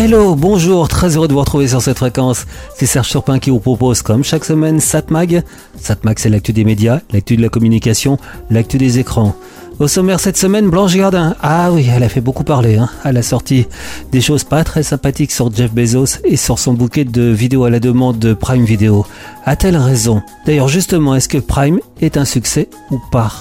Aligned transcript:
Hello, 0.00 0.36
bonjour, 0.36 0.86
très 0.86 1.16
heureux 1.16 1.26
de 1.26 1.32
vous 1.32 1.40
retrouver 1.40 1.66
sur 1.66 1.82
cette 1.82 1.98
fréquence. 1.98 2.46
C'est 2.76 2.86
Serge 2.86 3.08
Surpin 3.08 3.40
qui 3.40 3.50
vous 3.50 3.58
propose, 3.58 4.00
comme 4.00 4.22
chaque 4.22 4.44
semaine, 4.44 4.78
Satmag. 4.78 5.42
Satmag, 5.76 6.20
c'est 6.20 6.28
l'actu 6.28 6.52
des 6.52 6.62
médias, 6.62 7.00
l'actu 7.10 7.36
de 7.36 7.42
la 7.42 7.48
communication, 7.48 8.16
l'actu 8.48 8.78
des 8.78 9.00
écrans. 9.00 9.34
Au 9.80 9.88
sommaire 9.88 10.20
cette 10.20 10.36
semaine, 10.36 10.70
Blanche 10.70 10.94
Gardin. 10.94 11.34
Ah 11.42 11.72
oui, 11.72 11.88
elle 11.92 12.04
a 12.04 12.08
fait 12.08 12.20
beaucoup 12.20 12.44
parler. 12.44 12.76
Hein. 12.76 12.88
Elle 13.04 13.16
a 13.16 13.22
sorti 13.22 13.66
des 14.12 14.20
choses 14.20 14.44
pas 14.44 14.62
très 14.62 14.84
sympathiques 14.84 15.32
sur 15.32 15.52
Jeff 15.52 15.72
Bezos 15.72 16.20
et 16.22 16.36
sur 16.36 16.60
son 16.60 16.74
bouquet 16.74 17.04
de 17.04 17.22
vidéos 17.22 17.64
à 17.64 17.70
la 17.70 17.80
demande 17.80 18.20
de 18.20 18.34
Prime 18.34 18.64
Video. 18.64 19.04
A-t-elle 19.46 19.76
raison? 19.76 20.22
D'ailleurs, 20.46 20.68
justement, 20.68 21.16
est-ce 21.16 21.28
que 21.28 21.38
Prime 21.38 21.80
est 22.00 22.16
un 22.16 22.24
succès 22.24 22.68
ou 22.92 23.00
pas? 23.10 23.32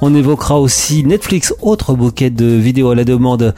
On 0.00 0.14
évoquera 0.14 0.58
aussi 0.58 1.04
Netflix, 1.04 1.52
autre 1.60 1.92
bouquet 1.94 2.30
de 2.30 2.46
vidéos 2.46 2.92
à 2.92 2.94
la 2.94 3.04
demande 3.04 3.52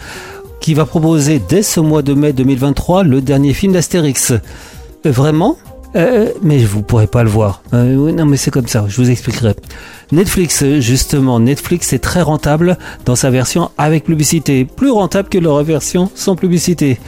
qui 0.61 0.75
va 0.75 0.85
proposer 0.85 1.41
dès 1.49 1.63
ce 1.63 1.81
mois 1.81 2.03
de 2.03 2.15
mai 2.15 2.33
2023 2.33 3.03
le 3.03 3.21
dernier 3.21 3.55
film 3.55 3.73
d'Astérix. 3.73 4.33
Euh, 4.33 4.39
vraiment? 5.11 5.57
Euh, 5.97 6.31
mais 6.43 6.59
vous 6.59 6.83
pourrez 6.83 7.09
pas 7.09 7.25
le 7.25 7.31
voir. 7.31 7.63
Euh, 7.75 8.13
non, 8.13 8.27
mais 8.27 8.37
c'est 8.37 8.51
comme 8.51 8.69
ça. 8.69 8.85
Je 8.87 8.97
vous 8.97 9.11
expliquerai. 9.11 9.55
Netflix, 10.13 10.65
justement, 10.79 11.41
Netflix 11.41 11.93
est 11.93 11.99
très 11.99 12.23
rentable 12.23 12.79
dans 13.05 13.17
sa 13.17 13.31
version 13.31 13.71
avec 13.77 14.05
publicité, 14.05 14.65
plus 14.65 14.91
rentable 14.91 15.29
que 15.29 15.39
leur 15.39 15.63
version 15.65 16.11
sans 16.15 16.37
publicité. 16.37 17.01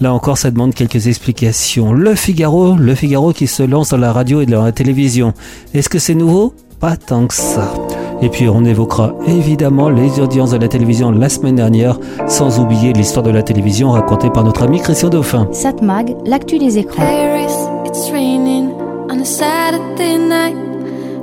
Là 0.00 0.12
encore, 0.12 0.38
ça 0.38 0.50
demande 0.50 0.74
quelques 0.74 1.06
explications. 1.08 1.92
Le 1.92 2.14
Figaro, 2.14 2.76
le 2.76 2.94
Figaro 2.94 3.32
qui 3.32 3.46
se 3.46 3.62
lance 3.62 3.90
dans 3.90 3.96
la 3.96 4.12
radio 4.12 4.40
et 4.40 4.46
dans 4.46 4.64
la 4.64 4.72
télévision. 4.72 5.32
Est-ce 5.74 5.88
que 5.88 5.98
c'est 5.98 6.14
nouveau? 6.14 6.54
Pas 6.78 6.96
tant 6.96 7.26
que 7.26 7.34
ça. 7.34 7.72
Et 8.20 8.28
puis 8.28 8.48
on 8.48 8.64
évoquera 8.64 9.12
évidemment 9.26 9.88
les 9.88 10.18
audiences 10.20 10.50
de 10.50 10.56
la 10.56 10.68
télévision 10.68 11.10
la 11.10 11.28
semaine 11.28 11.54
dernière, 11.54 11.98
sans 12.26 12.58
oublier 12.58 12.92
l'histoire 12.92 13.22
de 13.22 13.30
la 13.30 13.42
télévision 13.42 13.90
racontée 13.90 14.30
par 14.30 14.44
notre 14.44 14.64
ami 14.64 14.80
Christian 14.80 15.08
Dauphin. 15.08 15.46
Satmag, 15.52 16.16
l'actu 16.24 16.58
des 16.58 16.78
écrans. 16.78 16.96
Paris, 17.02 17.52
it's 17.86 18.10
raining 18.10 18.70
on 19.10 19.20
a 19.20 19.24
Saturday 19.24 20.18
night, 20.18 20.56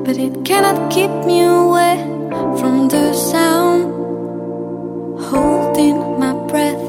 but 0.06 0.18
it 0.18 0.44
cannot 0.46 0.90
keep 0.90 1.12
me 1.26 1.44
away 1.44 1.98
from 2.58 2.88
the 2.88 3.14
sound. 3.14 3.92
Holding 5.32 6.20
my 6.20 6.34
breath, 6.48 6.80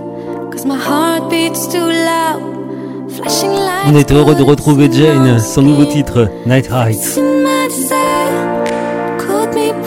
cause 0.52 0.64
my 0.64 0.76
heart 0.76 1.28
beats 1.30 1.66
too 1.66 1.78
loud. 1.78 3.10
Flashing 3.10 3.50
lights. 3.50 3.88
On 3.88 3.94
est 3.96 4.12
heureux 4.12 4.34
de 4.34 4.42
retrouver 4.42 4.88
Jane, 4.92 5.40
son 5.40 5.62
nouveau 5.62 5.84
titre, 5.84 6.28
Night 6.46 6.68
Heights. 6.70 7.18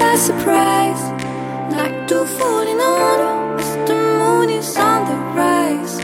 By 0.10 0.16
surprise. 0.16 1.04
Like 1.72 2.08
to 2.08 2.26
falling 2.38 2.82
on 2.82 3.60
as 3.60 3.72
the 3.88 3.96
moon 4.20 4.50
is 4.50 4.76
on 4.76 5.00
the 5.10 5.18
rise. 5.38 5.96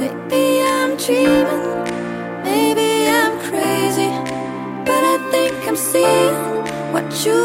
Maybe 0.00 0.42
I'm 0.74 0.92
dreaming, 1.04 1.66
maybe 2.44 2.88
I'm 3.20 3.34
crazy, 3.48 4.12
but 4.88 5.02
I 5.14 5.16
think 5.32 5.54
I'm 5.68 5.80
seeing 5.90 6.36
what 6.92 7.06
you 7.24 7.40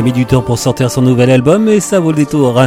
a 0.00 0.02
mis 0.02 0.12
du 0.12 0.24
temps 0.24 0.40
pour 0.40 0.58
sortir 0.58 0.90
son 0.90 1.02
nouvel 1.02 1.30
album 1.30 1.68
et 1.68 1.78
ça 1.78 2.00
vaut 2.00 2.10
le 2.10 2.16
détour. 2.16 2.62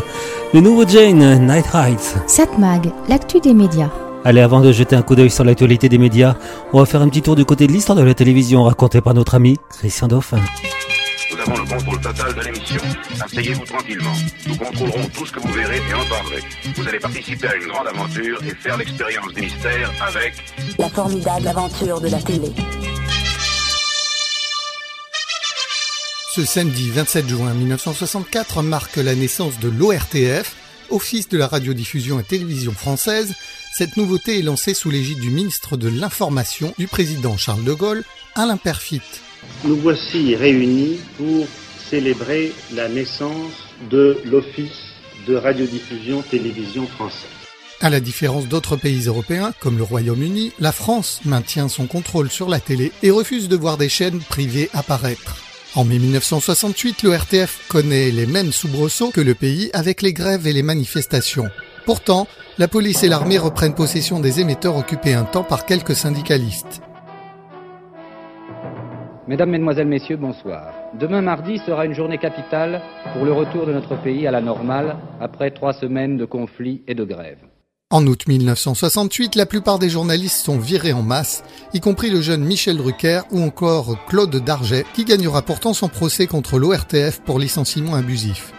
Le 0.54 0.60
nouveau 0.62 0.88
Jane, 0.88 1.48
Night 1.48 1.66
Rides. 1.74 1.98
Satmag, 2.28 2.92
l'actu 3.10 3.40
des 3.40 3.56
médias. 3.56 3.90
Allez, 4.24 4.42
avant 4.42 4.62
de 4.62 4.72
jeter 4.72 4.96
un 4.96 5.02
coup 5.02 5.16
d'œil 5.16 5.32
sur 5.32 5.44
l'actualité 5.44 5.90
des 5.90 5.98
médias, 5.98 6.36
on 6.74 6.80
va 6.80 6.86
faire 6.86 7.02
un 7.02 7.10
petit 7.10 7.24
tour 7.24 7.36
du 7.36 7.44
côté 7.44 7.66
de 7.66 7.72
l'histoire 7.72 7.98
de 7.98 8.04
la 8.04 8.14
télévision 8.14 8.64
racontée 8.64 9.02
par 9.02 9.16
notre 9.16 9.34
ami 9.34 9.58
Christian 9.80 10.08
Dauphin. 10.08 10.38
Nous 11.32 11.42
avons 11.42 11.60
le 11.60 11.68
contrôle 11.68 12.02
total 12.02 12.36
de 12.36 12.42
l'émission. 12.42 12.82
Asseyez-vous 13.26 13.66
tranquillement. 13.66 14.14
Nous 14.48 14.56
contrôlerons 14.56 15.10
tout 15.18 15.26
ce 15.26 15.32
que 15.32 15.40
vous 15.40 15.54
verrez 15.54 15.78
et 15.78 15.94
entendrez. 15.96 16.44
Vous 16.76 16.88
allez 16.88 17.00
participer 17.00 17.48
à 17.48 17.56
une 17.56 17.68
grande 17.68 17.88
aventure 17.88 18.40
et 18.44 18.54
faire 18.54 18.78
l'expérience 18.78 19.34
du 19.34 19.42
mystère 19.42 19.92
avec 20.08 20.36
La 20.78 20.90
formidable 20.90 21.48
aventure 21.48 22.00
de 22.00 22.10
la 22.10 22.22
télé. 22.22 22.52
Ce 26.36 26.44
samedi 26.44 26.90
27 26.90 27.30
juin 27.30 27.54
1964 27.54 28.64
marque 28.64 28.96
la 28.96 29.14
naissance 29.14 29.60
de 29.60 29.70
l'ORTF, 29.70 30.56
Office 30.90 31.30
de 31.30 31.38
la 31.38 31.46
radiodiffusion 31.46 32.20
et 32.20 32.24
télévision 32.24 32.72
française. 32.72 33.36
Cette 33.72 33.98
nouveauté 33.98 34.40
est 34.40 34.42
lancée 34.42 34.74
sous 34.74 34.90
l'égide 34.90 35.20
du 35.20 35.30
ministre 35.30 35.78
de 35.78 35.90
l'Information 35.90 36.74
du 36.80 36.88
président 36.88 37.38
Charles 37.38 37.64
de 37.64 37.74
Gaulle, 37.74 38.04
Alain 38.34 38.58
Perfit. 38.58 39.04
Nous 39.64 39.76
voici 39.76 40.36
réunis 40.36 40.98
pour 41.18 41.46
célébrer 41.88 42.52
la 42.74 42.90
naissance 42.90 43.54
de 43.92 44.18
l'Office 44.26 44.96
de 45.28 45.36
radiodiffusion 45.36 46.24
télévision 46.24 46.88
française. 46.88 47.30
À 47.80 47.92
la 47.92 48.00
différence 48.00 48.48
d'autres 48.48 48.76
pays 48.76 49.06
européens, 49.06 49.54
comme 49.60 49.78
le 49.78 49.84
Royaume-Uni, 49.84 50.52
la 50.60 50.72
France 50.72 51.22
maintient 51.26 51.68
son 51.68 51.86
contrôle 51.86 52.32
sur 52.32 52.50
la 52.50 52.60
télé 52.60 52.92
et 53.04 53.12
refuse 53.12 53.50
de 53.50 53.56
voir 53.56 53.78
des 53.78 53.90
chaînes 53.90 54.20
privées 54.20 54.72
apparaître. 54.74 55.53
En 55.76 55.86
mai 55.86 55.98
1968, 55.98 57.02
le 57.02 57.16
RTF 57.16 57.68
connaît 57.68 58.12
les 58.12 58.28
mêmes 58.28 58.52
soubresauts 58.52 59.10
que 59.10 59.22
le 59.22 59.34
pays 59.34 59.72
avec 59.74 60.04
les 60.04 60.14
grèves 60.14 60.46
et 60.46 60.54
les 60.54 60.62
manifestations. 60.62 61.48
Pourtant, 61.88 62.28
la 62.60 62.68
police 62.68 63.04
et 63.04 63.10
l'armée 63.10 63.40
reprennent 63.40 63.74
possession 63.74 64.20
des 64.20 64.40
émetteurs 64.40 64.78
occupés 64.78 65.16
un 65.16 65.24
temps 65.24 65.44
par 65.44 65.66
quelques 65.66 65.96
syndicalistes. 65.96 66.84
Mesdames, 69.28 69.50
Mesdemoiselles, 69.50 69.88
Messieurs, 69.88 70.18
bonsoir. 70.18 70.76
Demain 71.00 71.24
mardi 71.24 71.58
sera 71.66 71.88
une 71.88 71.96
journée 71.96 72.20
capitale 72.20 72.80
pour 73.14 73.26
le 73.26 73.34
retour 73.34 73.66
de 73.66 73.74
notre 73.74 73.96
pays 73.96 74.28
à 74.28 74.32
la 74.32 74.42
normale 74.42 74.98
après 75.20 75.50
trois 75.50 75.74
semaines 75.74 76.18
de 76.18 76.26
conflits 76.26 76.84
et 76.88 76.94
de 76.94 77.04
grèves. 77.04 77.40
En 77.94 78.08
août 78.08 78.28
1968, 78.28 79.36
la 79.36 79.46
plupart 79.46 79.78
des 79.78 79.88
journalistes 79.88 80.44
sont 80.44 80.58
virés 80.58 80.94
en 80.94 81.04
masse, 81.04 81.44
y 81.76 81.80
compris 81.80 82.10
le 82.10 82.22
jeune 82.22 82.44
Michel 82.44 82.78
Drucker 82.78 83.22
ou 83.30 83.40
encore 83.44 84.04
Claude 84.08 84.36
Darget, 84.36 84.88
qui 84.96 85.06
gagnera 85.06 85.44
pourtant 85.44 85.76
son 85.76 85.90
procès 85.90 86.26
contre 86.26 86.58
l'ORTF 86.58 87.22
pour 87.24 87.38
licenciement 87.38 87.94
abusif. 87.94 88.52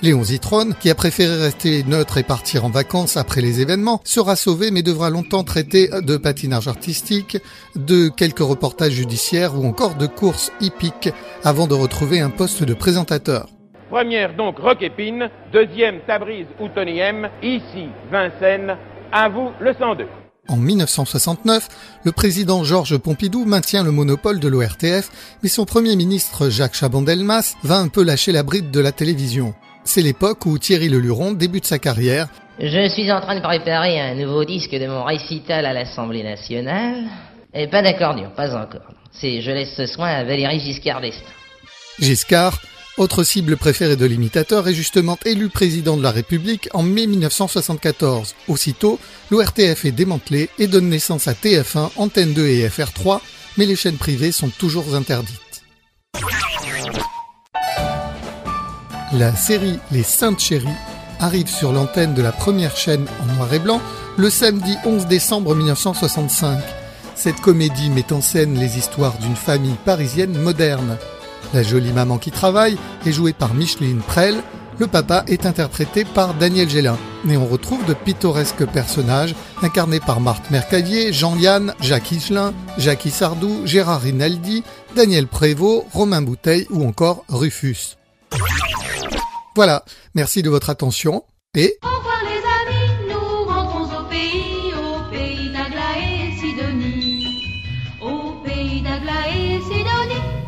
Léon 0.00 0.24
Zitrone, 0.24 0.74
qui 0.80 0.88
a 0.88 0.94
préféré 0.94 1.36
rester 1.36 1.84
neutre 1.84 2.16
et 2.16 2.22
partir 2.22 2.64
en 2.64 2.70
vacances 2.70 3.18
après 3.18 3.42
les 3.42 3.60
événements, 3.60 4.00
sera 4.04 4.36
sauvé 4.36 4.70
mais 4.70 4.82
devra 4.82 5.10
longtemps 5.10 5.44
traiter 5.44 5.88
de 5.88 6.16
patinage 6.16 6.66
artistique, 6.66 7.36
de 7.74 8.08
quelques 8.08 8.38
reportages 8.38 8.92
judiciaires 8.92 9.58
ou 9.58 9.66
encore 9.66 9.96
de 9.96 10.06
courses 10.06 10.50
hippiques 10.62 11.10
avant 11.44 11.66
de 11.66 11.74
retrouver 11.74 12.20
un 12.20 12.30
poste 12.30 12.62
de 12.62 12.72
présentateur. 12.72 13.50
Première 13.90 14.34
donc 14.34 14.58
Rock 14.58 14.82
Épine, 14.82 15.30
deuxième 15.52 16.00
Tabriz 16.06 16.46
ou 16.60 16.68
Tony 16.68 16.98
M, 16.98 17.28
ici 17.42 17.86
Vincennes, 18.10 18.76
à 19.12 19.28
vous 19.28 19.50
le 19.60 19.74
102. 19.74 20.06
En 20.48 20.56
1969, 20.56 21.68
le 22.04 22.12
président 22.12 22.62
Georges 22.62 22.98
Pompidou 22.98 23.44
maintient 23.44 23.82
le 23.82 23.90
monopole 23.90 24.38
de 24.40 24.48
l'ORTF, 24.48 25.10
mais 25.42 25.48
son 25.48 25.64
premier 25.64 25.96
ministre 25.96 26.50
Jacques 26.50 26.74
Chaban-Delmas 26.74 27.56
va 27.62 27.78
un 27.78 27.88
peu 27.88 28.04
lâcher 28.04 28.32
la 28.32 28.42
bride 28.42 28.70
de 28.70 28.80
la 28.80 28.92
télévision. 28.92 29.54
C'est 29.84 30.02
l'époque 30.02 30.46
où 30.46 30.58
Thierry 30.58 30.88
Leluron 30.88 31.32
débute 31.32 31.64
sa 31.64 31.78
carrière. 31.78 32.28
Je 32.58 32.88
suis 32.88 33.10
en 33.12 33.20
train 33.20 33.36
de 33.36 33.42
préparer 33.42 34.00
un 34.00 34.14
nouveau 34.14 34.44
disque 34.44 34.72
de 34.72 34.86
mon 34.86 35.04
récital 35.04 35.66
à 35.66 35.72
l'Assemblée 35.72 36.22
nationale. 36.22 37.04
Et 37.54 37.68
pas 37.68 37.82
d'accordion, 37.82 38.30
pas 38.36 38.54
encore. 38.56 38.92
C'est 39.12 39.40
je 39.40 39.50
laisse 39.50 39.74
ce 39.76 39.86
soin 39.86 40.08
à 40.08 40.24
Valérie 40.24 40.60
Giscard 40.60 41.00
d'Estaing. 41.00 41.32
Giscard, 41.98 42.60
autre 42.98 43.24
cible 43.24 43.56
préférée 43.56 43.96
de 43.96 44.06
l'imitateur, 44.06 44.68
est 44.68 44.74
justement 44.74 45.18
élu 45.24 45.48
président 45.48 45.96
de 45.96 46.02
la 46.02 46.10
République 46.10 46.68
en 46.72 46.82
mai 46.82 47.06
1974. 47.06 48.34
Aussitôt, 48.48 48.98
l'ORTF 49.30 49.84
est 49.84 49.92
démantelé 49.92 50.50
et 50.58 50.66
donne 50.66 50.88
naissance 50.88 51.28
à 51.28 51.32
TF1, 51.32 51.90
Antenne 51.96 52.32
2 52.32 52.46
et 52.46 52.68
FR3, 52.68 53.20
mais 53.58 53.66
les 53.66 53.76
chaînes 53.76 53.96
privées 53.96 54.32
sont 54.32 54.50
toujours 54.50 54.94
interdites. 54.94 55.40
La 59.12 59.34
série 59.34 59.78
Les 59.92 60.02
Saintes 60.02 60.40
Chéries 60.40 60.68
arrive 61.20 61.48
sur 61.48 61.72
l'antenne 61.72 62.14
de 62.14 62.22
la 62.22 62.32
première 62.32 62.76
chaîne 62.76 63.06
en 63.22 63.34
noir 63.34 63.52
et 63.54 63.58
blanc 63.58 63.80
le 64.16 64.30
samedi 64.30 64.76
11 64.84 65.06
décembre 65.06 65.54
1965. 65.54 66.58
Cette 67.14 67.40
comédie 67.40 67.90
met 67.90 68.12
en 68.12 68.20
scène 68.20 68.58
les 68.58 68.78
histoires 68.78 69.16
d'une 69.18 69.36
famille 69.36 69.76
parisienne 69.84 70.36
moderne. 70.38 70.98
La 71.54 71.62
jolie 71.62 71.92
maman 71.92 72.18
qui 72.18 72.30
travaille 72.30 72.76
est 73.06 73.12
jouée 73.12 73.32
par 73.32 73.54
Micheline 73.54 74.00
Prel, 74.00 74.42
le 74.78 74.86
papa 74.86 75.24
est 75.26 75.46
interprété 75.46 76.04
par 76.04 76.34
Daniel 76.34 76.68
Gélin. 76.68 76.98
Et 77.28 77.36
on 77.36 77.46
retrouve 77.46 77.84
de 77.86 77.94
pittoresques 77.94 78.66
personnages 78.66 79.34
incarnés 79.62 80.00
par 80.00 80.20
Marthe 80.20 80.50
Mercadier, 80.50 81.12
Jean-Yann, 81.12 81.74
Jacques 81.80 82.12
Higelin, 82.12 82.52
Jackie 82.78 83.10
Sardou, 83.10 83.62
Gérard 83.64 84.02
Rinaldi, 84.02 84.62
Daniel 84.94 85.26
Prévost, 85.26 85.86
Romain 85.92 86.22
Bouteille 86.22 86.66
ou 86.70 86.86
encore 86.86 87.24
Rufus. 87.28 87.96
Voilà, 89.54 89.84
merci 90.14 90.42
de 90.42 90.50
votre 90.50 90.68
attention 90.68 91.24
et... 91.54 91.78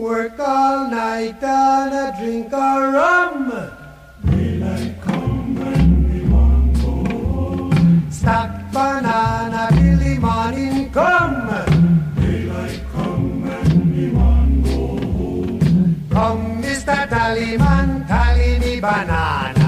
Work 0.00 0.40
all 0.40 0.88
night 0.88 1.42
and 1.42 1.92
a 1.92 2.16
drink 2.18 2.50
a 2.54 2.90
rum. 2.96 3.52
Daylight 4.24 4.98
come 5.02 5.58
and 5.60 5.92
we 6.10 6.20
want 6.26 6.72
go 6.80 6.90
home. 7.28 8.10
Stack 8.10 8.72
banana 8.72 9.68
till 9.76 9.98
the 9.98 10.18
morning 10.18 10.90
come. 10.90 11.48
Daylight 12.16 12.80
come 12.94 13.44
and 13.44 13.94
me 13.94 14.08
want 14.08 14.64
go 14.64 14.86
home. 15.18 16.08
Come, 16.10 16.62
Mr. 16.62 17.06
Tallyman, 17.06 18.08
tally 18.08 18.58
me 18.58 18.80
banana. 18.80 19.59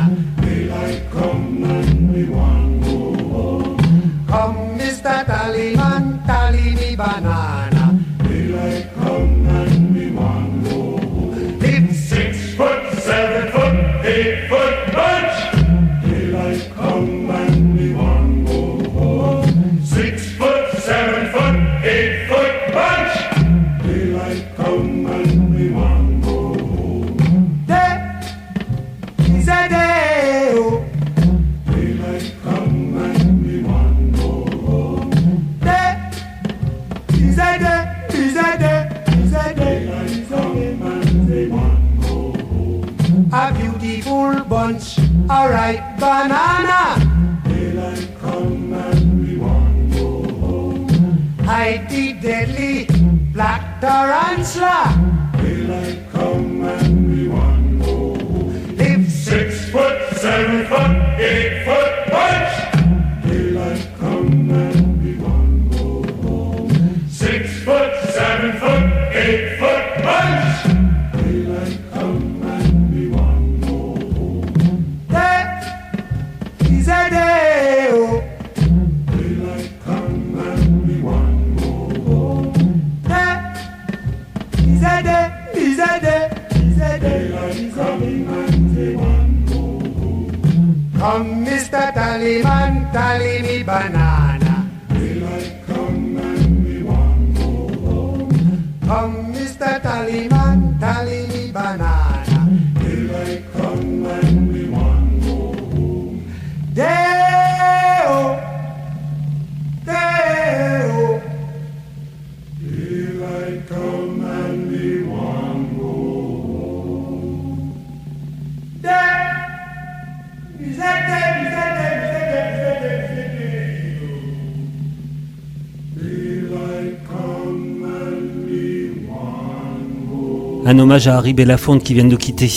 Un 130.73 130.79
hommage 130.79 131.07
à 131.07 131.19
Harry 131.19 131.35
Belafonte 131.35 131.83
qui 131.83 131.93
vient 131.93 132.05
de 132.05 132.09
nous 132.09 132.17
quitter 132.17 132.51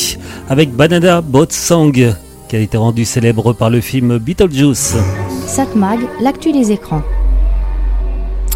avec 0.48 0.72
Banana 0.72 1.20
Boat 1.20 1.48
Song 1.50 1.92
qui 2.48 2.56
a 2.56 2.60
été 2.60 2.78
rendu 2.78 3.04
célèbre 3.04 3.52
par 3.52 3.70
le 3.70 3.82
film 3.82 4.20
Beetlejuice. 4.20 4.96
Satmag, 5.46 6.00
l'actu 6.22 6.54
des 6.54 6.72
écrans. 6.72 7.02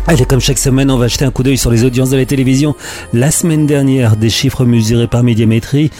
Allez, 0.07 0.23
comme 0.23 0.39
chaque 0.39 0.59
semaine, 0.59 0.89
on 0.89 0.97
va 0.97 1.09
jeter 1.09 1.25
un 1.25 1.31
coup 1.31 1.43
d'œil 1.43 1.57
sur 1.57 1.71
les 1.71 1.83
audiences 1.83 2.09
de 2.09 2.15
la 2.15 2.25
télévision. 2.25 2.73
La 3.11 3.31
semaine 3.31 3.67
dernière, 3.67 4.15
des 4.15 4.29
chiffres 4.29 4.63
mesurés 4.63 5.07
par 5.07 5.23
médiamétrie 5.23 5.91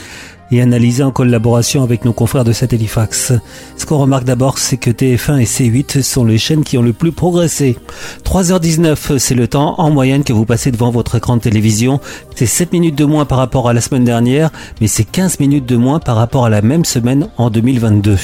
et 0.52 0.62
analysés 0.62 1.04
en 1.04 1.12
collaboration 1.12 1.84
avec 1.84 2.06
nos 2.06 2.14
confrères 2.14 2.44
de 2.44 2.52
Satellifax. 2.52 3.34
Ce 3.78 3.86
qu'on 3.86 3.98
remarque 3.98 4.24
d'abord, 4.24 4.58
c'est 4.58 4.78
que 4.78 4.90
TF1 4.90 5.40
et 5.40 5.46
C8 5.46 6.02
sont 6.02 6.26
les 6.26 6.38
chaînes 6.38 6.64
qui 6.64 6.78
ont 6.78 6.82
le 6.82 6.94
plus 6.94 7.12
progressé. 7.12 7.78
3h19, 8.24 9.18
c'est 9.18 9.36
le 9.36 9.48
temps 9.48 9.76
en 9.80 9.90
moyenne 9.92 10.24
que 10.24 10.34
vous 10.34 10.46
passez 10.46 10.72
devant 10.72 10.92
votre 10.92 11.16
écran 11.16 11.38
de 11.38 11.42
télévision. 11.42 12.00
C'est 12.36 12.46
7 12.46 12.74
minutes 12.74 12.96
de 12.96 13.06
moins 13.06 13.26
par 13.26 13.38
rapport 13.38 13.70
à 13.70 13.74
la 13.74 13.82
semaine 13.82 14.06
dernière, 14.06 14.52
mais 14.82 14.88
c'est 14.88 15.04
15 15.04 15.40
minutes 15.40 15.66
de 15.66 15.76
moins 15.76 16.00
par 16.00 16.16
rapport 16.16 16.46
à 16.46 16.50
la 16.50 16.62
même 16.62 16.86
semaine 16.86 17.30
en 17.38 17.50
2022. 17.50 18.18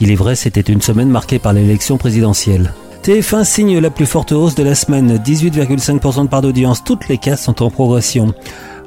Il 0.00 0.10
est 0.10 0.16
vrai, 0.16 0.36
c'était 0.36 0.60
une 0.60 0.82
semaine 0.82 1.08
marquée 1.08 1.38
par 1.38 1.52
l'élection 1.52 1.96
présidentielle. 1.96 2.72
TF1 3.04 3.44
signe 3.44 3.78
la 3.80 3.90
plus 3.90 4.06
forte 4.06 4.32
hausse 4.32 4.54
de 4.54 4.62
la 4.62 4.74
semaine, 4.74 5.18
18,5% 5.18 6.22
de 6.22 6.28
part 6.28 6.40
d'audience. 6.40 6.82
Toutes 6.84 7.06
les 7.08 7.18
cases 7.18 7.42
sont 7.42 7.62
en 7.62 7.68
progression. 7.68 8.32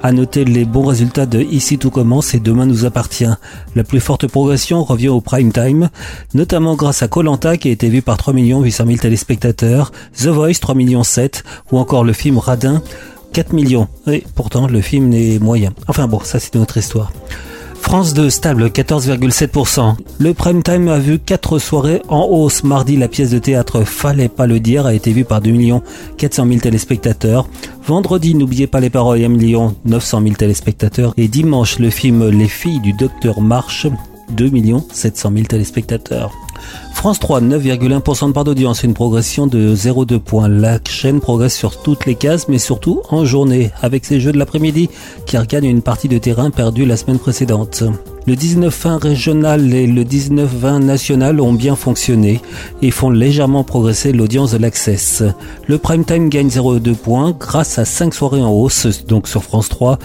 À 0.04 0.12
noter 0.12 0.46
les 0.46 0.64
bons 0.64 0.86
résultats 0.86 1.26
de 1.26 1.42
Ici 1.42 1.78
tout 1.78 1.90
commence 1.90 2.34
et 2.34 2.40
Demain 2.40 2.66
nous 2.66 2.86
appartient. 2.86 3.26
La 3.76 3.84
plus 3.84 4.00
forte 4.00 4.28
progression 4.28 4.84
revient 4.84 5.10
au 5.10 5.22
prime 5.22 5.52
time, 5.52 5.90
notamment 6.34 6.76
grâce 6.76 7.02
à 7.02 7.08
Colanta 7.08 7.58
qui 7.58 7.70
a 7.70 7.72
été 7.72 7.90
vu 7.90 8.02
par 8.02 8.18
3 8.18 8.34
800 8.34 8.86
000 8.86 8.98
téléspectateurs, 8.98 9.92
The 10.16 10.28
Voice 10.28 10.60
3 10.62 10.76
millions 10.76 11.04
7 11.04 11.44
ou 11.72 11.80
encore 11.80 12.04
le 12.04 12.14
film 12.14 12.38
Radin 12.38 12.82
4 13.34 13.54
millions. 13.54 13.88
Et 14.08 14.24
pourtant 14.36 14.68
le 14.68 14.82
film 14.82 15.10
n'est 15.10 15.40
moyen. 15.40 15.74
Enfin 15.88 16.08
bon, 16.08 16.20
ça 16.20 16.40
c'est 16.40 16.56
une 16.56 16.62
autre 16.62 16.78
histoire. 16.78 17.12
France 17.88 18.14
2 18.14 18.30
stable 18.30 18.66
14,7%. 18.66 19.96
Le 20.20 20.34
prime 20.34 20.62
time 20.62 20.90
a 20.90 21.00
vu 21.00 21.20
4 21.20 21.58
soirées 21.58 22.02
en 22.10 22.28
hausse. 22.30 22.66
Mardi, 22.66 22.98
la 22.98 23.08
pièce 23.08 23.30
de 23.30 23.40
théâtre 23.40 23.86
Fallait 23.86 24.28
pas 24.28 24.46
le 24.46 24.60
dire 24.60 24.86
a 24.86 24.94
été 24.94 25.14
vue 25.14 25.24
par 25.24 25.40
2 25.40 25.54
400 26.18 26.48
000 26.48 26.60
téléspectateurs. 26.60 27.48
Vendredi, 27.86 28.36
n'oubliez 28.36 28.68
pas 28.68 28.82
les 28.82 28.90
paroles, 28.90 29.24
1 29.24 29.30
900 29.86 30.22
000 30.22 30.36
téléspectateurs. 30.36 31.14
Et 31.16 31.30
dimanche, 31.30 31.80
le 31.80 31.90
film 31.90 32.28
Les 32.28 32.50
filles 32.50 32.82
du 32.82 32.92
docteur 32.92 33.40
March, 33.40 33.88
2 34.30 34.52
700 34.92 35.32
000 35.34 35.46
téléspectateurs. 35.46 36.32
France 36.94 37.20
3, 37.20 37.42
9,1% 37.42 38.30
de 38.30 38.34
part 38.34 38.44
d'audience, 38.44 38.84
une 38.84 38.94
progression 38.94 39.46
de 39.46 39.76
0,2 39.76 40.20
points. 40.20 40.48
La 40.48 40.80
chaîne 40.88 41.20
progresse 41.20 41.56
sur 41.56 41.82
toutes 41.82 42.06
les 42.06 42.16
cases, 42.16 42.48
mais 42.48 42.58
surtout 42.58 43.02
en 43.10 43.24
journée, 43.24 43.72
avec 43.82 44.04
ses 44.04 44.20
jeux 44.20 44.32
de 44.32 44.40
l'après-midi 44.40 44.90
qui 45.26 45.38
regagnent 45.38 45.66
une 45.66 45.84
partie 45.84 46.08
de 46.08 46.18
terrain 46.18 46.50
perdu 46.50 46.86
la 46.86 46.98
semaine 46.98 47.20
précédente. 47.20 47.84
Le 48.26 48.34
19-20 48.36 48.98
régional 48.98 49.74
et 49.74 49.88
le 49.88 50.04
19-20 50.04 50.84
national 50.84 51.40
ont 51.40 51.54
bien 51.54 51.78
fonctionné 51.78 52.42
et 52.82 52.92
font 52.92 53.10
légèrement 53.10 53.64
progresser 53.64 54.12
l'audience 54.12 54.52
de 54.52 54.58
l'Access. 54.58 55.24
Le 55.68 55.78
prime 55.78 56.04
time 56.04 56.28
gagne 56.28 56.50
0,2 56.50 56.96
points 56.96 57.34
grâce 57.40 57.80
à 57.80 57.86
5 57.86 58.14
soirées 58.14 58.42
en 58.42 58.52
hausse, 58.52 59.06
donc 59.06 59.30
sur 59.30 59.44
France 59.44 59.70
3, 59.70 59.98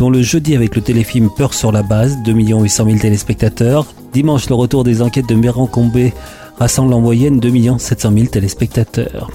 dont 0.00 0.08
le 0.08 0.22
jeudi 0.22 0.56
avec 0.56 0.76
le 0.76 0.80
téléfilm 0.80 1.28
Peur 1.28 1.52
sur 1.52 1.72
la 1.72 1.82
base, 1.82 2.16
2 2.24 2.32
800 2.32 2.86
000 2.86 2.98
téléspectateurs. 2.98 3.84
Dimanche, 4.14 4.48
le 4.48 4.54
retour 4.54 4.82
des 4.82 5.02
enquêtes 5.02 5.28
de 5.28 5.34
Méran-Combé 5.34 6.14
rassemble 6.58 6.94
en 6.94 7.00
moyenne 7.00 7.38
2 7.38 7.78
700 7.78 8.10
000 8.14 8.26
téléspectateurs. 8.28 9.30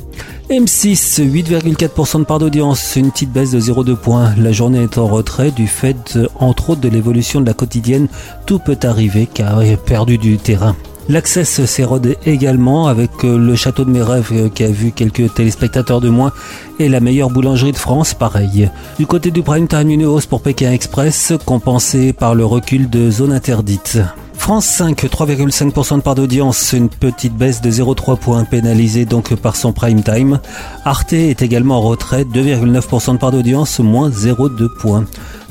M6, 0.50 1.22
8,4% 1.22 2.20
de 2.20 2.24
part 2.24 2.40
d'audience, 2.40 2.96
une 2.96 3.12
petite 3.12 3.32
baisse 3.32 3.52
de 3.52 3.60
0,2 3.60 3.96
points. 3.96 4.34
La 4.40 4.52
journée 4.52 4.82
est 4.82 4.98
en 4.98 5.06
retrait 5.06 5.52
du 5.52 5.68
fait, 5.68 6.18
entre 6.40 6.72
autres, 6.72 6.82
de 6.82 6.90
l'évolution 6.90 7.42
de 7.42 7.46
la 7.46 7.54
quotidienne. 7.54 8.08
Tout 8.48 8.58
peut 8.58 8.80
arriver 8.82 9.30
car 9.32 9.64
il 9.64 9.72
a 9.72 9.78
perdu 9.78 10.18
du 10.18 10.40
terrain. 10.40 10.76
L'access 11.08 11.66
s'érode 11.66 12.18
également 12.26 12.88
avec 12.88 13.24
le 13.24 13.56
château 13.56 13.86
de 13.86 13.92
mes 13.92 14.02
rêves 14.02 14.50
qui 14.50 14.64
a 14.64 14.68
vu 14.68 14.92
quelques 14.92 15.34
téléspectateurs 15.36 16.02
de 16.02 16.10
moins 16.10 16.32
et 16.80 16.90
la 16.90 17.00
meilleure 17.00 17.30
boulangerie 17.30 17.72
de 17.72 17.78
France, 17.78 18.16
pareil. 18.16 18.72
Du 18.98 19.06
côté 19.06 19.30
du 19.30 19.44
prime 19.44 19.68
time, 19.68 19.92
une 19.92 20.06
hausse 20.06 20.26
pour 20.26 20.42
Pékin 20.42 20.72
Express 20.72 21.34
compensée 21.46 22.12
par 22.12 22.34
le 22.34 22.46
recul 22.46 22.90
de 22.90 23.12
zone 23.12 23.34
interdite. 23.34 24.00
France 24.46 24.68
5, 24.68 25.06
3,5% 25.06 25.96
de 25.98 26.02
part 26.02 26.14
d'audience, 26.14 26.74
une 26.74 26.88
petite 26.88 27.36
baisse 27.36 27.62
de 27.62 27.72
0,3 27.72 28.16
points 28.16 28.44
pénalisée 28.44 29.06
donc 29.06 29.34
par 29.34 29.56
son 29.56 29.74
prime 29.74 30.04
time. 30.04 30.40
Arte 30.84 31.14
est 31.14 31.42
également 31.42 31.80
en 31.80 31.82
retrait, 31.82 32.26
2,9% 32.26 33.14
de 33.14 33.18
part 33.18 33.32
d'audience, 33.32 33.80
moins 33.80 34.12
0,2 34.12 34.68
points. 34.70 35.06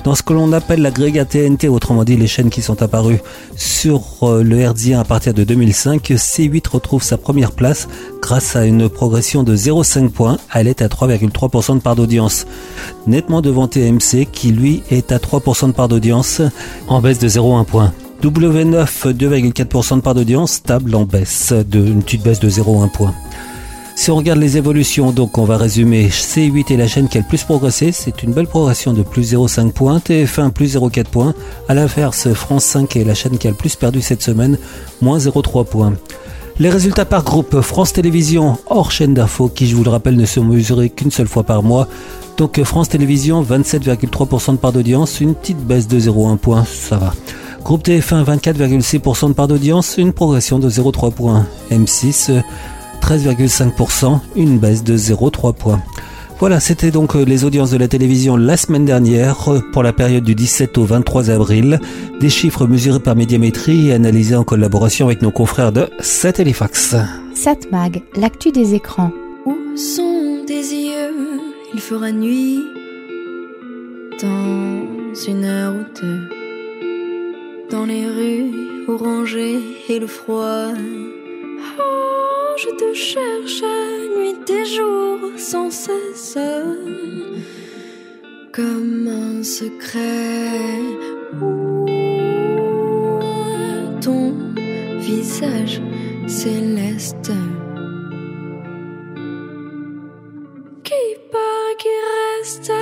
Dans 0.04 0.14
ce 0.14 0.22
que 0.22 0.32
l'on 0.32 0.52
appelle 0.52 0.80
l'agrégat 0.80 1.24
TNT, 1.24 1.66
autrement 1.66 2.04
dit 2.04 2.16
les 2.16 2.28
chaînes 2.28 2.50
qui 2.50 2.62
sont 2.62 2.84
apparues 2.84 3.20
sur 3.56 4.00
le 4.22 4.60
Herdien 4.60 5.00
à 5.00 5.04
partir 5.04 5.34
de 5.34 5.42
2005, 5.42 6.10
C8 6.10 6.68
retrouve 6.68 7.02
sa 7.02 7.18
première 7.18 7.50
place 7.50 7.88
grâce 8.22 8.54
à 8.54 8.64
une 8.64 8.88
progression 8.88 9.42
de 9.42 9.56
0,5 9.56 10.10
points. 10.10 10.38
Elle 10.54 10.68
est 10.68 10.82
à 10.82 10.86
3,3% 10.86 11.74
de 11.74 11.80
part 11.80 11.96
d'audience. 11.96 12.46
Nettement 13.08 13.40
devant 13.40 13.66
TMC 13.66 14.28
qui 14.30 14.52
lui 14.52 14.84
est 14.88 15.10
à 15.10 15.18
3% 15.18 15.66
de 15.66 15.72
part 15.72 15.88
d'audience 15.88 16.42
en 16.86 17.00
baisse 17.00 17.18
de 17.18 17.28
0,1 17.28 17.64
point. 17.64 17.92
W9, 18.25 19.12
2,4% 19.12 19.97
de 19.97 20.00
part 20.00 20.14
d'audience, 20.14 20.52
stable 20.52 20.95
en 20.95 21.04
baisse, 21.04 21.52
une 21.75 22.02
petite 22.02 22.23
baisse 22.23 22.40
de 22.40 22.49
0,1 22.49 22.90
point. 22.90 23.12
Si 23.97 24.11
on 24.11 24.16
regarde 24.16 24.38
les 24.38 24.57
évolutions, 24.57 25.12
donc 25.12 25.37
on 25.37 25.45
va 25.45 25.59
résumer. 25.59 26.09
C8 26.09 26.73
est 26.73 26.78
la 26.78 26.88
chaîne 26.88 27.09
qui 27.09 27.19
a 27.19 27.21
le 27.21 27.26
plus 27.26 27.45
progressé, 27.45 27.93
c'est 27.93 28.23
une 28.23 28.33
belle 28.33 28.47
progression 28.47 28.95
de 28.95 29.02
plus 29.02 29.35
0,5 29.35 29.73
points. 29.73 29.99
TF1 29.99 30.52
plus 30.52 30.75
0,4 30.75 31.04
points. 31.04 31.35
À 31.69 31.75
l'inverse, 31.75 32.33
France 32.33 32.64
5 32.64 32.97
est 32.97 33.04
la 33.04 33.12
chaîne 33.12 33.37
qui 33.37 33.47
a 33.47 33.50
le 33.50 33.57
plus 33.59 33.76
perdu 33.76 34.00
cette 34.00 34.23
semaine, 34.23 34.57
moins 35.02 35.19
0,3 35.19 35.66
points. 35.66 35.93
Les 36.59 36.71
résultats 36.71 37.04
par 37.04 37.25
groupe, 37.25 37.61
France 37.61 37.93
Télévisions, 37.93 38.57
hors 38.69 38.90
chaîne 38.90 39.12
d'info, 39.12 39.49
qui 39.49 39.66
je 39.66 39.76
vous 39.76 39.85
le 39.85 39.90
rappelle 39.90 40.16
ne 40.16 40.25
sont 40.25 40.45
mesurés 40.45 40.88
qu'une 40.88 41.11
seule 41.11 41.28
fois 41.28 41.43
par 41.43 41.62
mois. 41.62 41.88
Donc 42.38 42.62
France 42.62 42.88
Télévisions, 42.88 43.43
27,3% 43.43 44.52
de 44.52 44.57
part 44.57 44.73
d'audience, 44.73 45.21
une 45.21 45.35
petite 45.35 45.59
baisse 45.59 45.88
de 45.88 46.00
0,1 46.00 46.38
point, 46.38 46.64
ça 46.64 46.97
va. 46.97 47.12
Groupe 47.64 47.83
TF1, 47.83 48.25
24,6% 48.25 49.28
de 49.28 49.33
part 49.33 49.49
d'audience, 49.49 49.97
une 49.97 50.12
progression 50.12 50.59
de 50.59 50.68
0,3 50.68 51.11
points. 51.11 51.47
M6, 51.71 52.42
13,5%, 53.00 54.21
une 54.37 54.59
baisse 54.59 54.85
de 54.85 54.99
0,3 54.99 55.54
points. 55.54 55.83
Voilà, 56.38 56.61
c'était 56.61 56.90
donc 56.90 57.14
les 57.14 57.44
audiences 57.44 57.71
de 57.71 57.78
la 57.78 57.88
télévision 57.88 58.37
la 58.37 58.59
semaine 58.59 58.85
dernière 58.85 59.49
pour 59.73 59.83
la 59.83 59.94
période 59.94 60.25
du 60.25 60.35
17 60.35 60.76
au 60.76 60.85
23 60.85 61.30
avril. 61.30 61.80
Des 62.21 62.28
chiffres 62.28 62.66
mesurés 62.66 63.00
par 63.00 63.16
médiamétrie 63.16 63.88
et 63.88 63.94
analysés 63.94 64.37
en 64.37 64.44
collaboration 64.44 65.06
avec 65.06 65.23
nos 65.23 65.30
confrères 65.30 65.73
de 65.73 65.88
Satellifax. 66.00 66.97
Satmag, 67.35 68.02
l'actu 68.14 68.52
des 68.52 68.75
écrans. 68.75 69.11
Où 69.47 69.56
sont 69.75 70.44
tes 70.47 70.52
yeux? 70.52 71.40
Il 71.73 71.80
fera 71.80 72.12
nuit 72.12 72.61
dans 74.21 75.26
une 75.26 75.44
heure 75.44 75.73
ou 75.73 76.00
deux. 76.02 76.43
Dans 77.71 77.87
les 77.87 78.06
rues 78.06 78.52
orangé 78.88 79.59
et 79.88 79.99
le 79.99 80.06
froid. 80.06 80.68
Oh, 81.78 82.56
je 82.56 82.68
te 82.76 82.94
cherche 82.94 83.62
nuit 84.16 84.37
et 84.49 84.64
jour 84.64 85.18
sans 85.37 85.71
cesse, 85.71 86.38
comme 88.52 89.09
un 89.09 89.42
secret. 89.42 90.80
Ouh, 91.40 91.87
ton 94.00 94.35
visage 94.99 95.80
céleste? 96.26 97.33
Qui 100.85 101.04
part, 101.33 101.76
qui 101.78 101.88
reste, 102.38 102.73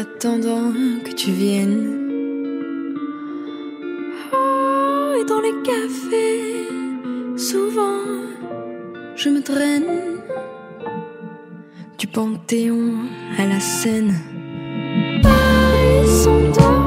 attendant 0.00 0.72
que 1.04 1.12
tu 1.12 1.30
viennes. 1.30 2.94
Oh, 4.32 5.14
et 5.18 5.24
dans 5.24 5.40
les 5.40 5.54
cafés, 5.62 6.68
souvent, 7.36 8.02
je 9.14 9.28
me 9.30 9.42
traîne. 9.42 9.84
Du 11.98 12.06
Panthéon 12.06 12.94
à 13.38 13.46
la 13.46 13.58
Seine. 13.58 14.14
Paris 15.22 16.06
s'endort 16.06 16.54
sur 16.56 16.85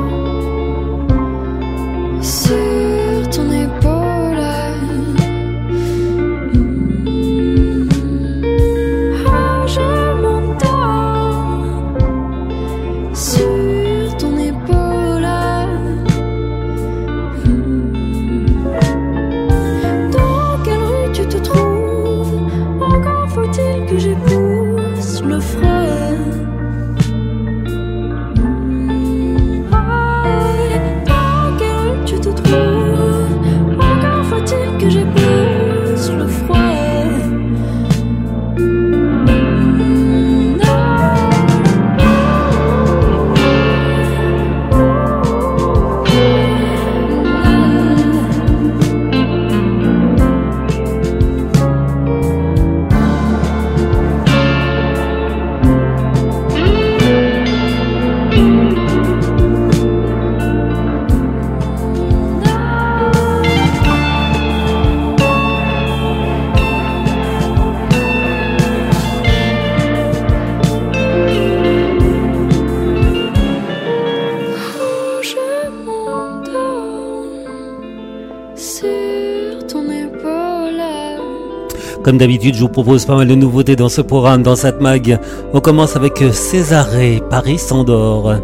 d'habitude, 82.19 82.53
je 82.53 82.59
vous 82.59 82.69
propose 82.69 83.05
pas 83.05 83.15
mal 83.15 83.27
de 83.27 83.33
nouveautés 83.33 83.75
dans 83.75 83.89
ce 83.89 84.01
programme, 84.01 84.43
dans 84.43 84.55
cette 84.55 84.81
mag. 84.81 85.19
On 85.53 85.61
commence 85.61 85.95
avec 85.95 86.23
Césarée, 86.31 87.23
Paris 87.29 87.57
s'endort. 87.57 88.35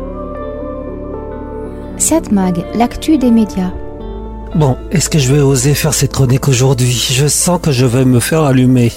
Satmag, 1.97 2.65
l'actu 2.73 3.17
des 3.17 3.31
médias. 3.31 3.71
Bon, 4.55 4.77
est-ce 4.91 5.09
que 5.09 5.19
je 5.19 5.33
vais 5.33 5.41
oser 5.41 5.73
faire 5.73 5.93
cette 5.93 6.13
chronique 6.13 6.47
aujourd'hui? 6.47 7.07
Je 7.11 7.27
sens 7.27 7.59
que 7.61 7.71
je 7.71 7.85
vais 7.85 8.05
me 8.05 8.21
faire 8.21 8.43
allumer. 8.43 8.91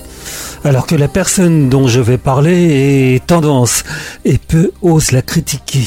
Alors 0.64 0.86
que 0.86 0.94
la 0.94 1.08
personne 1.08 1.68
dont 1.68 1.88
je 1.88 2.00
vais 2.00 2.18
parler 2.18 3.14
est 3.14 3.26
tendance 3.26 3.82
et 4.24 4.38
peu 4.38 4.70
ose 4.80 5.10
la 5.10 5.22
critiquer. 5.22 5.86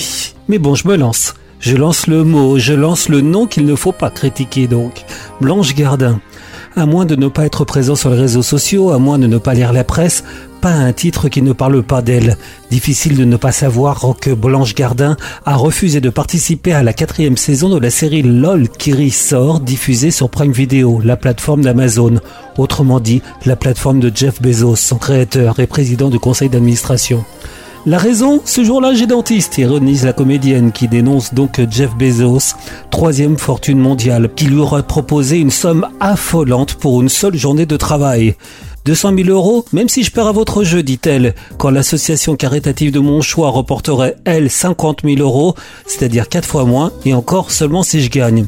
Mais 0.49 0.59
bon, 0.59 0.75
je 0.75 0.87
me 0.87 0.97
lance. 0.97 1.33
Je 1.61 1.77
lance 1.77 2.07
le 2.07 2.25
mot, 2.25 2.59
je 2.59 2.73
lance 2.73 3.07
le 3.07 3.21
nom 3.21 3.47
qu'il 3.47 3.65
ne 3.65 3.75
faut 3.75 3.93
pas 3.93 4.09
critiquer 4.09 4.67
donc. 4.67 5.05
Blanche 5.39 5.75
Gardin. 5.75 6.19
À 6.77 6.85
moins 6.85 7.05
de 7.05 7.17
ne 7.17 7.27
pas 7.27 7.45
être 7.45 7.65
présent 7.65 7.95
sur 7.95 8.09
les 8.11 8.19
réseaux 8.19 8.41
sociaux, 8.41 8.91
à 8.91 8.97
moins 8.97 9.19
de 9.19 9.27
ne 9.27 9.37
pas 9.37 9.53
lire 9.53 9.73
la 9.73 9.83
presse, 9.83 10.23
pas 10.61 10.71
un 10.71 10.93
titre 10.93 11.27
qui 11.27 11.41
ne 11.41 11.51
parle 11.51 11.83
pas 11.83 12.01
d'elle. 12.01 12.37
Difficile 12.69 13.17
de 13.17 13.25
ne 13.25 13.35
pas 13.35 13.51
savoir 13.51 14.15
que 14.21 14.29
Blanche 14.31 14.73
Gardin 14.73 15.17
a 15.45 15.57
refusé 15.57 15.99
de 15.99 16.09
participer 16.09 16.71
à 16.71 16.81
la 16.81 16.93
quatrième 16.93 17.35
saison 17.35 17.69
de 17.69 17.79
la 17.79 17.89
série 17.89 18.21
LOL 18.21 18.69
qui 18.69 19.11
sort, 19.11 19.59
diffusée 19.59 20.11
sur 20.11 20.29
Prime 20.29 20.53
Video, 20.53 21.01
la 21.03 21.17
plateforme 21.17 21.61
d'Amazon. 21.61 22.21
Autrement 22.57 23.01
dit, 23.01 23.21
la 23.45 23.57
plateforme 23.57 23.99
de 23.99 24.11
Jeff 24.13 24.41
Bezos, 24.41 24.77
son 24.77 24.97
créateur 24.97 25.59
et 25.59 25.67
président 25.67 26.09
du 26.09 26.19
conseil 26.19 26.47
d'administration. 26.47 27.25
La 27.87 27.97
raison, 27.97 28.41
ce 28.45 28.63
jour-là, 28.63 28.93
j'ai 28.93 29.07
dentiste, 29.07 29.57
ironise 29.57 30.05
la 30.05 30.13
comédienne 30.13 30.71
qui 30.71 30.87
dénonce 30.87 31.33
donc 31.33 31.59
Jeff 31.71 31.95
Bezos, 31.95 32.55
troisième 32.91 33.39
fortune 33.39 33.79
mondiale, 33.79 34.29
qui 34.35 34.45
lui 34.45 34.59
aurait 34.59 34.83
proposé 34.83 35.39
une 35.39 35.49
somme 35.49 35.87
affolante 35.99 36.75
pour 36.75 37.01
une 37.01 37.09
seule 37.09 37.35
journée 37.35 37.65
de 37.65 37.77
travail. 37.77 38.35
200 38.85 39.15
000 39.17 39.29
euros, 39.29 39.65
même 39.73 39.89
si 39.89 40.03
je 40.03 40.11
perds 40.11 40.27
à 40.27 40.31
votre 40.31 40.63
jeu, 40.63 40.83
dit-elle, 40.83 41.33
quand 41.57 41.71
l'association 41.71 42.35
caritative 42.35 42.91
de 42.91 42.99
mon 42.99 43.21
choix 43.21 43.49
reporterait, 43.49 44.15
elle, 44.25 44.51
50 44.51 44.99
000 45.03 45.19
euros, 45.19 45.55
c'est-à-dire 45.87 46.29
quatre 46.29 46.47
fois 46.47 46.65
moins, 46.65 46.91
et 47.03 47.15
encore 47.15 47.49
seulement 47.49 47.81
si 47.81 48.01
je 48.01 48.11
gagne. 48.11 48.45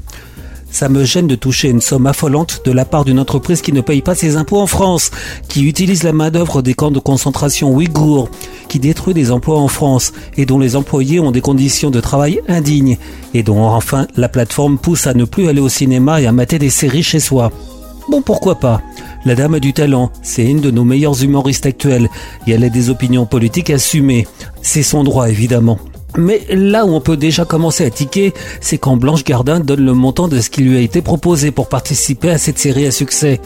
Ça 0.73 0.89
me 0.89 1.03
gêne 1.03 1.27
de 1.27 1.35
toucher 1.35 1.69
une 1.69 1.81
somme 1.81 2.07
affolante 2.07 2.63
de 2.65 2.71
la 2.71 2.83
part 2.83 3.05
d'une 3.05 3.19
entreprise 3.19 3.61
qui 3.61 3.71
ne 3.73 3.81
paye 3.81 4.01
pas 4.01 4.15
ses 4.15 4.37
impôts 4.37 4.59
en 4.59 4.65
France, 4.65 5.11
qui 5.47 5.67
utilise 5.67 6.01
la 6.01 6.13
main-d'œuvre 6.13 6.63
des 6.63 6.73
camps 6.73 6.89
de 6.89 6.97
concentration 6.97 7.71
ouïghours, 7.71 8.27
qui 8.69 8.79
détruit 8.79 9.13
des 9.13 9.29
emplois 9.29 9.59
en 9.59 9.67
France 9.67 10.13
et 10.35 10.47
dont 10.47 10.57
les 10.57 10.75
employés 10.75 11.19
ont 11.19 11.29
des 11.29 11.41
conditions 11.41 11.91
de 11.91 11.99
travail 11.99 12.41
indignes, 12.47 12.97
et 13.35 13.43
dont 13.43 13.61
enfin 13.61 14.07
la 14.17 14.29
plateforme 14.29 14.79
pousse 14.79 15.05
à 15.05 15.13
ne 15.13 15.25
plus 15.25 15.47
aller 15.47 15.61
au 15.61 15.69
cinéma 15.69 16.19
et 16.19 16.25
à 16.25 16.31
mater 16.31 16.57
des 16.57 16.71
séries 16.71 17.03
chez 17.03 17.19
soi. 17.19 17.51
Bon, 18.09 18.23
pourquoi 18.23 18.55
pas? 18.55 18.81
La 19.25 19.35
dame 19.35 19.53
a 19.53 19.59
du 19.59 19.73
talent, 19.73 20.09
c'est 20.23 20.43
une 20.43 20.59
de 20.59 20.71
nos 20.71 20.85
meilleures 20.85 21.21
humoristes 21.21 21.67
actuelles, 21.67 22.09
et 22.47 22.51
elle 22.51 22.63
a 22.63 22.69
des 22.69 22.89
opinions 22.89 23.27
politiques 23.27 23.69
assumées. 23.69 24.25
C'est 24.63 24.81
son 24.81 25.03
droit, 25.03 25.29
évidemment. 25.29 25.77
Mais 26.17 26.45
là 26.49 26.85
où 26.85 26.89
on 26.89 27.01
peut 27.01 27.17
déjà 27.17 27.45
commencer 27.45 27.85
à 27.85 27.89
tiquer, 27.89 28.33
c'est 28.61 28.77
quand 28.77 28.97
Blanche 28.97 29.23
Gardin 29.23 29.59
donne 29.59 29.85
le 29.85 29.93
montant 29.93 30.27
de 30.27 30.39
ce 30.39 30.49
qui 30.49 30.61
lui 30.61 30.77
a 30.77 30.81
été 30.81 31.01
proposé 31.01 31.51
pour 31.51 31.69
participer 31.69 32.29
à 32.29 32.37
cette 32.37 32.59
série 32.59 32.85
à 32.85 32.91
succès. 32.91 33.41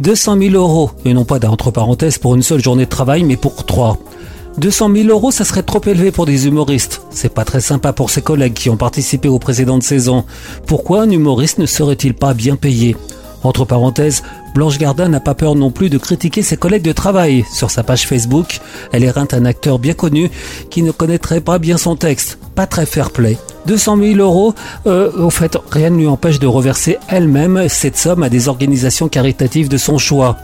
200 0.00 0.38
000 0.38 0.54
euros, 0.54 0.90
et 1.04 1.14
non 1.14 1.24
pas 1.24 1.38
d'entre 1.38 1.70
parenthèses 1.70 2.18
pour 2.18 2.34
une 2.34 2.42
seule 2.42 2.62
journée 2.62 2.84
de 2.84 2.90
travail, 2.90 3.24
mais 3.24 3.36
pour 3.36 3.64
trois. 3.64 3.98
200 4.58 4.90
000 4.94 5.08
euros, 5.08 5.30
ça 5.30 5.44
serait 5.44 5.62
trop 5.62 5.80
élevé 5.86 6.10
pour 6.10 6.24
des 6.24 6.46
humoristes. 6.46 7.02
C'est 7.10 7.32
pas 7.32 7.44
très 7.44 7.60
sympa 7.60 7.92
pour 7.92 8.10
ses 8.10 8.22
collègues 8.22 8.54
qui 8.54 8.70
ont 8.70 8.76
participé 8.76 9.28
aux 9.28 9.38
précédentes 9.38 9.82
saisons. 9.82 10.24
Pourquoi 10.66 11.02
un 11.02 11.10
humoriste 11.10 11.58
ne 11.58 11.66
serait-il 11.66 12.14
pas 12.14 12.32
bien 12.32 12.56
payé? 12.56 12.96
Entre 13.46 13.64
parenthèses, 13.64 14.24
Blanche 14.56 14.76
Gardin 14.76 15.08
n'a 15.08 15.20
pas 15.20 15.34
peur 15.34 15.54
non 15.54 15.70
plus 15.70 15.88
de 15.88 15.98
critiquer 15.98 16.42
ses 16.42 16.56
collègues 16.56 16.82
de 16.82 16.90
travail. 16.90 17.44
Sur 17.52 17.70
sa 17.70 17.84
page 17.84 18.04
Facebook, 18.04 18.58
elle 18.90 19.04
éreinte 19.04 19.34
un 19.34 19.44
acteur 19.44 19.78
bien 19.78 19.94
connu 19.94 20.32
qui 20.68 20.82
ne 20.82 20.90
connaîtrait 20.90 21.40
pas 21.40 21.60
bien 21.60 21.78
son 21.78 21.94
texte. 21.94 22.40
Pas 22.56 22.66
très 22.66 22.86
fair 22.86 23.12
play. 23.12 23.38
200 23.66 23.98
000 23.98 24.18
euros, 24.18 24.52
euh, 24.88 25.12
au 25.12 25.30
fait, 25.30 25.56
rien 25.70 25.90
ne 25.90 25.98
lui 25.98 26.08
empêche 26.08 26.40
de 26.40 26.48
reverser 26.48 26.98
elle-même 27.06 27.68
cette 27.68 27.96
somme 27.96 28.24
à 28.24 28.28
des 28.28 28.48
organisations 28.48 29.08
caritatives 29.08 29.68
de 29.68 29.78
son 29.78 29.96
choix. 29.96 30.38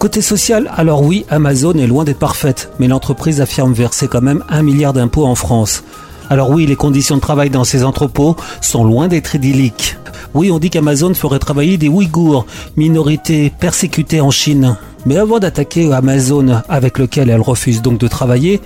Côté 0.00 0.20
social, 0.20 0.68
alors 0.76 1.02
oui, 1.02 1.26
Amazon 1.30 1.74
est 1.74 1.86
loin 1.86 2.02
d'être 2.02 2.18
parfaite, 2.18 2.72
mais 2.80 2.88
l'entreprise 2.88 3.40
affirme 3.40 3.72
verser 3.72 4.08
quand 4.08 4.20
même 4.20 4.42
un 4.48 4.64
milliard 4.64 4.92
d'impôts 4.92 5.26
en 5.26 5.36
France. 5.36 5.84
Alors 6.30 6.50
oui, 6.50 6.66
les 6.66 6.76
conditions 6.76 7.16
de 7.16 7.20
travail 7.20 7.48
dans 7.48 7.64
ces 7.64 7.84
entrepôts 7.84 8.36
sont 8.60 8.84
loin 8.84 9.08
d'être 9.08 9.34
idylliques. 9.34 9.96
Oui, 10.34 10.50
on 10.50 10.58
dit 10.58 10.68
qu'Amazon 10.68 11.14
ferait 11.14 11.38
travailler 11.38 11.78
des 11.78 11.88
Ouïghours, 11.88 12.44
minorité 12.76 13.50
persécutée 13.58 14.20
en 14.20 14.30
Chine. 14.30 14.76
Mais 15.06 15.16
avant 15.16 15.38
d'attaquer 15.38 15.90
Amazon, 15.90 16.60
avec 16.68 16.98
lequel 16.98 17.30
elle 17.30 17.40
refuse 17.40 17.80
donc 17.80 17.98
de 17.98 18.08
travailler, 18.08 18.60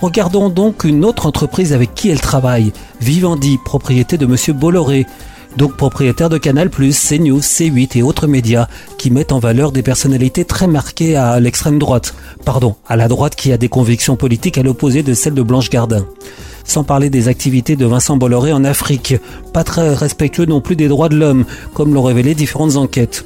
regardons 0.00 0.48
donc 0.48 0.84
une 0.84 1.04
autre 1.04 1.26
entreprise 1.26 1.72
avec 1.72 1.92
qui 1.94 2.08
elle 2.08 2.20
travaille, 2.20 2.72
Vivendi, 3.00 3.58
propriété 3.64 4.16
de 4.16 4.26
Monsieur 4.26 4.52
Bolloré, 4.52 5.06
donc 5.56 5.76
propriétaire 5.76 6.28
de 6.28 6.38
Canal+, 6.38 6.70
CNews, 6.70 7.40
C8 7.40 7.98
et 7.98 8.02
autres 8.02 8.28
médias 8.28 8.68
qui 8.96 9.10
mettent 9.10 9.32
en 9.32 9.40
valeur 9.40 9.72
des 9.72 9.82
personnalités 9.82 10.44
très 10.44 10.68
marquées 10.68 11.16
à 11.16 11.40
l'extrême 11.40 11.80
droite. 11.80 12.14
Pardon, 12.44 12.76
à 12.86 12.94
la 12.94 13.08
droite 13.08 13.34
qui 13.34 13.50
a 13.50 13.56
des 13.56 13.68
convictions 13.68 14.14
politiques 14.14 14.58
à 14.58 14.62
l'opposé 14.62 15.02
de 15.02 15.14
celles 15.14 15.34
de 15.34 15.42
Blanche 15.42 15.70
Gardin 15.70 16.06
sans 16.68 16.84
parler 16.84 17.10
des 17.10 17.28
activités 17.28 17.74
de 17.74 17.86
Vincent 17.86 18.16
Bolloré 18.16 18.52
en 18.52 18.62
Afrique, 18.62 19.16
pas 19.52 19.64
très 19.64 19.94
respectueux 19.94 20.44
non 20.44 20.60
plus 20.60 20.76
des 20.76 20.86
droits 20.86 21.08
de 21.08 21.16
l'homme, 21.16 21.46
comme 21.74 21.94
l'ont 21.94 22.02
révélé 22.02 22.34
différentes 22.34 22.76
enquêtes. 22.76 23.24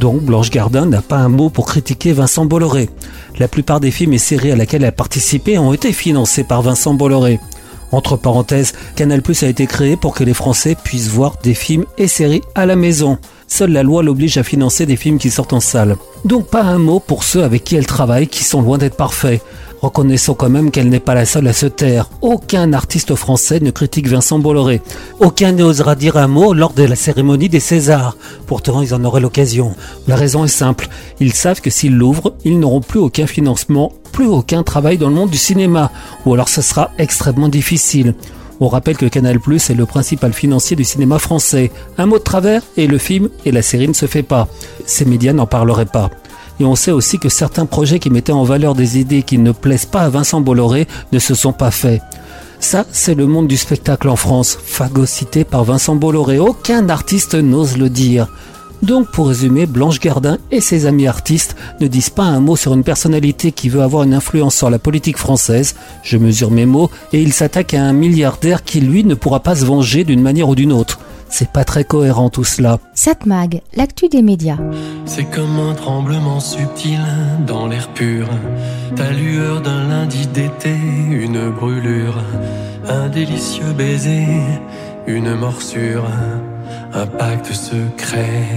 Donc 0.00 0.22
Blanche 0.22 0.50
Gardin 0.50 0.86
n'a 0.86 1.02
pas 1.02 1.18
un 1.18 1.28
mot 1.28 1.50
pour 1.50 1.66
critiquer 1.66 2.12
Vincent 2.12 2.46
Bolloré. 2.46 2.88
La 3.38 3.46
plupart 3.46 3.78
des 3.78 3.90
films 3.90 4.14
et 4.14 4.18
séries 4.18 4.52
à 4.52 4.56
laquelle 4.56 4.82
elle 4.82 4.88
a 4.88 4.92
participé 4.92 5.58
ont 5.58 5.72
été 5.72 5.92
financés 5.92 6.44
par 6.44 6.62
Vincent 6.62 6.94
Bolloré. 6.94 7.38
Entre 7.92 8.16
parenthèses, 8.16 8.74
Canal 8.96 9.22
Plus 9.22 9.42
a 9.42 9.48
été 9.48 9.66
créé 9.66 9.96
pour 9.96 10.14
que 10.14 10.24
les 10.24 10.34
Français 10.34 10.76
puissent 10.82 11.08
voir 11.08 11.36
des 11.42 11.54
films 11.54 11.84
et 11.96 12.08
séries 12.08 12.42
à 12.54 12.66
la 12.66 12.76
maison. 12.76 13.18
Seule 13.46 13.72
la 13.72 13.82
loi 13.82 14.02
l'oblige 14.02 14.36
à 14.36 14.42
financer 14.42 14.84
des 14.84 14.96
films 14.96 15.18
qui 15.18 15.30
sortent 15.30 15.54
en 15.54 15.60
salle. 15.60 15.96
Donc 16.24 16.48
pas 16.48 16.62
un 16.62 16.78
mot 16.78 17.00
pour 17.00 17.24
ceux 17.24 17.42
avec 17.42 17.64
qui 17.64 17.76
elle 17.76 17.86
travaille 17.86 18.28
qui 18.28 18.44
sont 18.44 18.60
loin 18.60 18.78
d'être 18.78 18.96
parfaits. 18.96 19.42
Reconnaissons 19.80 20.34
quand 20.34 20.50
même 20.50 20.70
qu'elle 20.70 20.88
n'est 20.88 20.98
pas 20.98 21.14
la 21.14 21.24
seule 21.24 21.46
à 21.46 21.52
se 21.52 21.66
taire. 21.66 22.10
Aucun 22.20 22.72
artiste 22.72 23.14
français 23.14 23.60
ne 23.60 23.70
critique 23.70 24.08
Vincent 24.08 24.40
Bolloré. 24.40 24.82
Aucun 25.20 25.52
n'osera 25.52 25.94
dire 25.94 26.16
un 26.16 26.26
mot 26.26 26.52
lors 26.52 26.72
de 26.72 26.82
la 26.82 26.96
cérémonie 26.96 27.48
des 27.48 27.60
Césars. 27.60 28.16
Pourtant, 28.46 28.82
ils 28.82 28.94
en 28.94 29.04
auraient 29.04 29.20
l'occasion. 29.20 29.74
La 30.08 30.16
raison 30.16 30.44
est 30.44 30.48
simple. 30.48 30.88
Ils 31.20 31.32
savent 31.32 31.60
que 31.60 31.70
s'ils 31.70 31.96
l'ouvrent, 31.96 32.34
ils 32.44 32.58
n'auront 32.58 32.80
plus 32.80 32.98
aucun 32.98 33.26
financement, 33.26 33.92
plus 34.10 34.26
aucun 34.26 34.64
travail 34.64 34.98
dans 34.98 35.08
le 35.08 35.14
monde 35.14 35.30
du 35.30 35.38
cinéma. 35.38 35.92
Ou 36.26 36.34
alors 36.34 36.48
ce 36.48 36.62
sera 36.62 36.90
extrêmement 36.98 37.48
difficile. 37.48 38.14
On 38.60 38.66
rappelle 38.66 38.96
que 38.96 39.06
Canal 39.06 39.38
Plus 39.38 39.70
est 39.70 39.74
le 39.74 39.86
principal 39.86 40.32
financier 40.32 40.74
du 40.74 40.82
cinéma 40.82 41.20
français. 41.20 41.70
Un 41.96 42.06
mot 42.06 42.18
de 42.18 42.24
travers 42.24 42.62
et 42.76 42.88
le 42.88 42.98
film 42.98 43.28
et 43.44 43.52
la 43.52 43.62
série 43.62 43.86
ne 43.86 43.92
se 43.92 44.06
fait 44.06 44.24
pas. 44.24 44.48
Ces 44.84 45.04
médias 45.04 45.32
n'en 45.32 45.46
parleraient 45.46 45.86
pas. 45.86 46.10
Et 46.60 46.64
on 46.64 46.74
sait 46.74 46.90
aussi 46.90 47.18
que 47.18 47.28
certains 47.28 47.66
projets 47.66 47.98
qui 47.98 48.10
mettaient 48.10 48.32
en 48.32 48.44
valeur 48.44 48.74
des 48.74 48.98
idées 48.98 49.22
qui 49.22 49.38
ne 49.38 49.52
plaisent 49.52 49.86
pas 49.86 50.02
à 50.02 50.08
Vincent 50.08 50.40
Bolloré 50.40 50.86
ne 51.12 51.18
se 51.18 51.34
sont 51.34 51.52
pas 51.52 51.70
faits. 51.70 52.02
Ça, 52.60 52.84
c'est 52.90 53.14
le 53.14 53.26
monde 53.26 53.46
du 53.46 53.56
spectacle 53.56 54.08
en 54.08 54.16
France, 54.16 54.58
phagocyté 54.60 55.44
par 55.44 55.62
Vincent 55.62 55.94
Bolloré. 55.94 56.38
Aucun 56.38 56.88
artiste 56.88 57.34
n'ose 57.34 57.76
le 57.76 57.88
dire. 57.88 58.28
Donc, 58.82 59.10
pour 59.10 59.28
résumer, 59.28 59.66
Blanche 59.66 60.00
Gardin 60.00 60.38
et 60.50 60.60
ses 60.60 60.86
amis 60.86 61.08
artistes 61.08 61.56
ne 61.80 61.88
disent 61.88 62.10
pas 62.10 62.24
un 62.24 62.40
mot 62.40 62.56
sur 62.56 62.74
une 62.74 62.84
personnalité 62.84 63.50
qui 63.50 63.68
veut 63.68 63.82
avoir 63.82 64.04
une 64.04 64.14
influence 64.14 64.56
sur 64.56 64.70
la 64.70 64.78
politique 64.78 65.18
française. 65.18 65.74
Je 66.02 66.16
mesure 66.16 66.50
mes 66.50 66.66
mots 66.66 66.90
et 67.12 67.20
ils 67.20 67.32
s'attaquent 67.32 67.74
à 67.74 67.82
un 67.82 67.92
milliardaire 67.92 68.62
qui, 68.62 68.80
lui, 68.80 69.04
ne 69.04 69.14
pourra 69.14 69.40
pas 69.40 69.56
se 69.56 69.64
venger 69.64 70.04
d'une 70.04 70.22
manière 70.22 70.48
ou 70.48 70.54
d'une 70.54 70.72
autre. 70.72 71.00
C'est 71.30 71.50
pas 71.50 71.64
très 71.64 71.84
cohérent 71.84 72.30
tout 72.30 72.44
cela. 72.44 72.78
Satmag, 72.94 73.62
l'actu 73.74 74.08
des 74.08 74.22
médias. 74.22 74.58
C'est 75.04 75.24
comme 75.24 75.58
un 75.58 75.74
tremblement 75.74 76.40
subtil 76.40 77.00
dans 77.46 77.66
l'air 77.66 77.88
pur. 77.88 78.28
Ta 78.96 79.10
lueur 79.10 79.60
d'un 79.60 79.88
lundi 79.88 80.26
d'été, 80.26 80.74
une 81.10 81.50
brûlure. 81.50 82.16
Un 82.88 83.08
délicieux 83.08 83.72
baiser, 83.76 84.26
une 85.06 85.34
morsure. 85.34 86.04
Un 86.92 87.06
pacte 87.06 87.52
secret. 87.52 88.48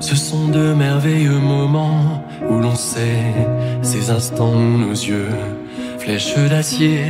Ce 0.00 0.16
sont 0.16 0.48
de 0.48 0.74
merveilleux 0.74 1.38
moments 1.38 2.24
où 2.50 2.58
l'on 2.58 2.74
sait 2.74 3.34
ces 3.82 4.10
instants 4.10 4.54
où 4.54 4.78
nos 4.78 4.92
yeux, 4.92 5.28
flèches 5.98 6.36
d'acier, 6.50 7.04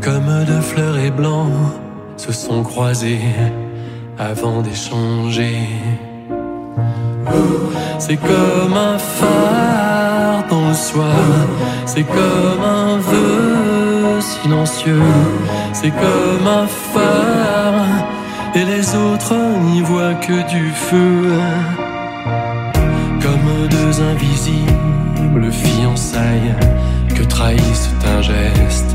comme 0.00 0.44
de 0.44 0.60
fleurs 0.60 0.98
et 0.98 1.10
blancs 1.10 1.50
se 2.20 2.32
sont 2.32 2.62
croisés 2.62 3.22
avant 4.18 4.60
d'échanger. 4.60 5.56
C'est 7.98 8.18
comme 8.18 8.76
un 8.76 8.98
phare 8.98 10.44
dans 10.50 10.68
le 10.68 10.74
soir, 10.74 11.46
c'est 11.86 12.02
comme 12.02 12.62
un 12.62 12.98
vœu 12.98 14.20
silencieux, 14.20 15.08
c'est 15.72 15.94
comme 16.04 16.46
un 16.46 16.66
phare, 16.92 17.86
et 18.54 18.64
les 18.64 18.86
autres 18.94 19.34
n'y 19.68 19.80
voient 19.80 20.18
que 20.26 20.38
du 20.54 20.70
feu. 20.72 21.22
Comme 23.24 23.50
deux 23.76 23.94
invisibles 24.12 25.50
fiançailles 25.50 26.54
que 27.16 27.22
trahissent 27.22 27.94
un 28.14 28.20
geste 28.20 28.94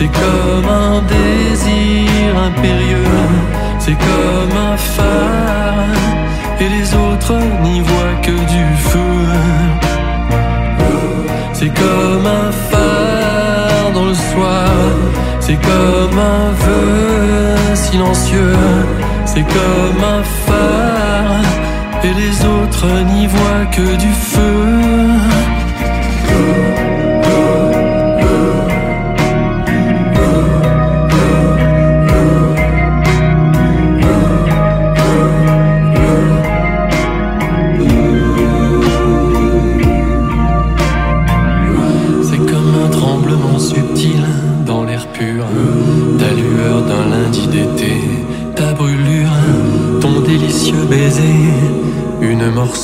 c'est 0.00 0.08
comme 0.08 0.66
un 0.66 1.02
désir 1.02 2.34
impérieux, 2.48 3.18
c'est 3.78 3.98
comme 4.08 4.56
un 4.72 4.76
phare, 4.78 5.94
et 6.58 6.68
les 6.76 6.94
autres 6.94 7.38
n'y 7.62 7.80
voient 7.82 8.18
que 8.22 8.36
du 8.54 8.64
feu. 8.90 9.18
C'est 11.52 11.74
comme 11.82 12.26
un 12.26 12.50
phare 12.70 13.92
dans 13.92 14.06
le 14.06 14.14
soir, 14.14 14.70
c'est 15.38 15.60
comme 15.70 16.18
un 16.18 16.50
vœu 16.64 17.74
silencieux, 17.74 18.56
c'est 19.26 19.46
comme 19.56 20.02
un 20.18 20.22
phare, 20.46 21.44
et 22.04 22.14
les 22.22 22.36
autres 22.46 22.88
n'y 23.12 23.26
voient 23.26 23.66
que 23.70 23.96
du 23.96 24.12
feu. 24.32 24.99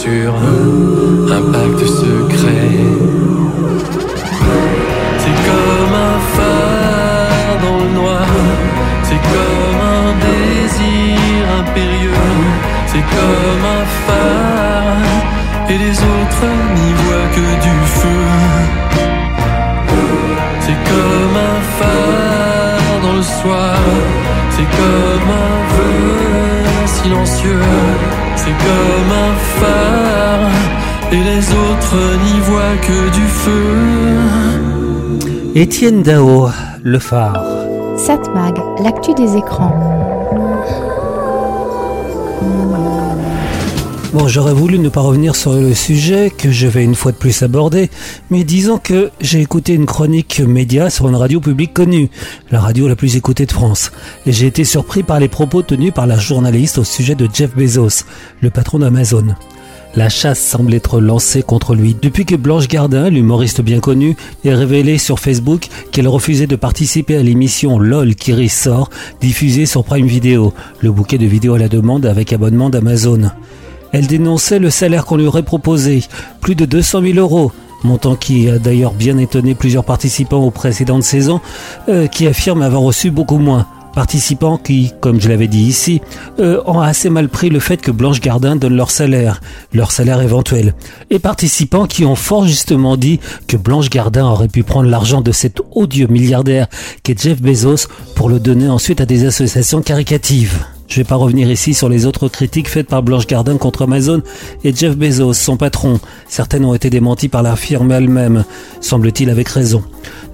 Morsure, 0.07 0.35
un 1.31 1.53
pacte 1.53 1.87
secret. 1.87 2.71
C'est 5.19 5.39
comme 5.47 5.95
un 5.95 6.19
phare 6.37 7.59
dans 7.63 7.79
le 7.85 7.91
noir, 7.93 8.27
c'est 9.03 9.21
comme 9.33 9.81
un 9.99 10.13
désir 10.27 11.45
impérieux, 11.61 12.11
c'est 12.87 13.05
comme 13.17 13.65
un 13.65 13.85
phare, 14.07 15.71
et 15.71 15.79
les 15.79 15.99
autres 15.99 16.66
c'est 28.47 28.53
comme 28.53 29.13
un 29.27 29.35
phare, 29.59 30.51
et 31.11 31.17
les 31.17 31.51
autres 31.51 32.01
n'y 32.25 32.41
voient 32.41 32.79
que 32.81 33.11
du 33.11 33.27
feu. 33.43 33.77
Étienne 35.55 36.03
Dao, 36.03 36.49
le 36.83 36.99
phare. 36.99 37.43
Satmag, 37.97 38.57
l'actu 38.83 39.15
des 39.15 39.37
écrans. 39.37 39.96
Bon, 44.17 44.29
j'aurais 44.29 44.55
voulu 44.55 44.79
ne 44.79 44.89
pas 44.89 45.03
revenir 45.03 45.37
sur 45.37 45.53
le 45.53 45.75
sujet 45.75 46.31
que 46.31 46.51
je 46.51 46.67
vais 46.67 46.83
une 46.83 46.95
fois 46.95 47.13
de 47.13 47.19
plus 47.19 47.43
aborder, 47.43 47.91
mais 48.31 48.45
disons 48.45 48.79
que 48.79 49.11
j'ai 49.21 49.43
écouté 49.43 49.75
une 49.75 49.85
chronique 49.85 50.41
média 50.41 50.89
sur 50.89 51.07
une 51.07 51.17
radio 51.17 51.39
publique 51.39 51.75
connue, 51.75 52.09
la 52.51 52.59
radio 52.59 52.89
la 52.89 52.97
plus 52.97 53.17
écoutée 53.17 53.45
de 53.45 53.53
France, 53.53 53.93
et 54.25 54.33
j'ai 54.33 54.47
été 54.47 54.65
surpris 54.65 55.03
par 55.03 55.21
les 55.21 55.29
propos 55.29 55.61
tenus 55.61 55.93
par 55.93 56.07
la 56.07 56.17
journaliste 56.17 56.79
au 56.79 56.85
sujet 56.85 57.15
de 57.15 57.29
Jeff 57.31 57.55
Bezos, 57.55 58.07
le 58.41 58.49
patron 58.49 58.79
d'Amazon. 58.79 59.35
La 59.95 60.09
chasse 60.09 60.41
semble 60.41 60.73
être 60.73 60.99
lancée 60.99 61.43
contre 61.43 61.75
lui 61.75 61.95
depuis 62.01 62.25
que 62.25 62.37
Blanche 62.37 62.69
Gardin, 62.69 63.11
l'humoriste 63.11 63.61
bien 63.61 63.81
connue, 63.81 64.17
est 64.47 64.55
révélé 64.55 64.97
sur 64.97 65.21
Facebook 65.21 65.69
qu'elle 65.93 66.09
refusait 66.09 66.47
de 66.47 66.57
participer 66.57 67.19
à 67.19 67.23
l'émission 67.23 67.79
LOL 67.79 68.15
qui 68.15 68.33
ressort, 68.33 68.89
diffusée 69.21 69.67
sur 69.67 69.85
Prime 69.85 70.07
Video, 70.07 70.55
le 70.81 70.91
bouquet 70.91 71.19
de 71.19 71.27
vidéos 71.27 71.53
à 71.53 71.59
la 71.59 71.69
demande 71.69 72.07
avec 72.07 72.33
abonnement 72.33 72.71
d'Amazon. 72.71 73.31
Elle 73.97 74.09
dénonçait 74.09 74.59
le 74.59 74.69
salaire 74.69 75.07
qu'on 75.07 75.17
lui 75.17 75.27
aurait 75.27 75.43
proposé, 75.43 76.05
plus 76.43 76.55
de 76.55 76.67
200 76.67 77.01
000 77.01 77.19
euros, 77.19 77.51
montant 77.83 78.15
qui 78.15 78.47
a 78.51 78.59
d'ailleurs 78.59 78.93
bien 78.93 79.17
étonné 79.17 79.55
plusieurs 79.55 79.85
participants 79.85 80.45
aux 80.45 80.51
précédentes 80.51 81.03
saisons, 81.03 81.41
euh, 81.89 82.07
qui 82.07 82.27
affirment 82.27 82.61
avoir 82.61 82.83
reçu 82.83 83.11
beaucoup 83.11 83.39
moins. 83.39 83.67
Participants 83.95 84.59
qui, 84.59 84.93
comme 85.01 85.19
je 85.19 85.31
l'avais 85.31 85.49
dit 85.49 85.63
ici, 85.63 86.03
euh, 86.41 86.61
ont 86.67 86.81
assez 86.81 87.09
mal 87.09 87.31
pris 87.31 87.49
le 87.49 87.59
fait 87.59 87.79
que 87.79 87.91
Blanche 87.91 88.21
Gardin 88.21 88.55
donne 88.55 88.77
leur 88.77 88.91
salaire, 88.91 89.41
leur 89.73 89.93
salaire 89.93 90.21
éventuel. 90.21 90.75
Et 91.09 91.19
participants 91.19 91.87
qui 91.87 92.05
ont 92.05 92.17
fort 92.17 92.47
justement 92.47 92.99
dit 92.99 93.19
que 93.49 93.57
Blanche 93.57 93.89
Gardin 93.89 94.27
aurait 94.27 94.49
pu 94.49 94.63
prendre 94.63 94.91
l'argent 94.91 95.23
de 95.23 95.33
cet 95.33 95.63
odieux 95.75 96.09
milliardaire 96.09 96.67
qu'est 97.03 97.19
Jeff 97.19 97.41
Bezos 97.41 97.89
pour 98.15 98.29
le 98.29 98.41
donner 98.41 98.69
ensuite 98.69 99.01
à 99.01 99.07
des 99.07 99.25
associations 99.25 99.81
caricatives. 99.81 100.67
Je 100.89 100.97
vais 100.97 101.05
pas 101.05 101.17
revenir 101.17 101.51
ici 101.51 101.75
sur 101.75 101.89
les 101.89 102.07
autres 102.07 102.29
critiques 102.29 102.69
faites 102.69 102.87
par 102.87 103.03
Blanche 103.03 103.27
Gardin 103.27 103.57
contre 103.57 103.83
Amazon 103.83 104.23
et 104.65 104.75
Jeff 104.75 104.97
Bezos, 104.97 105.35
son 105.35 105.57
patron. 105.57 105.99
Certaines 106.29 106.65
ont 106.65 106.75
été 106.75 106.91
démenties 106.91 107.29
par 107.29 107.43
la 107.43 107.57
firme 107.57 107.91
elle-même, 107.93 108.45
semble-t-il 108.81 109.31
avec 109.31 109.49
raison. 109.49 109.83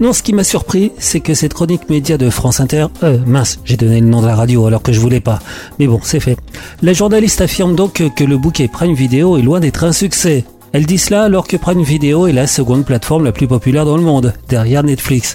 Non, 0.00 0.12
ce 0.12 0.22
qui 0.22 0.32
m'a 0.32 0.44
surpris, 0.44 0.92
c'est 0.98 1.20
que 1.20 1.34
cette 1.34 1.54
chronique 1.54 1.88
média 1.88 2.18
de 2.18 2.28
France 2.28 2.60
Inter, 2.60 2.86
euh, 3.02 3.18
mince, 3.26 3.60
j'ai 3.64 3.76
donné 3.76 4.00
le 4.00 4.06
nom 4.06 4.20
de 4.20 4.26
la 4.26 4.36
radio 4.36 4.66
alors 4.66 4.82
que 4.82 4.92
je 4.92 5.00
voulais 5.00 5.20
pas. 5.20 5.38
Mais 5.78 5.86
bon, 5.86 6.00
c'est 6.02 6.20
fait. 6.20 6.36
La 6.82 6.92
journaliste 6.92 7.40
affirme 7.40 7.74
donc 7.74 8.02
que 8.14 8.24
le 8.24 8.36
bouquet 8.36 8.68
Prime 8.68 8.94
Video 8.94 9.38
est 9.38 9.42
loin 9.42 9.60
d'être 9.60 9.84
un 9.84 9.92
succès. 9.92 10.44
Elle 10.72 10.86
dit 10.86 10.98
cela 10.98 11.24
alors 11.24 11.46
que 11.46 11.58
Prime 11.58 11.82
Video 11.82 12.26
est 12.26 12.32
la 12.32 12.46
seconde 12.46 12.86
plateforme 12.86 13.24
la 13.24 13.32
plus 13.32 13.46
populaire 13.46 13.84
dans 13.84 13.98
le 13.98 14.02
monde, 14.02 14.32
derrière 14.48 14.82
Netflix. 14.82 15.34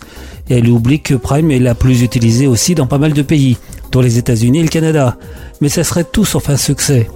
Et 0.49 0.57
elle 0.57 0.69
oublie 0.69 0.99
que 0.99 1.13
Prime 1.13 1.51
est 1.51 1.59
la 1.59 1.75
plus 1.75 2.01
utilisée 2.01 2.47
aussi 2.47 2.73
dans 2.73 2.87
pas 2.87 2.97
mal 2.97 3.13
de 3.13 3.21
pays, 3.21 3.57
dont 3.91 4.01
les 4.01 4.17
États-Unis 4.17 4.59
et 4.59 4.63
le 4.63 4.69
Canada. 4.69 5.17
Mais 5.61 5.69
ça 5.69 5.83
serait 5.83 6.05
tout 6.05 6.25
sauf 6.25 6.49
un 6.49 6.57
succès. 6.57 7.07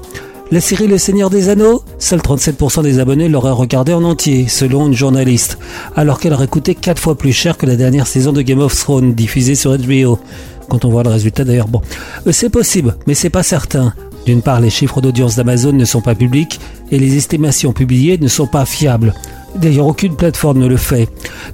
La 0.51 0.61
série 0.61 0.87
Le 0.87 0.97
Seigneur 0.97 1.29
des 1.29 1.49
Anneaux, 1.49 1.81
seuls 1.97 2.19
37% 2.19 2.83
des 2.83 2.99
abonnés 2.99 3.29
l'auraient 3.29 3.51
regardé 3.51 3.93
en 3.93 4.03
entier, 4.03 4.47
selon 4.49 4.87
une 4.87 4.93
journaliste, 4.93 5.57
alors 5.95 6.19
qu'elle 6.19 6.33
aurait 6.33 6.47
coûté 6.47 6.75
4 6.75 7.01
fois 7.01 7.17
plus 7.17 7.31
cher 7.31 7.57
que 7.57 7.65
la 7.65 7.77
dernière 7.77 8.05
saison 8.05 8.33
de 8.33 8.41
Game 8.41 8.59
of 8.59 8.75
Thrones 8.77 9.13
diffusée 9.15 9.55
sur 9.55 9.75
HBO. 9.75 10.19
Quand 10.67 10.85
on 10.85 10.89
voit 10.89 11.03
le 11.03 11.09
résultat 11.09 11.43
d'ailleurs, 11.45 11.69
bon, 11.69 11.81
Euh, 12.27 12.31
c'est 12.33 12.49
possible, 12.49 12.97
mais 13.07 13.13
c'est 13.13 13.29
pas 13.29 13.43
certain. 13.43 13.93
D'une 14.25 14.41
part, 14.41 14.59
les 14.59 14.69
chiffres 14.69 15.01
d'audience 15.01 15.35
d'Amazon 15.35 15.73
ne 15.73 15.85
sont 15.85 16.01
pas 16.01 16.15
publics 16.15 16.59
et 16.91 16.99
les 16.99 17.17
estimations 17.17 17.73
publiées 17.73 18.17
ne 18.17 18.27
sont 18.27 18.47
pas 18.47 18.65
fiables. 18.65 19.13
D'ailleurs, 19.55 19.87
aucune 19.87 20.15
plateforme 20.15 20.59
ne 20.59 20.67
le 20.67 20.77
fait. 20.77 21.09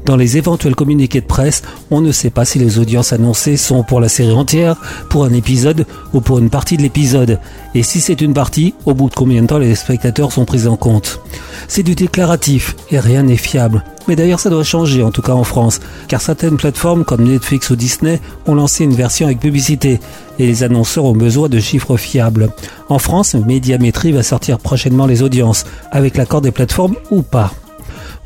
Dans 0.05 0.17
les 0.17 0.37
éventuels 0.37 0.75
communiqués 0.75 1.21
de 1.21 1.25
presse, 1.25 1.63
on 1.89 1.99
ne 2.01 2.11
sait 2.11 2.29
pas 2.29 2.45
si 2.45 2.59
les 2.59 2.77
audiences 2.77 3.11
annoncées 3.11 3.57
sont 3.57 3.83
pour 3.83 3.99
la 3.99 4.09
série 4.09 4.31
entière, 4.31 4.75
pour 5.09 5.25
un 5.25 5.33
épisode 5.33 5.85
ou 6.13 6.21
pour 6.21 6.37
une 6.37 6.51
partie 6.51 6.77
de 6.77 6.83
l'épisode. 6.83 7.39
Et 7.73 7.81
si 7.81 7.99
c'est 7.99 8.21
une 8.21 8.33
partie, 8.33 8.75
au 8.85 8.93
bout 8.93 9.09
de 9.09 9.15
combien 9.15 9.41
de 9.41 9.47
temps 9.47 9.57
les 9.57 9.73
spectateurs 9.73 10.31
sont 10.31 10.45
pris 10.45 10.67
en 10.67 10.75
compte? 10.75 11.21
C'est 11.67 11.83
du 11.83 11.95
déclaratif 11.95 12.75
et 12.91 12.99
rien 12.99 13.23
n'est 13.23 13.35
fiable. 13.35 13.83
Mais 14.07 14.15
d'ailleurs, 14.15 14.39
ça 14.39 14.49
doit 14.49 14.63
changer, 14.63 15.03
en 15.03 15.11
tout 15.11 15.21
cas 15.21 15.33
en 15.33 15.43
France, 15.43 15.79
car 16.07 16.21
certaines 16.21 16.57
plateformes 16.57 17.03
comme 17.03 17.23
Netflix 17.23 17.69
ou 17.69 17.75
Disney 17.75 18.21
ont 18.45 18.55
lancé 18.55 18.83
une 18.85 18.93
version 18.93 19.27
avec 19.27 19.39
publicité, 19.39 19.99
et 20.39 20.47
les 20.47 20.63
annonceurs 20.63 21.05
ont 21.05 21.13
besoin 21.13 21.49
de 21.49 21.59
chiffres 21.59 21.97
fiables. 21.97 22.49
En 22.89 22.99
France, 22.99 23.35
Médiamétrie 23.35 24.13
va 24.13 24.23
sortir 24.23 24.59
prochainement 24.59 25.07
les 25.07 25.23
audiences, 25.23 25.65
avec 25.91 26.15
l'accord 26.15 26.41
des 26.41 26.51
plateformes 26.51 26.95
ou 27.11 27.21
pas. 27.21 27.51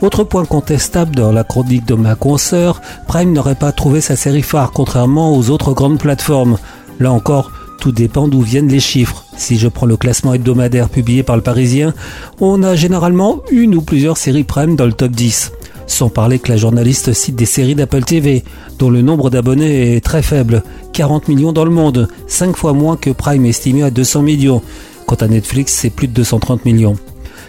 Autre 0.01 0.23
point 0.23 0.45
contestable 0.45 1.15
dans 1.15 1.31
la 1.31 1.43
chronique 1.43 1.85
de 1.85 1.93
ma 1.93 2.15
consoeur, 2.15 2.81
Prime 3.07 3.33
n'aurait 3.33 3.55
pas 3.55 3.71
trouvé 3.71 4.01
sa 4.01 4.15
série 4.15 4.41
phare, 4.41 4.71
contrairement 4.71 5.35
aux 5.35 5.49
autres 5.51 5.73
grandes 5.73 5.99
plateformes. 5.99 6.57
Là 6.99 7.11
encore, 7.11 7.51
tout 7.79 7.91
dépend 7.91 8.27
d'où 8.27 8.41
viennent 8.41 8.67
les 8.67 8.79
chiffres. 8.79 9.25
Si 9.37 9.57
je 9.57 9.67
prends 9.67 9.85
le 9.85 9.97
classement 9.97 10.33
hebdomadaire 10.33 10.89
publié 10.89 11.23
par 11.23 11.35
le 11.35 11.41
Parisien, 11.41 11.93
on 12.39 12.61
a 12.61 12.75
généralement 12.75 13.41
une 13.51 13.75
ou 13.75 13.81
plusieurs 13.81 14.17
séries 14.17 14.43
Prime 14.43 14.75
dans 14.75 14.85
le 14.85 14.93
top 14.93 15.11
10. 15.11 15.51
Sans 15.91 16.07
parler 16.07 16.39
que 16.39 16.49
la 16.49 16.55
journaliste 16.55 17.11
cite 17.11 17.35
des 17.35 17.45
séries 17.45 17.75
d'Apple 17.75 18.05
TV, 18.05 18.45
dont 18.79 18.89
le 18.89 19.01
nombre 19.01 19.29
d'abonnés 19.29 19.97
est 19.97 19.99
très 19.99 20.21
faible, 20.21 20.63
40 20.93 21.27
millions 21.27 21.51
dans 21.51 21.65
le 21.65 21.69
monde, 21.69 22.07
5 22.27 22.55
fois 22.55 22.71
moins 22.71 22.95
que 22.95 23.09
Prime 23.09 23.45
estimé 23.45 23.83
à 23.83 23.91
200 23.91 24.21
millions. 24.21 24.61
Quant 25.05 25.17
à 25.17 25.27
Netflix, 25.27 25.73
c'est 25.73 25.89
plus 25.89 26.07
de 26.07 26.13
230 26.13 26.63
millions. 26.63 26.95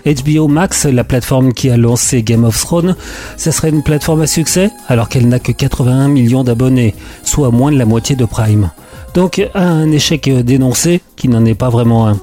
HBO 0.05 0.49
Max, 0.49 0.87
la 0.87 1.05
plateforme 1.05 1.53
qui 1.53 1.71
a 1.71 1.77
lancé 1.77 2.25
Game 2.25 2.43
of 2.43 2.61
Thrones, 2.61 2.97
ce 3.37 3.53
serait 3.53 3.69
une 3.71 3.85
plateforme 3.85 4.23
à 4.23 4.27
succès 4.27 4.71
alors 4.89 5.09
qu'elle 5.09 5.29
n'a 5.29 5.39
que 5.39 5.53
81 5.53 6.09
millions 6.09 6.43
d'abonnés, 6.43 6.97
soit 7.23 7.53
moins 7.53 7.71
de 7.71 7.79
la 7.79 7.87
moitié 7.87 8.17
de 8.17 8.25
Prime. 8.25 8.73
Donc 9.15 9.41
un 9.55 9.89
échec 9.93 10.29
dénoncé 10.29 11.01
qui 11.15 11.29
n'en 11.29 11.45
est 11.45 11.55
pas 11.55 11.71
vraiment 11.71 12.09
un. 12.09 12.19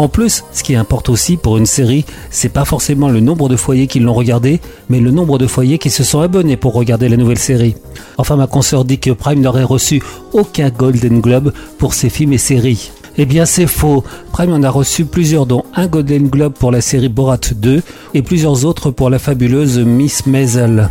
En 0.00 0.08
plus, 0.08 0.44
ce 0.54 0.62
qui 0.62 0.76
importe 0.76 1.10
aussi 1.10 1.36
pour 1.36 1.58
une 1.58 1.66
série, 1.66 2.06
c'est 2.30 2.48
pas 2.48 2.64
forcément 2.64 3.10
le 3.10 3.20
nombre 3.20 3.50
de 3.50 3.56
foyers 3.56 3.86
qui 3.86 4.00
l'ont 4.00 4.14
regardé, 4.14 4.58
mais 4.88 4.98
le 4.98 5.10
nombre 5.10 5.36
de 5.36 5.46
foyers 5.46 5.76
qui 5.76 5.90
se 5.90 6.04
sont 6.04 6.20
abonnés 6.20 6.56
pour 6.56 6.72
regarder 6.72 7.10
la 7.10 7.18
nouvelle 7.18 7.38
série. 7.38 7.74
Enfin, 8.16 8.36
ma 8.36 8.46
consoeur 8.46 8.86
dit 8.86 8.98
que 8.98 9.10
Prime 9.10 9.42
n'aurait 9.42 9.62
reçu 9.62 10.02
aucun 10.32 10.70
Golden 10.70 11.20
Globe 11.20 11.52
pour 11.76 11.92
ses 11.92 12.08
films 12.08 12.32
et 12.32 12.38
séries. 12.38 12.92
Eh 13.18 13.26
bien 13.26 13.44
c'est 13.44 13.66
faux. 13.66 14.02
Prime 14.32 14.54
en 14.54 14.62
a 14.62 14.70
reçu 14.70 15.04
plusieurs 15.04 15.44
dont 15.44 15.64
un 15.74 15.86
Golden 15.86 16.28
Globe 16.28 16.54
pour 16.54 16.72
la 16.72 16.80
série 16.80 17.10
Borat 17.10 17.52
2 17.54 17.82
et 18.14 18.22
plusieurs 18.22 18.64
autres 18.64 18.90
pour 18.90 19.10
la 19.10 19.18
fabuleuse 19.18 19.80
Miss 19.80 20.24
Maisel. 20.24 20.88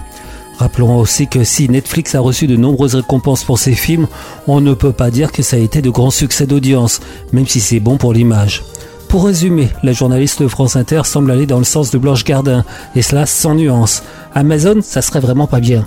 Rappelons 0.60 1.00
aussi 1.00 1.26
que 1.26 1.43
si 1.43 1.67
Netflix 1.67 2.13
a 2.13 2.19
reçu 2.19 2.45
de 2.45 2.58
nombreuses 2.58 2.93
récompenses 2.93 3.43
pour 3.43 3.58
ses 3.58 3.74
films, 3.74 4.06
on 4.45 4.62
ne 4.62 4.76
peut 4.76 4.93
pas 4.93 5.10
dire 5.10 5.32
que 5.32 5.41
ça 5.41 5.56
a 5.56 5.60
été 5.60 5.82
de 5.82 5.89
grands 5.89 6.12
succès 6.12 6.45
d'audience, 6.45 7.00
même 7.32 7.48
si 7.48 7.60
c'est 7.60 7.80
bon 7.80 7.98
pour 7.98 8.13
l'image. 8.13 8.62
Pour 9.10 9.26
résumer, 9.26 9.69
la 9.82 9.91
journaliste 9.91 10.43
de 10.43 10.48
France 10.48 10.76
Inter 10.76 11.02
semble 11.04 11.32
aller 11.32 11.48
dans 11.48 11.58
le 11.58 11.63
sens 11.63 11.89
de 11.89 11.98
Blanche 11.98 12.24
Gardin, 12.24 12.63
et 12.95 13.02
cela 13.02 13.26
sans 13.26 13.56
nuance. 13.56 14.04
Amazon, 14.36 14.82
ça 14.84 15.02
serait 15.02 15.19
vraiment 15.19 15.48
pas 15.48 15.60
bien 15.60 15.86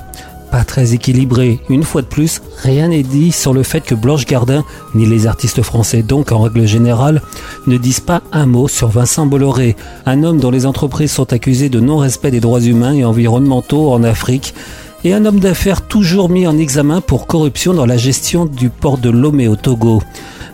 pas 0.50 0.64
très 0.64 0.92
équilibré. 0.92 1.60
Une 1.70 1.82
fois 1.82 2.02
de 2.02 2.06
plus, 2.06 2.42
rien 2.62 2.88
n'est 2.88 3.02
dit 3.02 3.32
sur 3.32 3.54
le 3.54 3.62
fait 3.62 3.80
que 3.80 3.94
Blanche 3.94 4.26
Gardin, 4.26 4.64
ni 4.94 5.06
les 5.06 5.26
artistes 5.26 5.62
français 5.62 6.02
donc 6.02 6.30
en 6.30 6.42
règle 6.42 6.66
générale, 6.66 7.22
ne 7.66 7.78
disent 7.78 8.00
pas 8.00 8.20
un 8.32 8.44
mot 8.44 8.68
sur 8.68 8.88
Vincent 8.88 9.24
Bolloré, 9.24 9.76
un 10.04 10.22
homme 10.22 10.40
dont 10.40 10.50
les 10.50 10.66
entreprises 10.66 11.10
sont 11.10 11.32
accusées 11.32 11.70
de 11.70 11.80
non-respect 11.80 12.30
des 12.30 12.40
droits 12.40 12.60
humains 12.60 12.92
et 12.92 13.02
environnementaux 13.02 13.90
en 13.90 14.04
Afrique, 14.04 14.52
et 15.04 15.12
un 15.12 15.24
homme 15.24 15.40
d'affaires 15.40 15.86
toujours 15.86 16.28
mis 16.28 16.46
en 16.46 16.58
examen 16.58 17.00
pour 17.00 17.26
corruption 17.26 17.74
dans 17.74 17.86
la 17.86 17.96
gestion 17.96 18.44
du 18.44 18.68
port 18.68 18.98
de 18.98 19.10
Lomé 19.10 19.48
au 19.48 19.56
Togo. 19.56 20.02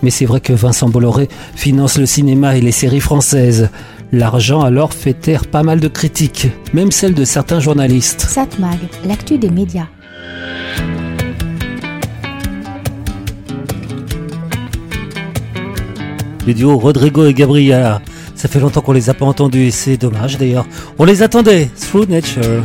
Mais 0.03 0.11
c'est 0.11 0.27
vrai 0.27 0.41
que 0.41 0.53
Vincent 0.53 0.89
Bolloré 0.89 1.29
finance 1.55 1.99
le 1.99 2.07
cinéma 2.07 2.57
et 2.57 2.61
les 2.61 2.73
séries 2.73 3.01
françaises. 3.01 3.69
L'argent 4.13 4.63
alors 4.63 4.95
fait 4.95 5.13
taire 5.13 5.47
pas 5.47 5.63
mal 5.63 5.81
de 5.81 5.89
critiques, 5.89 6.49
même 6.73 6.93
celles 6.93 7.15
de 7.15 7.25
certains 7.25 7.61
journalistes. 7.61 8.23
Satmag, 8.23 8.79
l'actu 9.05 9.37
des 9.37 9.51
médias. 9.51 9.89
Le 16.47 16.55
duo 16.55 16.79
Rodrigo 16.79 17.27
et 17.27 17.35
Gabriela. 17.35 18.01
Ça 18.35 18.49
fait 18.49 18.61
longtemps 18.61 18.81
qu'on 18.81 18.93
les 18.93 19.11
a 19.11 19.15
pas 19.15 19.27
entendus 19.27 19.67
et 19.67 19.71
c'est 19.71 19.99
dommage 19.99 20.39
d'ailleurs. 20.39 20.67
On 20.99 21.05
les 21.05 21.23
attendait. 21.23 21.69
Through 21.77 22.09
Nature. 22.09 22.65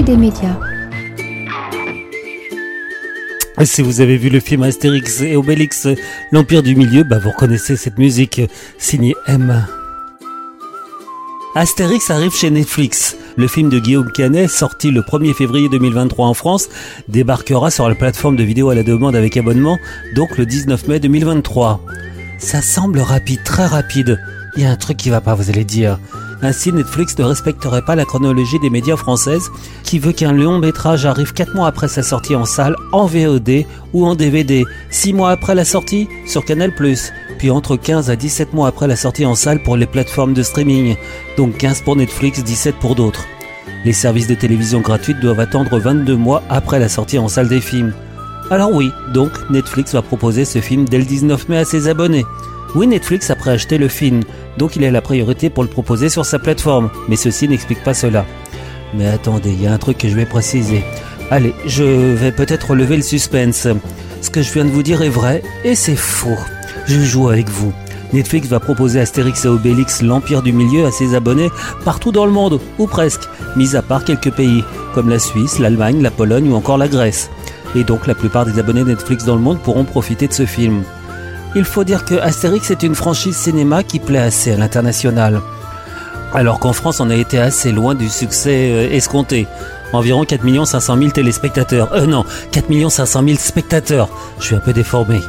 Des 0.00 0.16
médias. 0.16 0.56
Si 3.62 3.82
vous 3.82 4.00
avez 4.00 4.16
vu 4.16 4.30
le 4.30 4.40
film 4.40 4.62
Astérix 4.62 5.20
et 5.20 5.36
Obélix, 5.36 5.86
l'Empire 6.32 6.62
du 6.62 6.74
Milieu, 6.74 7.04
bah 7.04 7.18
vous 7.18 7.30
reconnaissez 7.30 7.76
cette 7.76 7.98
musique 7.98 8.40
signée 8.78 9.14
M. 9.26 9.66
Astérix 11.54 12.10
arrive 12.10 12.34
chez 12.34 12.50
Netflix. 12.50 13.16
Le 13.36 13.46
film 13.46 13.68
de 13.68 13.78
Guillaume 13.78 14.10
Canet, 14.10 14.48
sorti 14.48 14.90
le 14.90 15.02
1er 15.02 15.34
février 15.34 15.68
2023 15.68 16.26
en 16.26 16.34
France, 16.34 16.68
débarquera 17.08 17.70
sur 17.70 17.88
la 17.88 17.94
plateforme 17.94 18.36
de 18.36 18.42
vidéo 18.42 18.70
à 18.70 18.74
la 18.74 18.82
demande 18.82 19.14
avec 19.14 19.36
abonnement, 19.36 19.78
donc 20.14 20.38
le 20.38 20.46
19 20.46 20.88
mai 20.88 21.00
2023. 21.00 21.84
Ça 22.38 22.62
semble 22.62 23.00
rapide, 23.00 23.44
très 23.44 23.66
rapide. 23.66 24.18
Il 24.56 24.62
y 24.62 24.66
a 24.66 24.70
un 24.70 24.76
truc 24.76 24.96
qui 24.96 25.10
va 25.10 25.20
pas, 25.20 25.34
vous 25.34 25.50
allez 25.50 25.64
dire. 25.64 25.98
Ainsi, 26.44 26.72
Netflix 26.72 27.16
ne 27.18 27.24
respecterait 27.24 27.82
pas 27.82 27.94
la 27.94 28.04
chronologie 28.04 28.58
des 28.58 28.68
médias 28.68 28.96
françaises, 28.96 29.48
qui 29.84 30.00
veut 30.00 30.12
qu'un 30.12 30.32
long 30.32 30.58
métrage 30.58 31.06
arrive 31.06 31.32
4 31.32 31.54
mois 31.54 31.68
après 31.68 31.86
sa 31.86 32.02
sortie 32.02 32.34
en 32.34 32.44
salle, 32.44 32.74
en 32.90 33.06
VOD 33.06 33.64
ou 33.92 34.04
en 34.04 34.16
DVD, 34.16 34.64
6 34.90 35.12
mois 35.12 35.30
après 35.30 35.54
la 35.54 35.64
sortie 35.64 36.08
sur 36.26 36.44
Canal+, 36.44 36.72
puis 37.38 37.50
entre 37.50 37.76
15 37.76 38.10
à 38.10 38.16
17 38.16 38.54
mois 38.54 38.66
après 38.66 38.88
la 38.88 38.96
sortie 38.96 39.24
en 39.24 39.36
salle 39.36 39.62
pour 39.62 39.76
les 39.76 39.86
plateformes 39.86 40.34
de 40.34 40.42
streaming, 40.42 40.96
donc 41.36 41.56
15 41.58 41.82
pour 41.82 41.94
Netflix, 41.94 42.42
17 42.42 42.74
pour 42.80 42.96
d'autres. 42.96 43.24
Les 43.84 43.92
services 43.92 44.26
de 44.26 44.34
télévision 44.34 44.80
gratuite 44.80 45.20
doivent 45.20 45.40
attendre 45.40 45.78
22 45.78 46.16
mois 46.16 46.42
après 46.48 46.80
la 46.80 46.88
sortie 46.88 47.18
en 47.18 47.28
salle 47.28 47.48
des 47.48 47.60
films. 47.60 47.92
Alors 48.50 48.72
oui, 48.72 48.90
donc 49.14 49.30
Netflix 49.50 49.94
va 49.94 50.02
proposer 50.02 50.44
ce 50.44 50.60
film 50.60 50.84
dès 50.86 50.98
le 50.98 51.04
19 51.04 51.48
mai 51.48 51.58
à 51.58 51.64
ses 51.64 51.86
abonnés. 51.86 52.26
Oui, 52.74 52.86
Netflix 52.86 53.30
a 53.30 53.36
préacheté 53.36 53.76
le 53.76 53.88
film, 53.88 54.22
donc 54.58 54.76
il 54.76 54.84
a 54.84 54.90
la 54.90 55.00
priorité 55.00 55.50
pour 55.50 55.62
le 55.62 55.68
proposer 55.68 56.08
sur 56.08 56.24
sa 56.24 56.38
plateforme, 56.38 56.90
mais 57.08 57.16
ceci 57.16 57.48
n'explique 57.48 57.82
pas 57.82 57.94
cela. 57.94 58.24
Mais 58.94 59.06
attendez, 59.06 59.50
il 59.50 59.62
y 59.62 59.66
a 59.66 59.72
un 59.72 59.78
truc 59.78 59.98
que 59.98 60.08
je 60.08 60.14
vais 60.14 60.26
préciser. 60.26 60.84
Allez, 61.30 61.54
je 61.66 61.84
vais 62.14 62.32
peut-être 62.32 62.70
relever 62.70 62.96
le 62.96 63.02
suspense. 63.02 63.66
Ce 64.20 64.30
que 64.30 64.42
je 64.42 64.52
viens 64.52 64.64
de 64.64 64.70
vous 64.70 64.82
dire 64.82 65.02
est 65.02 65.08
vrai, 65.08 65.42
et 65.64 65.74
c'est 65.74 65.96
faux. 65.96 66.38
Je 66.86 67.00
joue 67.00 67.28
avec 67.28 67.48
vous. 67.48 67.72
Netflix 68.12 68.48
va 68.48 68.60
proposer 68.60 69.00
Astérix 69.00 69.44
et 69.46 69.48
Obélix 69.48 70.02
l'Empire 70.02 70.42
du 70.42 70.52
Milieu 70.52 70.84
à 70.84 70.90
ses 70.90 71.14
abonnés 71.14 71.50
partout 71.84 72.12
dans 72.12 72.26
le 72.26 72.32
monde, 72.32 72.60
ou 72.78 72.86
presque, 72.86 73.22
mis 73.56 73.74
à 73.74 73.80
part 73.80 74.04
quelques 74.04 74.30
pays, 74.30 74.62
comme 74.94 75.08
la 75.08 75.18
Suisse, 75.18 75.58
l'Allemagne, 75.58 76.02
la 76.02 76.10
Pologne 76.10 76.50
ou 76.50 76.54
encore 76.54 76.76
la 76.76 76.88
Grèce. 76.88 77.30
Et 77.74 77.84
donc 77.84 78.06
la 78.06 78.14
plupart 78.14 78.44
des 78.44 78.58
abonnés 78.58 78.84
Netflix 78.84 79.24
dans 79.24 79.36
le 79.36 79.40
monde 79.40 79.60
pourront 79.60 79.84
profiter 79.84 80.28
de 80.28 80.34
ce 80.34 80.44
film. 80.44 80.82
Il 81.54 81.64
faut 81.64 81.84
dire 81.84 82.04
que 82.04 82.14
Astérix 82.14 82.70
est 82.70 82.82
une 82.82 82.94
franchise 82.94 83.36
cinéma 83.36 83.82
qui 83.82 83.98
plaît 83.98 84.18
assez 84.18 84.52
à 84.52 84.56
l'international. 84.56 85.40
Alors 86.32 86.58
qu'en 86.58 86.72
France, 86.72 87.00
on 87.00 87.10
a 87.10 87.14
été 87.14 87.38
assez 87.38 87.72
loin 87.72 87.94
du 87.94 88.08
succès 88.08 88.70
euh, 88.72 88.90
escompté. 88.90 89.46
Environ 89.92 90.24
4 90.24 90.64
500 90.64 90.96
000 90.96 91.10
téléspectateurs. 91.10 91.92
Euh 91.92 92.06
non, 92.06 92.24
4 92.52 92.88
500 92.88 93.22
000 93.26 93.38
spectateurs. 93.38 94.08
Je 94.38 94.46
suis 94.46 94.54
un 94.54 94.60
peu 94.60 94.72
déformé. 94.72 95.20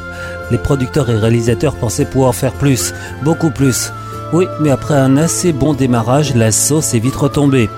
Les 0.49 0.57
producteurs 0.57 1.09
et 1.09 1.17
réalisateurs 1.17 1.75
pensaient 1.75 2.05
pouvoir 2.05 2.33
faire 2.33 2.53
plus, 2.53 2.93
beaucoup 3.23 3.49
plus. 3.49 3.91
Oui, 4.31 4.47
mais 4.61 4.71
après 4.71 4.95
un 4.95 5.17
assez 5.17 5.51
bon 5.51 5.73
démarrage, 5.73 6.33
la 6.35 6.53
sauce 6.53 6.93
est 6.93 6.99
vite 6.99 7.15
retombée. 7.15 7.69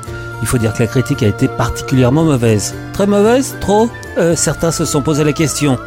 Il 0.42 0.48
faut 0.48 0.60
dire 0.60 0.74
que 0.74 0.84
la 0.84 0.88
critique 0.88 1.24
a 1.24 1.28
été 1.28 1.48
particulièrement 1.48 2.24
mauvaise. 2.24 2.76
Très 2.94 3.08
mauvaise? 3.08 3.56
Trop? 3.60 3.90
Euh, 4.20 4.36
Certains 4.36 4.72
se 4.72 4.86
sont 4.86 5.02
posé 5.02 5.24
la 5.24 5.34
question. 5.34 5.80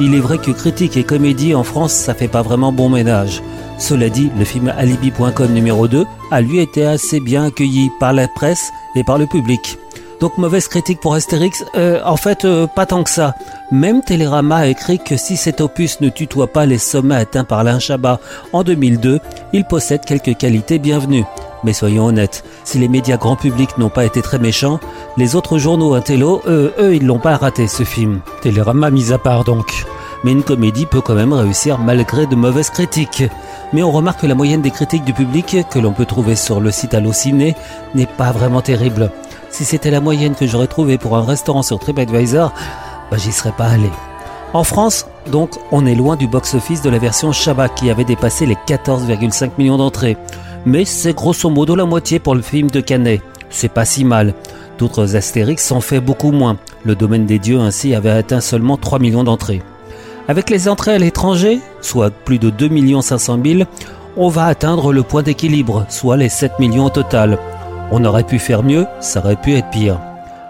Il 0.00 0.14
est 0.14 0.20
vrai 0.20 0.38
que 0.38 0.50
critique 0.50 0.96
et 0.96 1.04
comédie 1.04 1.54
en 1.54 1.62
France, 1.62 1.92
ça 1.92 2.14
fait 2.14 2.28
pas 2.28 2.42
vraiment 2.42 2.72
bon 2.72 2.88
ménage. 2.88 3.42
Cela 3.78 4.08
dit, 4.08 4.30
le 4.36 4.44
film 4.44 4.72
Alibi.com 4.76 5.52
numéro 5.52 5.86
2 5.86 6.04
a 6.30 6.40
lui 6.40 6.58
été 6.58 6.84
assez 6.84 7.20
bien 7.20 7.44
accueilli 7.44 7.90
par 8.00 8.12
la 8.12 8.26
presse 8.26 8.70
et 8.96 9.04
par 9.04 9.18
le 9.18 9.26
public. 9.26 9.78
Donc 10.20 10.38
mauvaise 10.38 10.68
critique 10.68 11.00
pour 11.00 11.14
Astérix 11.14 11.64
euh, 11.76 12.00
En 12.04 12.16
fait, 12.16 12.44
euh, 12.44 12.66
pas 12.66 12.86
tant 12.86 13.04
que 13.04 13.10
ça. 13.10 13.34
Même 13.70 14.02
Télérama 14.02 14.56
a 14.56 14.66
écrit 14.66 14.98
que 14.98 15.16
si 15.16 15.36
cet 15.36 15.60
opus 15.60 16.00
ne 16.00 16.08
tutoie 16.08 16.46
pas 16.46 16.66
les 16.66 16.78
sommets 16.78 17.16
atteints 17.16 17.44
par 17.44 17.60
Alain 17.60 17.78
Chabat 17.78 18.20
en 18.52 18.62
2002, 18.62 19.20
il 19.52 19.64
possède 19.64 20.04
quelques 20.04 20.36
qualités 20.36 20.78
bienvenues. 20.78 21.24
Mais 21.64 21.72
soyons 21.72 22.06
honnêtes, 22.06 22.44
si 22.64 22.78
les 22.78 22.88
médias 22.88 23.16
grand 23.16 23.36
public 23.36 23.78
n'ont 23.78 23.88
pas 23.88 24.04
été 24.04 24.20
très 24.20 24.38
méchants, 24.38 24.78
les 25.16 25.34
autres 25.34 25.58
journaux 25.58 25.94
intello, 25.94 26.42
eux, 26.46 26.74
eux, 26.78 26.94
ils 26.94 27.06
l'ont 27.06 27.18
pas 27.18 27.36
raté 27.36 27.66
ce 27.66 27.84
film. 27.84 28.20
Télérama 28.42 28.90
mis 28.90 29.12
à 29.12 29.18
part 29.18 29.44
donc. 29.44 29.86
Mais 30.24 30.32
une 30.32 30.42
comédie 30.42 30.86
peut 30.86 31.00
quand 31.00 31.14
même 31.14 31.32
réussir 31.32 31.78
malgré 31.78 32.26
de 32.26 32.36
mauvaises 32.36 32.70
critiques. 32.70 33.24
Mais 33.72 33.82
on 33.82 33.90
remarque 33.90 34.20
que 34.20 34.26
la 34.26 34.34
moyenne 34.34 34.62
des 34.62 34.70
critiques 34.70 35.04
du 35.04 35.14
public, 35.14 35.56
que 35.70 35.78
l'on 35.78 35.92
peut 35.92 36.06
trouver 36.06 36.36
sur 36.36 36.60
le 36.60 36.70
site 36.70 36.94
Allociné, 36.94 37.56
n'est 37.94 38.06
pas 38.06 38.30
vraiment 38.30 38.60
terrible. 38.60 39.10
Si 39.50 39.64
c'était 39.64 39.90
la 39.90 40.00
moyenne 40.00 40.34
que 40.34 40.46
j'aurais 40.46 40.66
trouvée 40.66 40.98
pour 40.98 41.16
un 41.16 41.24
restaurant 41.24 41.62
sur 41.62 41.78
TripAdvisor, 41.78 42.52
bah, 43.10 43.16
j'y 43.16 43.32
serais 43.32 43.52
pas 43.52 43.66
allé. 43.66 43.90
En 44.52 44.64
France, 44.64 45.06
donc, 45.30 45.50
on 45.72 45.84
est 45.84 45.94
loin 45.94 46.16
du 46.16 46.26
box-office 46.26 46.82
de 46.82 46.90
la 46.90 46.98
version 46.98 47.32
Shabbat 47.32 47.74
qui 47.74 47.90
avait 47.90 48.04
dépassé 48.04 48.46
les 48.46 48.56
14,5 48.66 49.50
millions 49.58 49.78
d'entrées. 49.78 50.16
Mais 50.66 50.84
c'est 50.84 51.14
grosso 51.14 51.50
modo 51.50 51.76
la 51.76 51.84
moitié 51.84 52.18
pour 52.18 52.34
le 52.34 52.42
film 52.42 52.70
de 52.70 52.80
Canet. 52.80 53.20
C'est 53.50 53.68
pas 53.68 53.84
si 53.84 54.04
mal. 54.04 54.34
D'autres 54.78 55.14
Astérix 55.16 55.64
s'en 55.64 55.80
fait 55.80 56.00
beaucoup 56.00 56.32
moins. 56.32 56.56
Le 56.84 56.94
domaine 56.94 57.26
des 57.26 57.38
dieux 57.38 57.60
ainsi 57.60 57.94
avait 57.94 58.10
atteint 58.10 58.40
seulement 58.40 58.76
3 58.76 58.98
millions 58.98 59.24
d'entrées. 59.24 59.62
Avec 60.26 60.48
les 60.48 60.68
entrées 60.68 60.94
à 60.94 60.98
l'étranger, 60.98 61.60
soit 61.82 62.10
plus 62.10 62.38
de 62.38 62.48
2 62.48 63.00
500 63.02 63.38
000, 63.44 63.62
on 64.16 64.28
va 64.28 64.46
atteindre 64.46 64.92
le 64.92 65.02
point 65.02 65.22
d'équilibre, 65.22 65.84
soit 65.88 66.16
les 66.16 66.30
7 66.30 66.58
millions 66.58 66.86
au 66.86 66.90
total. 66.90 67.38
On 67.90 68.04
aurait 68.04 68.24
pu 68.24 68.38
faire 68.38 68.62
mieux, 68.62 68.86
ça 69.00 69.20
aurait 69.20 69.36
pu 69.36 69.54
être 69.54 69.70
pire. 69.70 70.00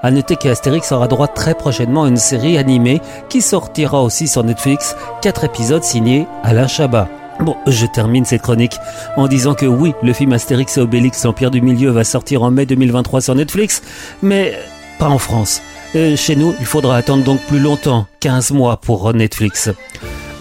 A 0.02 0.10
noter 0.10 0.36
qu'Astérix 0.36 0.92
aura 0.92 1.08
droit 1.08 1.28
très 1.28 1.54
prochainement 1.54 2.04
à 2.04 2.08
une 2.08 2.16
série 2.16 2.58
animée 2.58 3.00
qui 3.28 3.40
sortira 3.40 4.02
aussi 4.02 4.28
sur 4.28 4.44
Netflix, 4.44 4.94
4 5.22 5.44
épisodes 5.44 5.82
signés 5.82 6.26
Alain 6.42 6.68
Chabat. 6.68 7.08
Bon, 7.40 7.56
je 7.66 7.86
termine 7.86 8.24
cette 8.24 8.42
chronique 8.42 8.76
en 9.16 9.26
disant 9.26 9.54
que 9.54 9.66
oui, 9.66 9.92
le 10.02 10.12
film 10.12 10.32
Astérix 10.32 10.76
et 10.76 10.80
Obélix, 10.80 11.24
l'Empire 11.24 11.50
du 11.50 11.60
Milieu, 11.60 11.90
va 11.90 12.04
sortir 12.04 12.42
en 12.42 12.50
mai 12.50 12.64
2023 12.64 13.20
sur 13.20 13.34
Netflix, 13.34 13.82
mais 14.22 14.54
pas 14.98 15.08
en 15.08 15.18
France. 15.18 15.60
Euh, 15.96 16.16
chez 16.16 16.36
nous, 16.36 16.54
il 16.60 16.66
faudra 16.66 16.96
attendre 16.96 17.24
donc 17.24 17.40
plus 17.46 17.60
longtemps, 17.60 18.06
15 18.20 18.52
mois 18.52 18.76
pour 18.76 19.12
Netflix. 19.12 19.70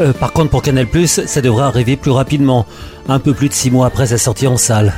Euh, 0.02 0.14
par 0.14 0.34
contre, 0.34 0.50
pour 0.50 0.62
Canal+, 0.62 0.88
ça 1.08 1.42
devrait 1.42 1.64
arriver 1.64 1.96
plus 1.96 2.12
rapidement, 2.12 2.66
un 3.08 3.20
peu 3.20 3.34
plus 3.34 3.50
de 3.50 3.54
6 3.54 3.72
mois 3.72 3.88
après 3.88 4.08
sa 4.08 4.18
sortie 4.18 4.48
en 4.48 4.58
salle. 4.58 4.94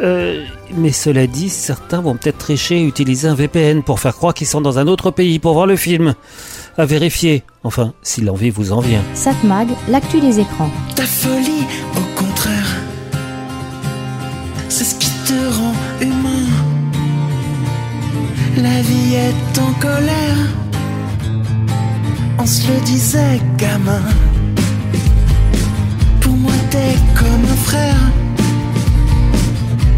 Euh, 0.00 0.44
mais 0.76 0.92
cela 0.92 1.26
dit, 1.26 1.48
certains 1.48 2.00
vont 2.00 2.16
peut-être 2.16 2.38
tricher 2.38 2.78
et 2.78 2.84
utiliser 2.84 3.28
un 3.28 3.34
VPN 3.34 3.82
pour 3.82 4.00
faire 4.00 4.14
croire 4.14 4.34
qu'ils 4.34 4.46
sont 4.46 4.60
dans 4.60 4.78
un 4.78 4.88
autre 4.88 5.10
pays 5.10 5.38
pour 5.38 5.54
voir 5.54 5.66
le 5.66 5.76
film. 5.76 6.14
À 6.76 6.86
vérifier, 6.86 7.44
enfin, 7.62 7.92
si 8.02 8.20
l'envie 8.20 8.50
vous 8.50 8.72
en 8.72 8.80
vient. 8.80 9.02
Satmag, 9.14 9.68
l'actu 9.88 10.20
des 10.20 10.40
écrans. 10.40 10.68
Ta 10.96 11.04
folie, 11.04 11.64
au 11.96 12.18
contraire, 12.18 12.66
c'est 14.68 14.82
ce 14.82 14.96
qui 14.96 15.10
te 15.24 15.56
rend 15.56 15.72
humain. 16.00 16.48
La 18.56 18.82
vie 18.82 19.14
est 19.14 19.58
en 19.60 19.72
colère, 19.80 20.36
on 22.40 22.46
se 22.46 22.66
le 22.66 22.80
disait, 22.84 23.40
gamin. 23.56 24.02
Pour 26.20 26.32
moi, 26.32 26.52
t'es 26.70 26.96
comme 27.16 27.44
un 27.52 27.56
frère. 27.56 28.10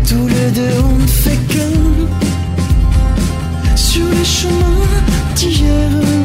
Tous 0.07 0.29
les 0.29 0.51
deux, 0.51 0.79
on 0.85 0.99
ne 0.99 1.07
fait 1.07 1.39
qu'un 1.49 2.07
sur 3.77 4.05
les 4.11 4.25
chemins 4.25 5.01
d'hier. 5.37 6.16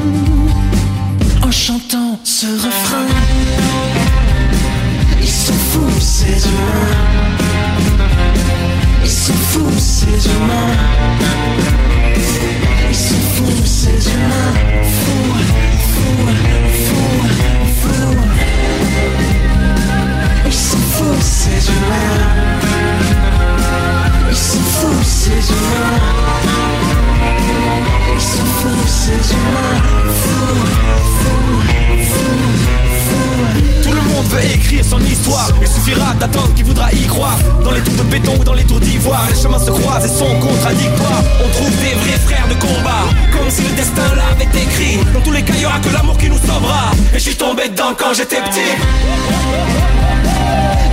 Ce 2.41 2.47
refrain, 2.47 3.05
ils 5.21 5.27
sont 5.27 5.53
fous 5.53 5.99
ces 5.99 6.47
humains. 6.47 6.97
Ils 9.03 9.09
sont 9.11 9.33
fous 9.33 9.77
ces 9.77 10.07
humains. 10.07 10.73
Ils 12.89 12.95
sont 12.95 13.23
fous 13.35 13.63
ces 13.63 14.09
humains. 14.09 14.53
Fous, 14.81 15.35
fous, 15.93 16.29
fous, 16.81 17.21
fous. 17.79 18.17
Ils 20.47 20.51
sont 20.51 20.85
fous 20.95 21.21
ces 21.21 21.69
humains. 21.69 22.23
Ils 24.31 24.35
sont 24.35 24.65
fous 24.79 25.03
ces 25.03 25.43
humains. 25.53 25.99
Ils 28.15 28.19
sont 28.19 28.49
fous 28.57 28.87
ces 28.87 29.31
humains. 29.31 29.77
Fous, 30.23 30.70
veut 34.31 34.45
écrire 34.55 34.83
son 34.85 34.99
histoire. 34.99 35.49
Il 35.61 35.67
suffira 35.67 36.13
d'attendre 36.13 36.53
qui 36.53 36.63
voudra 36.63 36.91
y 36.91 37.05
croire. 37.05 37.37
Dans 37.63 37.71
les 37.71 37.81
tours 37.81 37.95
de 37.95 38.03
béton 38.03 38.33
ou 38.39 38.43
dans 38.43 38.53
les 38.53 38.63
tours 38.63 38.79
d'ivoire 38.79 39.25
Les 39.29 39.39
chemins 39.39 39.59
se 39.59 39.71
croisent 39.71 40.05
et 40.05 40.09
sont 40.09 40.39
contradictoires. 40.39 41.23
On 41.43 41.49
trouve 41.49 41.75
des 41.77 41.93
vrais 41.95 42.19
frères 42.25 42.47
de 42.47 42.55
combat 42.55 43.05
Comme 43.31 43.49
si 43.49 43.61
le 43.63 43.75
destin 43.75 44.03
l'avait 44.15 44.49
écrit. 44.63 44.99
Dans 45.13 45.21
tous 45.21 45.31
les 45.31 45.43
cas 45.43 45.53
il 45.55 45.61
y 45.61 45.65
aura 45.65 45.79
que 45.79 45.89
l'amour 45.89 46.17
qui 46.17 46.29
nous 46.29 46.37
sauvera. 46.37 46.91
Et 47.13 47.19
je 47.19 47.23
suis 47.23 47.35
tombé 47.35 47.69
dedans 47.69 47.93
quand 47.97 48.13
j'étais 48.13 48.41
petit. 48.41 48.71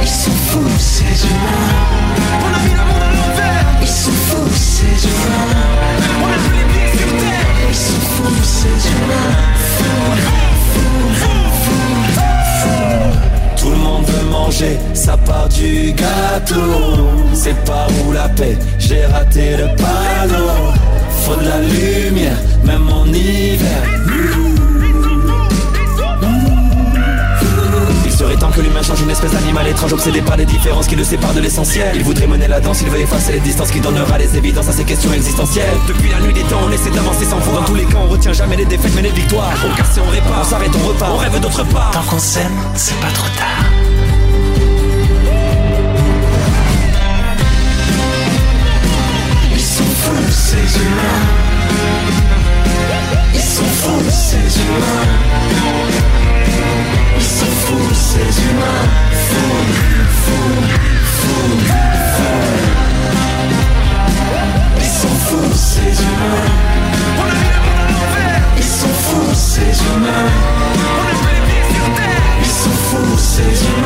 Ils 0.00 0.08
sont 0.08 0.38
fous 0.48 0.78
ces 0.78 1.26
humains. 1.26 1.74
On 2.42 2.54
a 2.54 2.60
mis 2.64 2.74
le 2.74 2.84
monde 2.90 3.02
à 3.02 3.12
l'envers. 3.14 3.64
Ils 3.80 3.88
sont 3.88 4.10
fous 4.10 4.50
ces 4.54 5.06
humains. 5.06 5.54
On 6.22 6.26
a 6.26 6.36
les 6.36 6.64
pieds 6.72 6.98
sur 6.98 7.10
terre. 7.22 7.46
Ils 7.68 7.74
sont 7.74 8.02
fous 8.14 8.42
ces 8.42 8.88
humains. 8.90 9.32
Fous, 9.76 11.20
fous 11.20 11.47
du 15.58 15.92
gâteau. 15.92 17.08
C'est 17.32 17.56
pas 17.64 17.86
où 18.04 18.12
la 18.12 18.28
paix, 18.28 18.56
j'ai 18.78 19.04
raté 19.06 19.56
le 19.56 19.66
panneau. 19.76 20.48
Faut 21.22 21.36
de 21.36 21.48
la 21.48 21.60
lumière, 21.60 22.38
même 22.64 22.88
en 22.90 23.06
hiver. 23.06 23.82
Il 28.04 28.12
serait 28.12 28.36
temps 28.36 28.50
que 28.50 28.60
l'humain 28.60 28.82
change 28.82 29.00
une 29.00 29.10
espèce 29.10 29.30
d'animal 29.30 29.68
étrange 29.68 29.92
obsédé 29.92 30.20
par 30.22 30.36
les 30.36 30.44
différences 30.44 30.88
qui 30.88 30.96
le 30.96 31.04
séparent 31.04 31.34
de 31.34 31.40
l'essentiel. 31.40 31.92
Il 31.94 32.02
voudrait 32.02 32.26
mener 32.26 32.48
la 32.48 32.60
danse, 32.60 32.80
il 32.82 32.90
veut 32.90 33.00
effacer 33.00 33.32
les 33.32 33.40
distances 33.40 33.70
qui 33.70 33.80
donnera 33.80 34.18
les 34.18 34.36
évidences 34.36 34.68
à 34.68 34.72
ces 34.72 34.84
questions 34.84 35.12
existentielles. 35.12 35.76
Depuis 35.86 36.10
la 36.10 36.20
nuit 36.20 36.32
des 36.32 36.42
temps, 36.42 36.60
on 36.66 36.72
essaie 36.72 36.90
d'avancer 36.90 37.24
sans 37.24 37.38
fond. 37.40 37.52
Dans 37.52 37.64
tous 37.64 37.76
les 37.76 37.84
cas, 37.84 37.98
on 38.04 38.08
retient 38.08 38.32
jamais 38.32 38.56
les 38.56 38.64
défaites 38.64 38.92
mais 38.96 39.02
les 39.02 39.12
victoires. 39.12 39.52
On 39.64 39.76
casse 39.76 39.96
et 39.96 40.00
on 40.00 40.10
répare, 40.10 40.40
on 40.40 40.44
s'arrête, 40.44 40.70
on 40.74 40.88
repart, 40.88 41.12
on 41.14 41.18
rêve 41.18 41.40
d'autre 41.40 41.64
part. 41.68 41.90
Tant 41.92 42.02
qu'on 42.02 42.18
s'aime, 42.18 42.56
c'est 42.74 42.98
pas 43.00 43.10
trop 43.12 43.28
tard. 43.36 43.77
Fous 50.28 50.32
ces 50.32 50.78
humains. 50.80 51.24
Ils 53.34 53.40
sont 53.40 53.64
fous 53.64 54.10
ces 54.10 54.60
humains. 54.60 55.06
Ils 57.16 57.22
sont 57.22 57.52
fous 57.64 57.94
ces 57.94 58.42
humains. 58.42 58.88
Fous, 59.28 59.66
fous, 60.24 60.62
fous, 61.18 61.58
fous. 62.14 62.48
Ils 64.76 64.92
sont 65.00 65.16
fous 65.26 65.54
ces 65.54 65.92
humains. 66.02 66.50
Ils 68.56 68.64
sont 68.64 68.88
fous 68.88 69.34
ces. 69.34 69.72
Ils 72.40 72.50
sont 72.50 72.76
fous 72.88 73.18
ces 73.18 73.64
humains. 73.64 73.77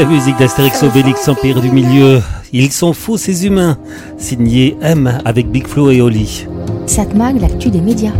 La 0.00 0.06
musique 0.06 0.38
d'Astérix 0.38 0.82
Obélix 0.82 1.28
Empire 1.28 1.60
du 1.60 1.70
Milieu. 1.70 2.22
Ils 2.54 2.72
sont 2.72 2.94
fous 2.94 3.18
ces 3.18 3.44
humains. 3.44 3.76
Signé 4.16 4.74
M 4.80 5.20
avec 5.26 5.50
Big 5.50 5.66
Flo 5.66 5.90
et 5.90 6.00
Oli. 6.00 6.46
Satmag, 6.86 7.38
l'actu 7.38 7.68
des 7.68 7.82
médias. 7.82 8.14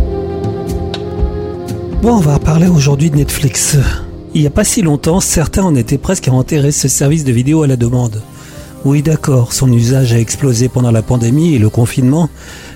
Bon, 2.03 2.17
on 2.17 2.19
va 2.19 2.37
parler 2.37 2.67
aujourd'hui 2.67 3.09
de 3.09 3.15
Netflix. 3.15 3.77
Il 4.35 4.41
n'y 4.41 4.47
a 4.47 4.51
pas 4.51 4.63
si 4.63 4.83
longtemps, 4.83 5.21
certains 5.21 5.63
en 5.63 5.73
étaient 5.73 5.97
presque 5.97 6.27
à 6.27 6.33
enterrer 6.33 6.71
ce 6.71 6.87
service 6.87 7.23
de 7.23 7.31
vidéo 7.31 7.63
à 7.63 7.67
la 7.67 7.77
demande. 7.77 8.21
Oui, 8.85 9.01
d'accord, 9.01 9.51
son 9.51 9.73
usage 9.73 10.13
a 10.13 10.19
explosé 10.19 10.69
pendant 10.69 10.91
la 10.91 11.01
pandémie 11.01 11.55
et 11.55 11.59
le 11.59 11.71
confinement, 11.71 12.29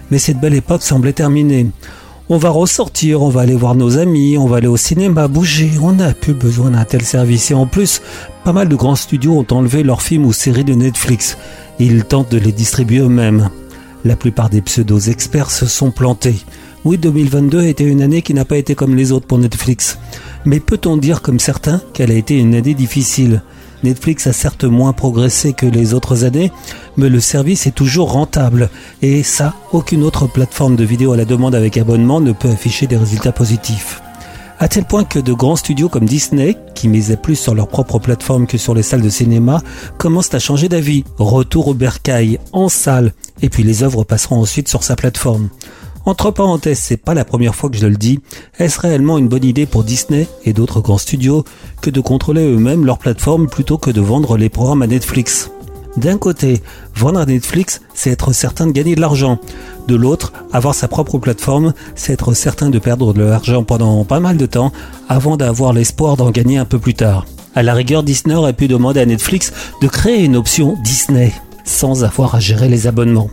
mais 0.09 0.17
cette 0.17 0.39
belle 0.39 0.55
époque 0.55 0.81
semblait 0.81 1.13
terminée. 1.13 1.67
On 2.27 2.39
va 2.39 2.49
ressortir, 2.49 3.21
on 3.21 3.29
va 3.29 3.41
aller 3.41 3.55
voir 3.55 3.75
nos 3.75 3.99
amis, 3.99 4.35
on 4.35 4.47
va 4.47 4.57
aller 4.57 4.65
au 4.65 4.77
cinéma, 4.77 5.27
bouger, 5.27 5.69
on 5.79 5.91
n'a 5.91 6.11
plus 6.11 6.33
besoin 6.33 6.71
d'un 6.71 6.83
tel 6.83 7.03
service. 7.03 7.51
Et 7.51 7.53
en 7.53 7.67
plus, 7.67 8.01
pas 8.43 8.51
mal 8.51 8.67
de 8.67 8.75
grands 8.75 8.95
studios 8.95 9.37
ont 9.37 9.45
enlevé 9.55 9.83
leurs 9.83 10.01
films 10.01 10.25
ou 10.25 10.33
séries 10.33 10.63
de 10.63 10.73
Netflix. 10.73 11.37
Et 11.79 11.85
ils 11.85 12.03
tentent 12.03 12.31
de 12.31 12.39
les 12.39 12.51
distribuer 12.51 13.01
eux-mêmes. 13.01 13.51
La 14.05 14.15
plupart 14.15 14.49
des 14.49 14.63
pseudos 14.63 15.07
experts 15.09 15.51
se 15.51 15.67
sont 15.67 15.91
plantés. 15.91 16.37
Oui, 16.83 16.97
2022 16.97 17.59
a 17.59 17.67
été 17.67 17.83
une 17.83 18.01
année 18.01 18.23
qui 18.23 18.33
n'a 18.33 18.45
pas 18.45 18.57
été 18.57 18.73
comme 18.73 18.95
les 18.95 19.11
autres 19.11 19.27
pour 19.27 19.37
Netflix. 19.37 19.99
Mais 20.45 20.59
peut-on 20.59 20.97
dire 20.97 21.21
comme 21.21 21.39
certains 21.39 21.79
qu'elle 21.93 22.09
a 22.09 22.15
été 22.15 22.39
une 22.39 22.55
année 22.55 22.73
difficile? 22.73 23.43
Netflix 23.83 24.27
a 24.27 24.33
certes 24.33 24.63
moins 24.63 24.93
progressé 24.93 25.53
que 25.53 25.65
les 25.65 25.93
autres 25.93 26.23
années, 26.23 26.51
mais 26.97 27.09
le 27.09 27.19
service 27.19 27.67
est 27.67 27.75
toujours 27.75 28.11
rentable. 28.11 28.69
Et 29.01 29.23
ça, 29.23 29.53
aucune 29.71 30.03
autre 30.03 30.27
plateforme 30.27 30.75
de 30.75 30.83
vidéo 30.83 31.13
à 31.13 31.17
la 31.17 31.25
demande 31.25 31.55
avec 31.55 31.77
abonnement 31.77 32.19
ne 32.21 32.31
peut 32.31 32.49
afficher 32.49 32.87
des 32.87 32.97
résultats 32.97 33.31
positifs. 33.31 34.01
À 34.57 34.69
tel 34.69 34.85
point 34.85 35.03
que 35.03 35.19
de 35.19 35.33
grands 35.33 35.57
studios 35.57 35.89
comme 35.89 36.05
Disney, 36.05 36.55
qui 36.75 36.87
misaient 36.87 37.17
plus 37.17 37.35
sur 37.35 37.53
leur 37.53 37.67
propre 37.67 37.99
plateforme 37.99 38.47
que 38.47 38.57
sur 38.57 38.73
les 38.73 38.83
salles 38.83 39.01
de 39.01 39.09
cinéma, 39.09 39.61
commencent 39.97 40.33
à 40.33 40.39
changer 40.39 40.69
d'avis. 40.69 41.03
Retour 41.17 41.67
au 41.67 41.73
bercail, 41.73 42.39
en 42.53 42.69
salle, 42.69 43.13
et 43.41 43.49
puis 43.49 43.63
les 43.63 43.83
œuvres 43.83 44.05
passeront 44.05 44.39
ensuite 44.39 44.69
sur 44.69 44.83
sa 44.83 44.95
plateforme. 44.95 45.49
Entre 46.05 46.29
parenthèses, 46.29 46.77
c'est 46.79 46.97
pas 46.97 47.15
la 47.15 47.25
première 47.25 47.55
fois 47.55 47.71
que 47.71 47.77
je 47.77 47.87
le 47.87 47.97
dis, 47.97 48.19
est-ce 48.59 48.79
réellement 48.79 49.17
une 49.17 49.27
bonne 49.27 49.43
idée 49.43 49.65
pour 49.65 49.83
Disney 49.83 50.27
et 50.43 50.53
d'autres 50.53 50.79
grands 50.79 50.99
studios 50.99 51.43
que 51.81 51.89
de 51.89 51.99
contrôler 51.99 52.45
eux-mêmes 52.45 52.85
leur 52.85 52.99
plateforme 52.99 53.47
plutôt 53.47 53.79
que 53.79 53.89
de 53.89 54.01
vendre 54.01 54.37
les 54.37 54.49
programmes 54.49 54.83
à 54.83 54.87
Netflix? 54.87 55.49
D'un 55.97 56.19
côté, 56.19 56.61
vendre 56.93 57.19
à 57.19 57.25
Netflix, 57.25 57.81
c'est 57.95 58.11
être 58.11 58.33
certain 58.33 58.67
de 58.67 58.71
gagner 58.71 58.93
de 58.93 59.01
l'argent. 59.01 59.39
De 59.87 59.95
l'autre, 59.95 60.31
avoir 60.53 60.75
sa 60.75 60.87
propre 60.87 61.17
plateforme, 61.17 61.73
c'est 61.95 62.13
être 62.13 62.33
certain 62.33 62.69
de 62.69 62.77
perdre 62.77 63.11
de 63.13 63.23
l'argent 63.23 63.63
pendant 63.63 64.03
pas 64.03 64.19
mal 64.19 64.37
de 64.37 64.45
temps 64.45 64.71
avant 65.09 65.37
d'avoir 65.37 65.73
l'espoir 65.73 66.17
d'en 66.17 66.29
gagner 66.29 66.57
un 66.57 66.65
peu 66.65 66.77
plus 66.77 66.93
tard. 66.93 67.25
À 67.55 67.63
la 67.63 67.73
rigueur, 67.73 68.03
Disney 68.03 68.35
aurait 68.35 68.53
pu 68.53 68.67
demander 68.67 68.99
à 68.99 69.05
Netflix 69.07 69.53
de 69.81 69.87
créer 69.87 70.23
une 70.23 70.35
option 70.35 70.77
Disney 70.83 71.33
sans 71.63 72.03
avoir 72.03 72.35
à 72.35 72.39
gérer 72.39 72.69
les 72.69 72.85
abonnements 72.85 73.31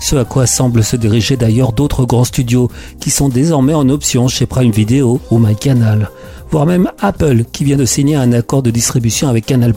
ce 0.00 0.16
à 0.16 0.24
quoi 0.24 0.46
semblent 0.46 0.84
se 0.84 0.96
diriger 0.96 1.36
d'ailleurs 1.36 1.72
d'autres 1.72 2.04
grands 2.04 2.24
studios 2.24 2.70
qui 3.00 3.10
sont 3.10 3.28
désormais 3.28 3.74
en 3.74 3.88
option 3.88 4.28
chez 4.28 4.46
Prime 4.46 4.70
Video 4.70 5.20
ou 5.30 5.38
MyCanal, 5.38 6.10
voire 6.50 6.66
même 6.66 6.90
Apple 7.00 7.44
qui 7.52 7.64
vient 7.64 7.76
de 7.76 7.84
signer 7.84 8.16
un 8.16 8.32
accord 8.32 8.62
de 8.62 8.70
distribution 8.70 9.28
avec 9.28 9.46
Canal+. 9.46 9.74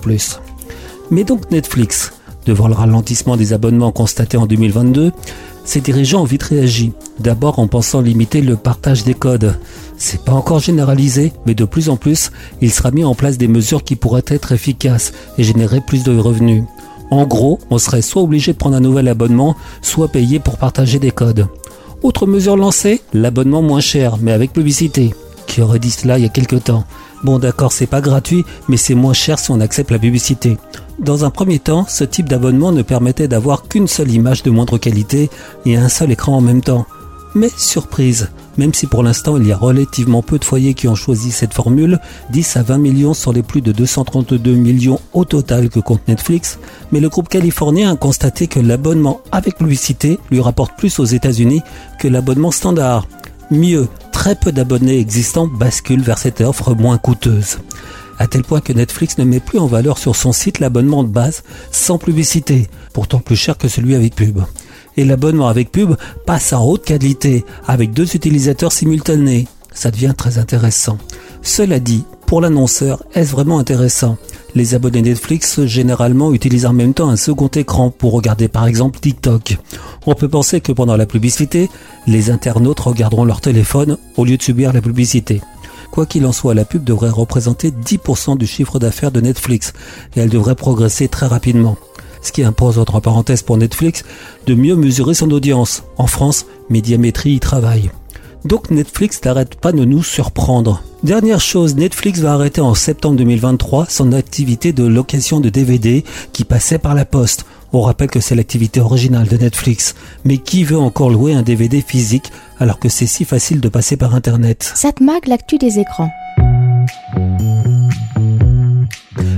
Mais 1.09 1.23
donc 1.23 1.51
Netflix, 1.51 2.13
devant 2.45 2.67
le 2.67 2.73
ralentissement 2.73 3.37
des 3.37 3.53
abonnements 3.53 3.91
constaté 3.91 4.37
en 4.37 4.45
2022, 4.45 5.11
ses 5.63 5.81
dirigeants 5.81 6.21
ont 6.21 6.25
vite 6.25 6.43
réagi, 6.43 6.91
d'abord 7.19 7.59
en 7.59 7.67
pensant 7.67 8.01
limiter 8.01 8.41
le 8.41 8.55
partage 8.55 9.03
des 9.03 9.13
codes. 9.13 9.55
C'est 9.97 10.23
pas 10.23 10.33
encore 10.33 10.59
généralisé, 10.59 11.33
mais 11.45 11.53
de 11.53 11.65
plus 11.65 11.89
en 11.89 11.97
plus, 11.97 12.31
il 12.61 12.71
sera 12.71 12.91
mis 12.91 13.03
en 13.03 13.13
place 13.13 13.37
des 13.37 13.47
mesures 13.47 13.83
qui 13.83 13.95
pourraient 13.95 14.23
être 14.27 14.53
efficaces 14.53 15.13
et 15.37 15.43
générer 15.43 15.81
plus 15.81 16.03
de 16.03 16.17
revenus. 16.17 16.63
En 17.11 17.25
gros, 17.25 17.59
on 17.69 17.77
serait 17.77 18.01
soit 18.01 18.23
obligé 18.23 18.53
de 18.53 18.57
prendre 18.57 18.77
un 18.77 18.81
nouvel 18.81 19.09
abonnement, 19.09 19.55
soit 19.81 20.07
payer 20.07 20.39
pour 20.39 20.57
partager 20.57 20.97
des 20.97 21.11
codes. 21.11 21.47
Autre 22.03 22.25
mesure 22.25 22.57
lancée, 22.57 23.01
l'abonnement 23.13 23.61
moins 23.61 23.81
cher, 23.81 24.17
mais 24.19 24.31
avec 24.31 24.53
publicité. 24.53 25.13
Qui 25.45 25.61
aurait 25.61 25.79
dit 25.79 25.91
cela 25.91 26.17
il 26.17 26.23
y 26.23 26.25
a 26.25 26.29
quelques 26.29 26.63
temps 26.63 26.85
Bon 27.23 27.37
d'accord, 27.37 27.71
c'est 27.71 27.85
pas 27.85 28.01
gratuit, 28.01 28.45
mais 28.67 28.77
c'est 28.77 28.95
moins 28.95 29.13
cher 29.13 29.37
si 29.37 29.51
on 29.51 29.59
accepte 29.59 29.91
la 29.91 29.99
publicité. 29.99 30.57
Dans 30.97 31.25
un 31.25 31.29
premier 31.29 31.59
temps, 31.59 31.85
ce 31.87 32.03
type 32.03 32.29
d'abonnement 32.29 32.71
ne 32.71 32.81
permettait 32.81 33.27
d'avoir 33.27 33.67
qu'une 33.67 33.87
seule 33.87 34.11
image 34.11 34.41
de 34.41 34.49
moindre 34.49 34.77
qualité 34.77 35.29
et 35.65 35.75
un 35.75 35.89
seul 35.89 36.11
écran 36.11 36.37
en 36.37 36.41
même 36.41 36.61
temps. 36.61 36.87
Mais 37.33 37.49
surprise, 37.55 38.29
même 38.57 38.73
si 38.73 38.87
pour 38.87 39.03
l'instant 39.03 39.37
il 39.37 39.47
y 39.47 39.53
a 39.53 39.57
relativement 39.57 40.21
peu 40.21 40.37
de 40.37 40.43
foyers 40.43 40.73
qui 40.73 40.89
ont 40.89 40.95
choisi 40.95 41.31
cette 41.31 41.53
formule, 41.53 41.99
10 42.31 42.57
à 42.57 42.63
20 42.63 42.77
millions 42.77 43.13
sur 43.13 43.31
les 43.31 43.41
plus 43.41 43.61
de 43.61 43.71
232 43.71 44.51
millions 44.53 44.99
au 45.13 45.23
total 45.23 45.69
que 45.69 45.79
compte 45.79 46.05
Netflix, 46.09 46.59
mais 46.91 46.99
le 46.99 47.07
groupe 47.07 47.29
californien 47.29 47.93
a 47.93 47.95
constaté 47.95 48.47
que 48.47 48.59
l'abonnement 48.59 49.21
avec 49.31 49.57
publicité 49.57 50.19
lui 50.29 50.41
rapporte 50.41 50.77
plus 50.77 50.99
aux 50.99 51.05
États-Unis 51.05 51.61
que 51.99 52.09
l'abonnement 52.09 52.51
standard. 52.51 53.07
Mieux, 53.49 53.87
très 54.11 54.35
peu 54.35 54.51
d'abonnés 54.51 54.99
existants 54.99 55.47
basculent 55.47 56.03
vers 56.03 56.17
cette 56.17 56.41
offre 56.41 56.75
moins 56.75 56.97
coûteuse. 56.97 57.59
À 58.19 58.27
tel 58.27 58.43
point 58.43 58.61
que 58.61 58.73
Netflix 58.73 59.17
ne 59.17 59.23
met 59.23 59.39
plus 59.39 59.57
en 59.57 59.67
valeur 59.67 59.97
sur 59.97 60.15
son 60.15 60.31
site 60.33 60.59
l'abonnement 60.59 61.03
de 61.03 61.09
base 61.09 61.43
sans 61.71 61.97
publicité, 61.97 62.69
pourtant 62.93 63.19
plus 63.19 63.35
cher 63.35 63.57
que 63.57 63.67
celui 63.67 63.95
avec 63.95 64.15
pub 64.15 64.41
et 64.97 65.05
l'abonnement 65.05 65.47
avec 65.47 65.71
pub 65.71 65.95
passe 66.25 66.53
en 66.53 66.65
haute 66.65 66.83
qualité 66.85 67.45
avec 67.67 67.93
deux 67.93 68.15
utilisateurs 68.15 68.71
simultanés. 68.71 69.47
Ça 69.73 69.91
devient 69.91 70.13
très 70.15 70.37
intéressant. 70.37 70.97
Cela 71.41 71.79
dit, 71.79 72.03
pour 72.25 72.41
l'annonceur, 72.41 73.03
est-ce 73.13 73.31
vraiment 73.31 73.59
intéressant? 73.59 74.17
Les 74.53 74.75
abonnés 74.75 75.01
Netflix 75.01 75.65
généralement 75.65 76.33
utilisent 76.33 76.65
en 76.65 76.73
même 76.73 76.93
temps 76.93 77.09
un 77.09 77.15
second 77.15 77.47
écran 77.47 77.89
pour 77.89 78.11
regarder 78.11 78.47
par 78.47 78.67
exemple 78.67 78.99
TikTok. 78.99 79.57
On 80.05 80.13
peut 80.13 80.27
penser 80.27 80.61
que 80.61 80.71
pendant 80.71 80.97
la 80.97 81.05
publicité, 81.05 81.69
les 82.07 82.29
internautes 82.29 82.81
regarderont 82.81 83.25
leur 83.25 83.41
téléphone 83.41 83.97
au 84.17 84.25
lieu 84.25 84.37
de 84.37 84.41
subir 84.41 84.73
la 84.73 84.81
publicité. 84.81 85.41
Quoi 85.91 86.05
qu'il 86.05 86.25
en 86.25 86.31
soit, 86.31 86.53
la 86.53 86.63
pub 86.63 86.83
devrait 86.83 87.09
représenter 87.09 87.71
10% 87.71 88.37
du 88.37 88.47
chiffre 88.47 88.79
d'affaires 88.79 89.11
de 89.11 89.19
Netflix 89.19 89.73
et 90.15 90.21
elle 90.21 90.29
devrait 90.29 90.55
progresser 90.55 91.09
très 91.09 91.27
rapidement 91.27 91.77
ce 92.21 92.31
qui 92.31 92.43
impose, 92.43 92.79
entre 92.79 92.99
parenthèses 92.99 93.41
pour 93.41 93.57
Netflix, 93.57 94.03
de 94.47 94.53
mieux 94.53 94.75
mesurer 94.75 95.13
son 95.13 95.31
audience. 95.31 95.83
En 95.97 96.07
France, 96.07 96.45
Médiamétrie 96.69 97.33
y 97.33 97.39
travaille. 97.39 97.91
Donc 98.45 98.71
Netflix 98.71 99.21
n'arrête 99.23 99.55
pas 99.55 99.71
de 99.71 99.85
nous 99.85 100.03
surprendre. 100.03 100.83
Dernière 101.03 101.39
chose, 101.39 101.75
Netflix 101.75 102.19
va 102.19 102.33
arrêter 102.33 102.61
en 102.61 102.73
septembre 102.73 103.17
2023 103.17 103.85
son 103.89 104.13
activité 104.13 104.73
de 104.73 104.83
location 104.83 105.39
de 105.39 105.49
DVD 105.49 106.03
qui 106.33 106.43
passait 106.43 106.79
par 106.79 106.95
la 106.95 107.05
poste. 107.05 107.45
On 107.73 107.81
rappelle 107.81 108.09
que 108.09 108.19
c'est 108.19 108.35
l'activité 108.35 108.81
originale 108.81 109.27
de 109.27 109.37
Netflix. 109.37 109.95
Mais 110.25 110.37
qui 110.37 110.63
veut 110.63 110.77
encore 110.77 111.09
louer 111.09 111.33
un 111.33 111.41
DVD 111.41 111.81
physique 111.81 112.31
alors 112.59 112.79
que 112.79 112.89
c'est 112.89 113.07
si 113.07 113.25
facile 113.25 113.61
de 113.61 113.69
passer 113.69 113.95
par 113.95 114.15
Internet? 114.15 114.69
Satmag, 114.75 115.27
l'actu 115.27 115.57
des 115.57 115.79
écrans. 115.79 116.09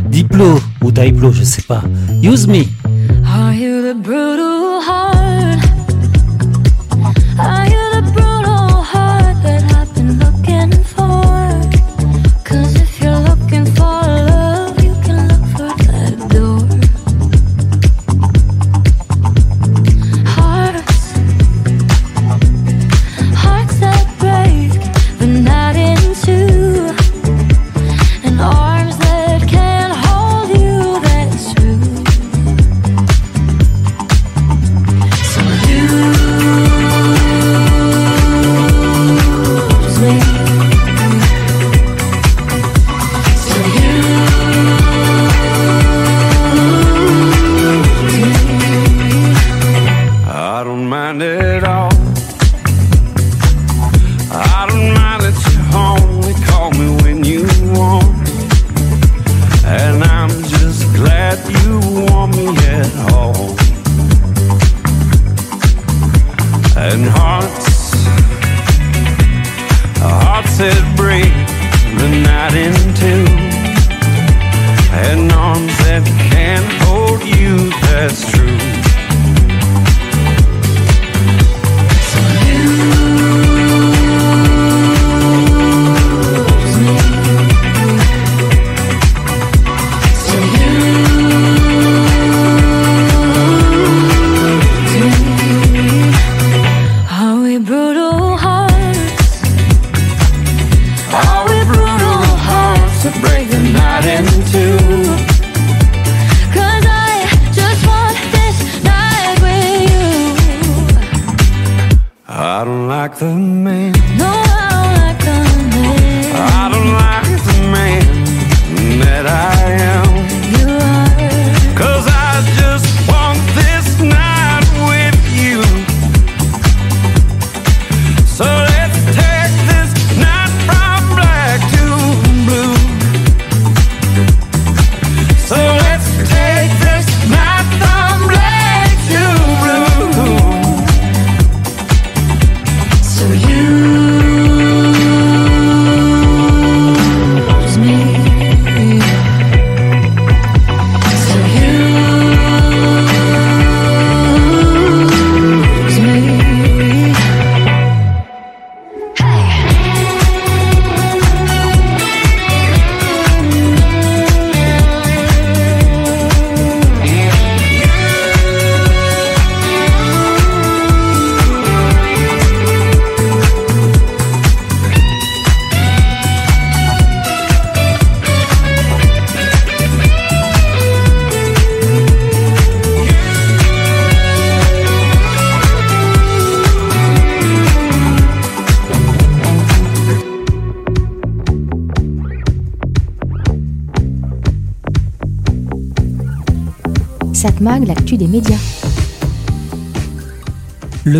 Diplo 0.09 0.59
ou 0.84 0.91
Diplo, 0.91 1.32
je 1.32 1.43
sais 1.43 1.61
pas. 1.61 1.82
Use 2.21 2.47
me. 2.47 2.67
Are 3.26 3.53
you 3.53 3.82
the 3.82 3.95
brutal 3.95 4.82
heart? 4.82 5.59
Are 7.39 7.67
you 7.67 7.82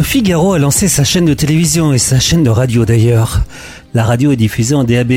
Figaro 0.04 0.54
a 0.54 0.60
lancé 0.60 0.88
sa 0.88 1.04
chaîne 1.04 1.26
de 1.26 1.34
télévision 1.34 1.94
et 1.94 1.98
sa 1.98 2.20
chaîne 2.20 2.44
de 2.44 2.50
radio 2.50 2.86
d'ailleurs. 2.86 3.42
La 3.94 4.04
radio 4.04 4.32
est 4.32 4.36
diffusée 4.38 4.76
en 4.76 4.84
DAB+, 4.84 5.14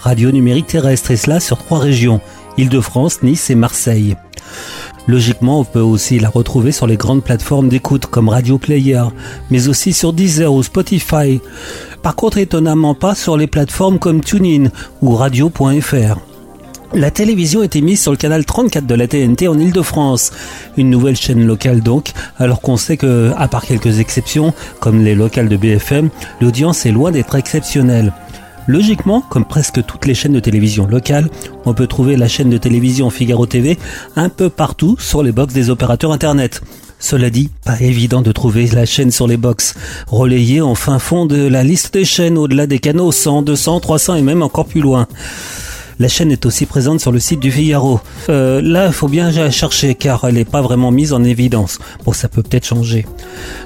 radio 0.00 0.30
numérique 0.30 0.66
terrestre 0.66 1.10
et 1.10 1.16
cela 1.16 1.40
sur 1.40 1.58
trois 1.58 1.78
régions, 1.78 2.20
Île-de-France, 2.56 3.22
Nice 3.22 3.50
et 3.50 3.54
Marseille. 3.54 4.16
Logiquement, 5.06 5.60
on 5.60 5.64
peut 5.64 5.80
aussi 5.80 6.18
la 6.18 6.28
retrouver 6.28 6.72
sur 6.72 6.86
les 6.86 6.96
grandes 6.96 7.24
plateformes 7.24 7.68
d'écoute 7.68 8.06
comme 8.06 8.28
Radio 8.28 8.58
Player, 8.58 9.04
mais 9.50 9.68
aussi 9.68 9.92
sur 9.92 10.12
Deezer 10.12 10.52
ou 10.52 10.62
Spotify. 10.62 11.40
Par 12.02 12.14
contre, 12.14 12.38
étonnamment 12.38 12.94
pas 12.94 13.14
sur 13.14 13.36
les 13.36 13.46
plateformes 13.46 13.98
comme 13.98 14.20
TuneIn 14.20 14.70
ou 15.00 15.14
Radio.fr. 15.14 16.27
La 16.94 17.10
télévision 17.10 17.62
est 17.62 17.76
émise 17.76 18.00
sur 18.00 18.12
le 18.12 18.16
canal 18.16 18.46
34 18.46 18.86
de 18.86 18.94
la 18.94 19.06
TNT 19.06 19.46
en 19.46 19.58
Ile-de-France. 19.58 20.32
Une 20.78 20.88
nouvelle 20.88 21.16
chaîne 21.16 21.46
locale 21.46 21.82
donc, 21.82 22.12
alors 22.38 22.62
qu'on 22.62 22.78
sait 22.78 22.96
que, 22.96 23.30
à 23.36 23.46
part 23.46 23.66
quelques 23.66 23.98
exceptions, 23.98 24.54
comme 24.80 25.04
les 25.04 25.14
locales 25.14 25.50
de 25.50 25.56
BFM, 25.58 26.08
l'audience 26.40 26.86
est 26.86 26.90
loin 26.90 27.10
d'être 27.10 27.34
exceptionnelle. 27.34 28.14
Logiquement, 28.66 29.20
comme 29.20 29.44
presque 29.44 29.84
toutes 29.84 30.06
les 30.06 30.14
chaînes 30.14 30.32
de 30.32 30.40
télévision 30.40 30.86
locales, 30.86 31.28
on 31.66 31.74
peut 31.74 31.86
trouver 31.86 32.16
la 32.16 32.26
chaîne 32.26 32.48
de 32.48 32.58
télévision 32.58 33.10
Figaro 33.10 33.44
TV 33.44 33.78
un 34.16 34.30
peu 34.30 34.48
partout 34.48 34.96
sur 34.98 35.22
les 35.22 35.32
box 35.32 35.52
des 35.52 35.68
opérateurs 35.68 36.12
internet. 36.12 36.62
Cela 36.98 37.28
dit, 37.28 37.50
pas 37.64 37.80
évident 37.80 38.22
de 38.22 38.32
trouver 38.32 38.66
la 38.66 38.86
chaîne 38.86 39.10
sur 39.10 39.26
les 39.26 39.36
box, 39.36 39.74
relayée 40.06 40.62
en 40.62 40.74
fin 40.74 40.98
fond 40.98 41.26
de 41.26 41.46
la 41.46 41.62
liste 41.62 41.92
des 41.94 42.06
chaînes 42.06 42.38
au-delà 42.38 42.66
des 42.66 42.78
canaux 42.78 43.12
100, 43.12 43.42
200, 43.42 43.80
300 43.80 44.14
et 44.16 44.22
même 44.22 44.42
encore 44.42 44.66
plus 44.66 44.80
loin. 44.80 45.06
La 46.00 46.06
chaîne 46.06 46.30
est 46.30 46.46
aussi 46.46 46.64
présente 46.64 47.00
sur 47.00 47.10
le 47.10 47.18
site 47.18 47.40
du 47.40 47.50
Figaro. 47.50 48.00
Euh, 48.28 48.60
là, 48.62 48.86
il 48.86 48.92
faut 48.92 49.08
bien 49.08 49.50
chercher 49.50 49.96
car 49.96 50.24
elle 50.24 50.34
n'est 50.34 50.44
pas 50.44 50.62
vraiment 50.62 50.92
mise 50.92 51.12
en 51.12 51.24
évidence. 51.24 51.80
Bon, 52.04 52.12
ça 52.12 52.28
peut 52.28 52.44
peut-être 52.44 52.66
changer. 52.66 53.04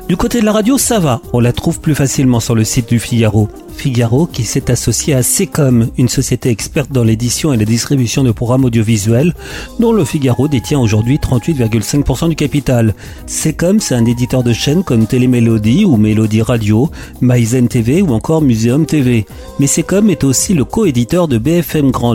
Du 0.08 0.16
côté 0.16 0.40
de 0.40 0.46
la 0.46 0.52
radio, 0.52 0.78
ça 0.78 0.98
va. 0.98 1.20
On 1.34 1.40
la 1.40 1.52
trouve 1.52 1.80
plus 1.80 1.94
facilement 1.94 2.40
sur 2.40 2.54
le 2.54 2.64
site 2.64 2.88
du 2.88 2.98
Figaro. 2.98 3.50
Figaro 3.76 4.26
qui 4.26 4.44
s'est 4.44 4.70
associé 4.70 5.14
à 5.14 5.22
Secom, 5.22 5.88
une 5.98 6.08
société 6.08 6.50
experte 6.50 6.92
dans 6.92 7.04
l'édition 7.04 7.52
et 7.52 7.56
la 7.56 7.64
distribution 7.64 8.22
de 8.22 8.30
programmes 8.30 8.64
audiovisuels, 8.64 9.34
dont 9.80 9.92
le 9.92 10.04
Figaro 10.04 10.48
détient 10.48 10.78
aujourd'hui 10.78 11.18
38,5% 11.18 12.28
du 12.28 12.36
capital. 12.36 12.94
Secom, 13.26 13.80
c'est 13.80 13.94
un 13.94 14.04
éditeur 14.04 14.42
de 14.42 14.52
chaînes 14.52 14.84
comme 14.84 15.06
Télémélodie 15.06 15.84
ou 15.84 15.96
Mélodie 15.96 16.42
Radio, 16.42 16.90
Maizen 17.20 17.68
TV 17.68 18.02
ou 18.02 18.12
encore 18.12 18.42
Muséum 18.42 18.86
TV. 18.86 19.26
Mais 19.58 19.66
Secom 19.66 20.08
est 20.10 20.24
aussi 20.24 20.54
le 20.54 20.64
co-éditeur 20.64 21.28
de 21.28 21.38
BFM 21.38 21.90
Grand 21.90 22.14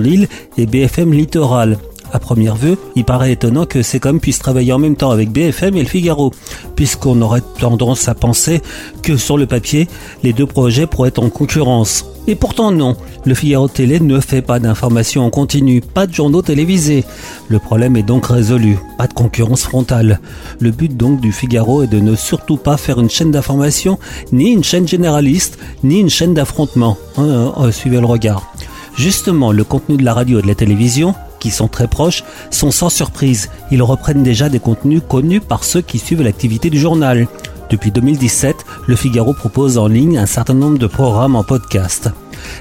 Et 0.57 0.65
BFM 0.65 1.11
Littoral. 1.11 1.77
À 2.13 2.19
première 2.19 2.55
vue, 2.55 2.77
il 2.95 3.03
paraît 3.03 3.33
étonnant 3.33 3.65
que 3.65 3.81
Secom 3.81 4.21
puisse 4.21 4.39
travailler 4.39 4.71
en 4.71 4.79
même 4.79 4.95
temps 4.95 5.11
avec 5.11 5.29
BFM 5.29 5.75
et 5.75 5.81
le 5.81 5.87
Figaro, 5.87 6.31
puisqu'on 6.77 7.21
aurait 7.21 7.41
tendance 7.59 8.07
à 8.07 8.15
penser 8.15 8.61
que 9.03 9.17
sur 9.17 9.37
le 9.37 9.45
papier, 9.45 9.89
les 10.23 10.31
deux 10.31 10.45
projets 10.45 10.87
pourraient 10.87 11.09
être 11.09 11.21
en 11.21 11.29
concurrence. 11.29 12.05
Et 12.27 12.35
pourtant 12.35 12.71
non, 12.71 12.95
le 13.25 13.33
Figaro 13.33 13.67
Télé 13.67 13.99
ne 13.99 14.21
fait 14.21 14.41
pas 14.41 14.59
d'informations 14.59 15.25
en 15.25 15.29
continu, 15.29 15.81
pas 15.81 16.07
de 16.07 16.13
journaux 16.13 16.41
télévisés. 16.41 17.03
Le 17.49 17.59
problème 17.59 17.97
est 17.97 18.03
donc 18.03 18.27
résolu, 18.27 18.77
pas 18.97 19.07
de 19.07 19.13
concurrence 19.13 19.63
frontale. 19.63 20.21
Le 20.59 20.71
but 20.71 20.95
donc 20.95 21.19
du 21.19 21.33
Figaro 21.33 21.83
est 21.83 21.87
de 21.87 21.99
ne 21.99 22.15
surtout 22.15 22.57
pas 22.57 22.77
faire 22.77 22.99
une 22.99 23.09
chaîne 23.09 23.31
d'information, 23.31 23.99
ni 24.31 24.51
une 24.51 24.63
chaîne 24.63 24.87
généraliste, 24.87 25.57
ni 25.83 25.99
une 25.99 26.09
chaîne 26.09 26.33
d'affrontement. 26.33 26.97
Hein, 27.17 27.53
euh, 27.59 27.71
suivez 27.71 27.99
le 27.99 28.05
regard. 28.05 28.53
Justement, 28.97 29.51
le 29.51 29.63
contenu 29.63 29.95
de 29.95 30.03
la 30.03 30.13
radio 30.13 30.39
et 30.39 30.41
de 30.41 30.47
la 30.47 30.55
télévision, 30.55 31.13
qui 31.39 31.51
sont 31.51 31.67
très 31.67 31.87
proches, 31.87 32.23
sont 32.49 32.71
sans 32.71 32.89
surprise. 32.89 33.49
Ils 33.69 33.83
reprennent 33.83 34.23
déjà 34.23 34.49
des 34.49 34.59
contenus 34.59 35.01
connus 35.07 35.39
par 35.39 35.63
ceux 35.63 35.81
qui 35.81 35.99
suivent 35.99 36.23
l'activité 36.23 36.71
du 36.71 36.79
journal. 36.79 37.27
Depuis 37.69 37.91
2017, 37.91 38.55
Le 38.87 38.95
Figaro 38.95 39.33
propose 39.33 39.77
en 39.77 39.87
ligne 39.87 40.17
un 40.17 40.25
certain 40.25 40.53
nombre 40.53 40.77
de 40.77 40.87
programmes 40.87 41.35
en 41.35 41.43
podcast. 41.43 42.09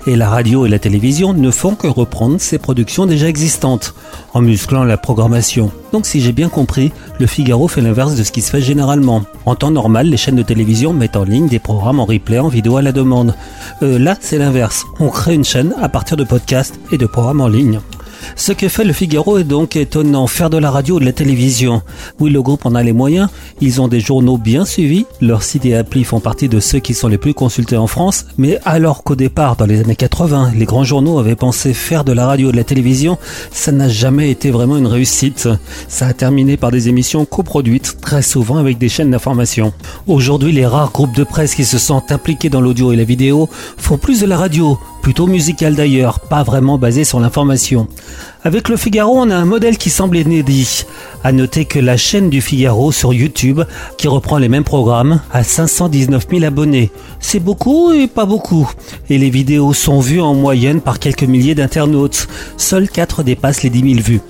Et 0.07 0.17
la 0.17 0.29
radio 0.29 0.67
et 0.67 0.69
la 0.69 0.79
télévision 0.79 1.33
ne 1.33 1.51
font 1.51 1.75
que 1.75 1.87
reprendre 1.87 2.41
ces 2.41 2.59
productions 2.59 3.07
déjà 3.07 3.29
existantes, 3.29 3.95
en 4.35 4.41
musclant 4.41 4.85
la 4.85 4.97
programmation. 4.97 5.71
Donc 5.93 6.07
si 6.07 6.21
j'ai 6.21 6.33
bien 6.33 6.49
compris, 6.49 6.93
Le 7.21 7.27
Figaro 7.27 7.69
fait 7.69 7.83
l'inverse 7.83 8.17
de 8.17 8.25
ce 8.25 8.33
qui 8.33 8.43
se 8.43 8.51
fait 8.51 8.63
généralement. 8.63 9.23
En 9.45 9.55
temps 9.55 9.71
normal, 9.71 10.09
les 10.09 10.17
chaînes 10.17 10.37
de 10.37 10.43
télévision 10.43 10.93
mettent 10.93 11.17
en 11.17 11.25
ligne 11.25 11.49
des 11.49 11.59
programmes 11.61 12.01
en 12.01 12.05
replay 12.05 12.39
en 12.39 12.49
vidéo 12.49 12.77
à 12.77 12.83
la 12.83 12.93
demande. 12.93 13.35
Euh, 13.83 13.99
là, 13.99 14.17
c'est 14.21 14.39
l'inverse. 14.39 14.85
On 14.99 15.09
crée 15.09 15.35
une 15.35 15.45
chaîne 15.45 15.75
à 15.81 15.89
partir 15.89 16.17
de 16.17 16.25
podcasts 16.25 16.81
et 16.91 16.99
de 16.99 17.07
programmes 17.07 17.41
en 17.41 17.49
ligne. 17.49 17.81
Ce 18.35 18.53
que 18.53 18.69
fait 18.69 18.85
le 18.85 18.93
Figaro 18.93 19.39
est 19.39 19.45
donc 19.45 19.77
étonnant, 19.77 20.27
faire 20.27 20.51
de 20.51 20.59
la 20.59 20.71
radio 20.71 20.97
ou 20.97 21.01
de 21.01 21.05
la 21.05 21.13
télévision. 21.13 21.83
Oui, 22.19 22.31
le 22.31 22.43
groupe 22.43 22.67
en 22.67 22.75
a 22.75 22.83
les 22.83 22.93
moyens, 22.93 23.29
ils 23.61 23.81
ont 23.81 23.89
des 23.89 24.01
journaux 24.01 24.39
bien 24.39 24.65
suivis, 24.65 25.07
leurs 25.21 25.43
sites 25.43 25.65
et 25.67 25.77
applis 25.77 26.05
font 26.05 26.21
partie 26.21 26.49
de 26.49 26.61
ceux 26.61 26.79
qui 26.79 26.95
sont 26.95 27.09
les 27.09 27.19
plus 27.19 27.35
consultés 27.35 27.77
en 27.77 27.87
France, 27.87 28.27
mais 28.39 28.59
alors 28.65 29.05
qu'au 29.05 29.15
départ, 29.15 29.57
dans 29.57 29.67
les 29.67 29.81
années 29.81 29.97
80, 29.97 30.53
les 30.57 30.65
grands 30.65 30.85
journaux 30.85 31.19
avaient 31.19 31.37
pensé 31.37 31.75
faire 31.75 32.05
de 32.05 32.13
la 32.13 32.27
radio 32.27 32.49
ou 32.49 32.53
de 32.53 32.57
la 32.57 32.65
télévision, 32.65 33.19
ça 33.53 33.73
n'a 33.73 33.89
jamais 33.89 34.31
été 34.31 34.51
vraiment 34.51 34.77
une 34.77 34.87
réussite. 34.87 35.49
Ça 35.89 36.07
a 36.07 36.13
terminé 36.13 36.57
par 36.57 36.71
des 36.71 36.89
émissions 36.89 37.25
coproduites, 37.25 38.01
très 38.01 38.23
souvent 38.23 38.57
avec 38.57 38.79
des 38.79 38.89
chaînes 38.89 39.11
d'information. 39.11 39.73
Aujourd'hui, 40.07 40.53
les 40.53 40.67
rares 40.67 40.93
groupes 40.93 41.15
de 41.15 41.25
presse 41.25 41.55
qui 41.55 41.65
se 41.65 41.79
sentent 41.79 42.13
impliqués 42.13 42.51
dans 42.51 42.61
l'audio 42.61 42.93
et 42.93 42.97
la 42.97 43.05
vidéo 43.05 43.49
font 43.77 43.99
plus 43.99 44.21
de 44.21 44.27
la 44.27 44.37
radio, 44.37 44.79
plutôt 45.07 45.29
musical 45.29 45.77
d'ailleurs, 45.77 46.19
pas 46.19 46.43
vraiment 46.43 46.79
basé 46.79 47.05
sur 47.05 47.21
l'information. 47.21 47.87
Avec 48.43 48.69
le 48.69 48.77
Figaro, 48.77 49.17
on 49.17 49.31
a 49.31 49.37
un 49.37 49.45
modèle 49.45 49.79
qui 49.79 49.89
semble 49.89 50.17
inédit. 50.17 50.85
À 51.23 51.31
noter 51.31 51.65
que 51.65 51.79
la 51.79 51.97
chaîne 51.97 52.29
du 52.29 52.41
Figaro 52.41 52.91
sur 52.91 53.15
YouTube, 53.15 53.61
qui 53.99 54.09
reprend 54.09 54.39
les 54.39 54.49
mêmes 54.49 54.65
programmes, 54.65 55.21
a 55.33 55.45
519 55.45 56.27
000 56.29 56.43
abonnés. 56.43 56.91
C'est 57.21 57.39
beaucoup 57.39 57.93
et 57.93 58.09
pas 58.09 58.27
beaucoup. 58.27 58.69
Et 59.09 59.17
les 59.17 59.31
vidéos 59.31 59.75
sont 59.75 60.01
vues 60.01 60.21
en 60.21 60.35
moyenne 60.35 60.81
par 60.81 60.99
quelques 60.99 61.23
milliers 61.23 61.55
d'internautes. 61.55 62.27
Seuls 62.57 62.89
4 62.89 63.23
dépassent 63.23 63.63
les 63.63 63.71
10 63.71 63.95
000 63.95 64.05
vues. 64.05 64.23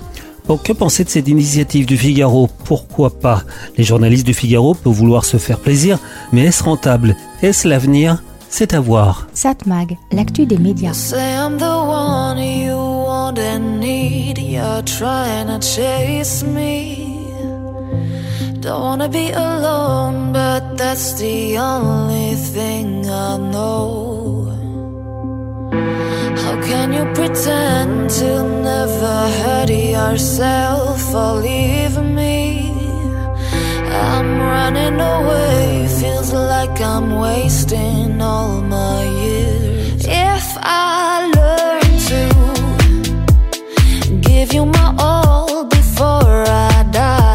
Bon, 0.47 0.57
que 0.57 0.73
penser 0.73 1.03
de 1.03 1.09
cette 1.09 1.27
initiative 1.27 1.87
du 1.87 1.97
Figaro? 1.97 2.51
Pourquoi 2.65 3.09
pas? 3.09 3.41
Les 3.79 3.83
journalistes 3.83 4.27
du 4.27 4.35
Figaro 4.35 4.75
peuvent 4.75 4.93
vouloir 4.93 5.25
se 5.25 5.37
faire 5.37 5.57
plaisir, 5.57 5.97
mais 6.31 6.43
est-ce 6.43 6.63
rentable? 6.63 7.15
Est-ce 7.41 7.67
l'avenir? 7.67 8.21
C'est 8.49 8.73
à 8.73 8.79
voir. 8.79 9.27
Satmag, 9.33 9.97
l'actu 10.11 10.45
des 10.45 10.57
médias. 10.57 10.93
Say 10.93 11.35
I'm 11.35 11.57
the 11.57 11.63
one 11.63 12.37
you 12.39 12.75
want 12.75 13.37
and 13.37 13.79
need. 13.79 14.37
You're 14.39 14.83
trying 14.83 15.47
to 15.47 15.59
chase 15.59 16.43
me. 16.43 17.07
Don't 18.61 18.81
wanna 18.81 19.07
be 19.07 19.31
alone, 19.31 20.33
but 20.33 20.77
that's 20.77 21.13
the 21.13 21.57
only 21.57 22.35
thing 22.35 23.05
I 23.07 23.37
know. 23.37 24.51
How 26.43 26.55
can 26.61 26.91
you 26.93 27.05
pretend 27.13 28.09
to 28.19 28.43
never 28.63 29.29
hurt 29.43 29.69
yourself 29.69 31.13
or 31.13 31.35
leave 31.41 32.01
me? 32.01 32.46
I'm 33.99 34.29
running 34.39 34.99
away, 34.99 35.87
feels 35.99 36.31
like 36.33 36.79
I'm 36.81 37.17
wasting 37.19 38.21
all 38.21 38.61
my 38.61 39.03
years. 39.23 40.05
If 40.07 40.45
I 40.61 41.31
learn 41.37 41.89
to 42.11 42.21
give 44.29 44.53
you 44.53 44.65
my 44.65 44.95
all 44.99 45.65
before 45.65 46.43
I 46.47 46.85
die, 46.91 47.26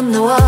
I'm 0.00 0.12
the 0.12 0.22
one. 0.22 0.39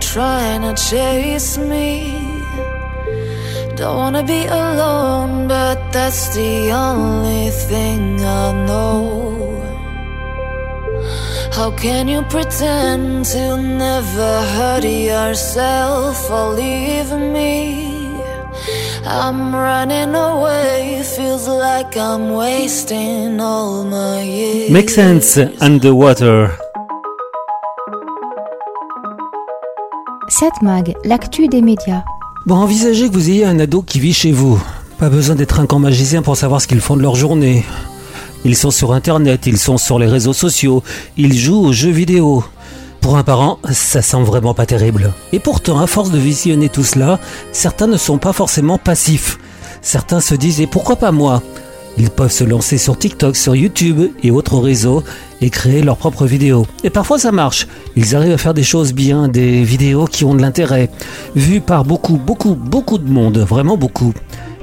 Trying 0.00 0.62
to 0.62 0.74
chase 0.74 1.58
me. 1.58 2.12
Don't 3.76 3.96
wanna 3.96 4.22
be 4.22 4.46
alone, 4.46 5.48
but 5.48 5.78
that's 5.92 6.34
the 6.34 6.70
only 6.72 7.50
thing 7.50 8.20
I 8.20 8.52
know. 8.66 9.40
How 11.52 11.70
can 11.70 12.08
you 12.08 12.22
pretend 12.22 13.24
to 13.32 13.56
never 13.56 14.32
hurt 14.54 14.84
yourself 14.84 16.30
or 16.30 16.54
leave 16.54 17.12
me? 17.12 17.90
I'm 19.04 19.54
running 19.54 20.14
away, 20.14 21.02
feels 21.16 21.48
like 21.48 21.96
I'm 21.96 22.34
wasting 22.34 23.40
all 23.40 23.84
my 23.84 24.22
years. 24.22 24.70
Make 24.70 24.90
sense 24.90 25.36
underwater. 25.60 26.56
Satmag, 30.40 30.94
l'actu 31.04 31.48
des 31.48 31.60
médias. 31.60 32.02
Bon, 32.46 32.54
envisagez 32.54 33.10
que 33.10 33.12
vous 33.12 33.28
ayez 33.28 33.44
un 33.44 33.60
ado 33.60 33.82
qui 33.82 34.00
vit 34.00 34.14
chez 34.14 34.32
vous. 34.32 34.58
Pas 34.96 35.10
besoin 35.10 35.34
d'être 35.34 35.60
un 35.60 35.66
grand 35.66 35.80
magicien 35.80 36.22
pour 36.22 36.34
savoir 36.34 36.62
ce 36.62 36.66
qu'ils 36.66 36.80
font 36.80 36.96
de 36.96 37.02
leur 37.02 37.14
journée. 37.14 37.62
Ils 38.46 38.56
sont 38.56 38.70
sur 38.70 38.94
Internet, 38.94 39.46
ils 39.46 39.58
sont 39.58 39.76
sur 39.76 39.98
les 39.98 40.06
réseaux 40.06 40.32
sociaux, 40.32 40.82
ils 41.18 41.36
jouent 41.36 41.66
aux 41.66 41.72
jeux 41.74 41.90
vidéo. 41.90 42.42
Pour 43.02 43.18
un 43.18 43.22
parent, 43.22 43.58
ça 43.70 44.00
semble 44.00 44.24
vraiment 44.24 44.54
pas 44.54 44.64
terrible. 44.64 45.12
Et 45.34 45.40
pourtant, 45.40 45.78
à 45.78 45.86
force 45.86 46.10
de 46.10 46.16
visionner 46.16 46.70
tout 46.70 46.84
cela, 46.84 47.20
certains 47.52 47.86
ne 47.86 47.98
sont 47.98 48.16
pas 48.16 48.32
forcément 48.32 48.78
passifs. 48.78 49.36
Certains 49.82 50.20
se 50.20 50.34
disent, 50.34 50.62
et 50.62 50.66
pourquoi 50.66 50.96
pas 50.96 51.12
moi? 51.12 51.42
Ils 51.98 52.10
peuvent 52.10 52.32
se 52.32 52.44
lancer 52.44 52.78
sur 52.78 52.96
TikTok, 52.98 53.36
sur 53.36 53.54
YouTube 53.54 54.10
et 54.22 54.30
autres 54.30 54.58
réseaux 54.58 55.02
et 55.40 55.50
créer 55.50 55.82
leurs 55.82 55.96
propres 55.96 56.26
vidéos. 56.26 56.66
Et 56.84 56.90
parfois 56.90 57.18
ça 57.18 57.32
marche. 57.32 57.66
Ils 57.96 58.16
arrivent 58.16 58.32
à 58.32 58.38
faire 58.38 58.54
des 58.54 58.62
choses 58.62 58.92
bien, 58.92 59.28
des 59.28 59.62
vidéos 59.62 60.06
qui 60.06 60.24
ont 60.24 60.34
de 60.34 60.42
l'intérêt, 60.42 60.90
vues 61.34 61.60
par 61.60 61.84
beaucoup, 61.84 62.16
beaucoup, 62.16 62.54
beaucoup 62.54 62.98
de 62.98 63.10
monde, 63.10 63.38
vraiment 63.38 63.76
beaucoup. 63.76 64.14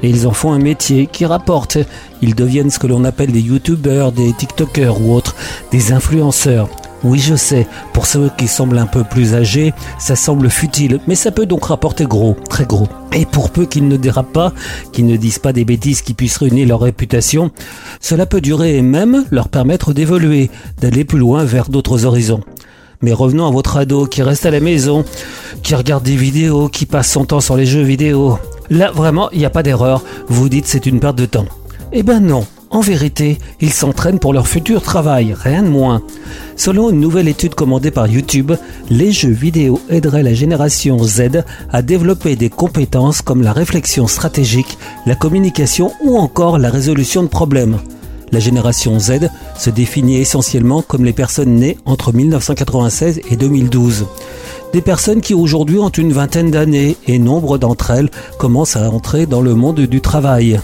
Et 0.04 0.10
ils 0.10 0.28
en 0.28 0.32
font 0.32 0.52
un 0.52 0.60
métier 0.60 1.08
qui 1.08 1.26
rapporte. 1.26 1.78
Ils 2.22 2.36
deviennent 2.36 2.70
ce 2.70 2.80
que 2.80 2.88
l'on 2.88 3.04
appelle 3.04 3.32
des 3.32 3.42
youtubeurs, 3.42 4.12
des 4.12 4.32
tiktokers 4.34 5.02
ou 5.02 5.14
autres, 5.14 5.36
des 5.72 5.92
influenceurs. 5.92 6.70
Oui, 7.04 7.20
je 7.20 7.36
sais, 7.36 7.68
pour 7.93 8.08
ceux 8.08 8.32
qui 8.38 8.48
semblent 8.48 8.78
un 8.78 8.88
peu 8.88 9.04
plus 9.04 9.36
âgés, 9.36 9.74
ça 10.00 10.16
semble 10.16 10.50
futile, 10.50 11.00
mais 11.08 11.14
ça 11.14 11.32
peut 11.32 11.45
donc 11.45 11.66
rapporter 11.66 12.06
gros, 12.06 12.36
très 12.50 12.66
gros. 12.66 12.88
Et 13.14 13.26
pour 13.26 13.52
peu 13.52 13.66
qu'ils 13.66 13.88
ne 13.88 13.98
dérapent 13.98 14.34
pas, 14.34 14.54
qu'ils 14.91 15.06
ne 15.06 15.16
disent 15.16 15.38
pas 15.38 15.54
des 15.54 15.64
bêtises 15.64 16.02
qui 16.02 16.16
puissent 16.16 16.38
ruiner 16.38 16.66
leur 16.66 16.82
réputation, 16.82 17.52
cela 18.02 18.26
peut 18.26 18.41
durer 18.41 18.78
et 18.78 18.82
même 18.82 19.26
leur 19.30 19.48
permettre 19.50 19.93
d'évoluer, 19.93 20.50
d'aller 20.82 21.06
plus 21.06 21.20
loin 21.20 21.43
vers 21.43 21.70
d'autres 21.70 22.06
horizons. 22.06 22.41
Mais 23.02 23.14
revenons 23.14 23.45
à 23.45 23.52
votre 23.52 23.78
ado 23.78 24.08
qui 24.08 24.24
reste 24.24 24.48
à 24.48 24.52
la 24.52 24.60
maison, 24.60 25.06
qui 25.62 25.76
regarde 25.76 26.04
des 26.04 26.16
vidéos, 26.16 26.68
qui 26.68 26.88
passe 26.88 27.12
son 27.12 27.26
temps 27.26 27.41
sur 27.41 27.56
les 27.56 27.68
jeux 27.68 27.84
vidéo. 27.84 28.39
Là, 28.72 28.91
vraiment, 28.91 29.30
il 29.32 29.38
n'y 29.38 29.45
a 29.45 29.52
pas 29.52 29.62
d'erreur. 29.62 30.04
Vous 30.30 30.50
dites 30.50 30.66
c'est 30.66 30.88
une 30.88 31.00
perte 31.00 31.18
de 31.18 31.28
temps. 31.28 31.45
Eh 31.93 32.02
ben 32.02 32.20
non. 32.20 32.45
En 32.70 32.82
vérité, 32.82 33.38
ils 33.61 33.72
s'entraînent 33.72 34.20
pour 34.20 34.34
leur 34.34 34.47
futur 34.47 34.82
travail, 34.82 35.34
rien 35.34 35.63
de 35.63 35.70
moins. 35.70 36.01
Selon 36.57 36.89
une 36.89 36.99
nouvelle 36.99 37.30
étude 37.30 37.55
commandée 37.55 37.91
par 37.91 38.07
YouTube, 38.07 38.51
les 38.89 39.13
jeux 39.13 39.32
vidéo 39.32 39.80
aideraient 39.89 40.24
la 40.24 40.34
génération 40.34 41.01
Z 41.01 41.43
à 41.72 41.82
développer 41.82 42.36
des 42.36 42.49
compétences 42.49 43.22
comme 43.22 43.41
la 43.41 43.53
réflexion 43.53 44.05
stratégique, 44.07 44.78
la 45.05 45.15
communication 45.15 45.93
ou 46.03 46.18
encore 46.18 46.57
la 46.57 46.70
résolution 46.70 47.24
de 47.24 47.30
problèmes. 47.30 47.78
La 48.34 48.39
génération 48.39 48.99
Z 48.99 49.30
se 49.57 49.70
définit 49.70 50.18
essentiellement 50.18 50.82
comme 50.82 51.05
les 51.05 51.13
personnes 51.13 51.55
nées 51.55 51.78
entre 51.86 52.11
1996 52.11 53.22
et 53.32 53.38
2012. 53.38 54.05
Des 54.74 54.82
personnes 54.82 55.22
qui 55.22 55.34
aujourd'hui 55.34 55.80
ont 55.80 55.88
une 55.88 56.11
vingtaine 56.11 56.51
d'années 56.51 56.97
et 57.07 57.20
nombre 57.20 57.57
d'entre 57.57 57.91
elles 57.91 58.09
commencent 58.38 58.76
à 58.76 58.91
entrer 58.91 59.26
dans 59.26 59.39
le 59.41 59.55
monde 59.55 59.80
du 59.80 60.01
travail. 60.01 60.59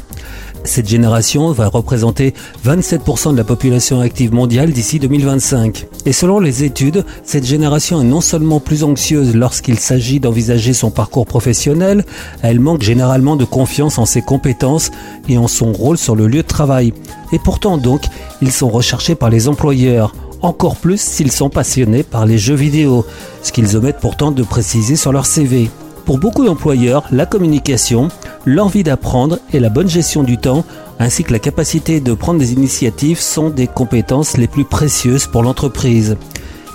Cette 0.66 0.88
génération 0.88 1.52
va 1.52 1.68
représenter 1.68 2.34
27% 2.66 3.34
de 3.34 3.38
la 3.38 3.44
population 3.44 4.00
active 4.00 4.34
mondiale 4.34 4.72
d'ici 4.72 4.98
2025. 4.98 5.88
Et 6.06 6.14
selon 6.14 6.40
les 6.40 6.64
études, 6.64 7.06
cette 7.24 7.46
génération 7.46 8.02
est 8.02 8.06
non 8.06 8.22
seulement 8.22 8.62
plus 8.62 8.84
anxieuse 8.84 9.36
lorsqu'il 9.36 9.78
s'agit 9.78 10.22
d'envisager 10.22 10.74
son 10.74 10.90
parcours 10.90 11.26
professionnel, 11.26 12.06
elle 12.42 12.62
manque 12.62 12.82
généralement 12.82 13.36
de 13.36 13.46
confiance 13.46 13.98
en 13.98 14.06
ses 14.06 14.22
compétences 14.22 14.92
et 15.28 15.38
en 15.38 15.48
son 15.48 15.74
rôle 15.74 15.98
sur 15.98 16.16
le 16.16 16.28
lieu 16.28 16.44
de 16.44 16.48
travail. 16.48 16.94
Et 17.34 17.40
pourtant 17.40 17.78
donc, 17.78 18.04
ils 18.42 18.52
sont 18.52 18.70
recherchés 18.70 19.16
par 19.16 19.30
les 19.30 19.50
employeurs, 19.50 20.16
encore 20.42 20.78
plus 20.78 21.02
s'ils 21.02 21.32
sont 21.32 21.50
passionnés 21.50 22.04
par 22.04 22.26
les 22.26 22.38
jeux 22.38 22.56
vidéo, 22.56 23.06
ce 23.42 23.52
qu'ils 23.52 23.76
omettent 23.76 24.00
pourtant 24.00 24.32
de 24.32 24.44
préciser 24.44 24.96
sur 24.96 25.12
leur 25.12 25.26
CV. 25.26 25.70
Pour 26.06 26.18
beaucoup 26.18 26.44
d'employeurs, 26.44 27.04
la 27.12 27.26
communication, 27.26 28.10
l'envie 28.46 28.84
d'apprendre 28.84 29.40
et 29.54 29.60
la 29.60 29.70
bonne 29.70 29.88
gestion 29.88 30.24
du 30.24 30.38
temps, 30.38 30.66
ainsi 31.00 31.24
que 31.24 31.32
la 31.32 31.40
capacité 31.40 32.02
de 32.02 32.14
prendre 32.14 32.40
des 32.40 32.52
initiatives 32.52 33.20
sont 33.20 33.50
des 33.50 33.68
compétences 33.68 34.36
les 34.36 34.48
plus 34.48 34.66
précieuses 34.66 35.28
pour 35.28 35.44
l'entreprise. 35.44 36.18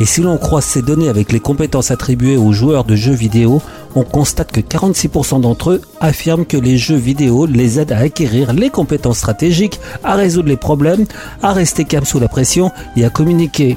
Et 0.01 0.07
si 0.07 0.23
l'on 0.23 0.39
croise 0.39 0.65
ces 0.65 0.81
données 0.81 1.09
avec 1.09 1.31
les 1.31 1.41
compétences 1.41 1.91
attribuées 1.91 2.37
aux 2.37 2.53
joueurs 2.53 2.85
de 2.85 2.97
jeux 2.97 3.13
vidéo, 3.13 3.61
on 3.95 4.03
constate 4.03 4.51
que 4.51 4.61
46% 4.61 5.41
d'entre 5.41 5.73
eux 5.73 5.83
affirment 6.01 6.47
que 6.47 6.57
les 6.57 6.79
jeux 6.79 6.97
vidéo 6.97 7.47
les 7.47 7.81
aident 7.81 7.93
à 7.93 7.99
acquérir 7.99 8.55
les 8.55 8.71
compétences 8.71 9.19
stratégiques, 9.19 9.81
à 10.05 10.15
résoudre 10.15 10.49
les 10.49 10.57
problèmes, 10.57 11.05
à 11.43 11.53
rester 11.53 11.85
calme 11.85 12.07
sous 12.07 12.21
la 12.21 12.29
pression 12.29 12.71
et 12.97 13.05
à 13.05 13.11
communiquer. 13.11 13.77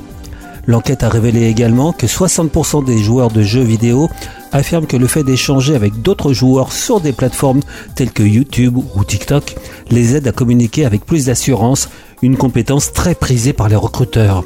L'enquête 0.67 1.03
a 1.03 1.09
révélé 1.09 1.47
également 1.47 1.91
que 1.91 2.05
60% 2.05 2.85
des 2.85 2.99
joueurs 2.99 3.31
de 3.31 3.41
jeux 3.41 3.63
vidéo 3.63 4.09
affirment 4.51 4.87
que 4.87 4.97
le 4.97 5.07
fait 5.07 5.23
d'échanger 5.23 5.75
avec 5.75 6.01
d'autres 6.01 6.33
joueurs 6.33 6.71
sur 6.71 7.01
des 7.01 7.13
plateformes 7.13 7.61
telles 7.95 8.11
que 8.11 8.23
YouTube 8.23 8.77
ou 8.77 9.03
TikTok 9.03 9.55
les 9.89 10.15
aide 10.15 10.27
à 10.27 10.31
communiquer 10.31 10.85
avec 10.85 11.05
plus 11.05 11.25
d'assurance, 11.25 11.89
une 12.21 12.37
compétence 12.37 12.93
très 12.93 13.15
prisée 13.15 13.53
par 13.53 13.69
les 13.69 13.75
recruteurs. 13.75 14.43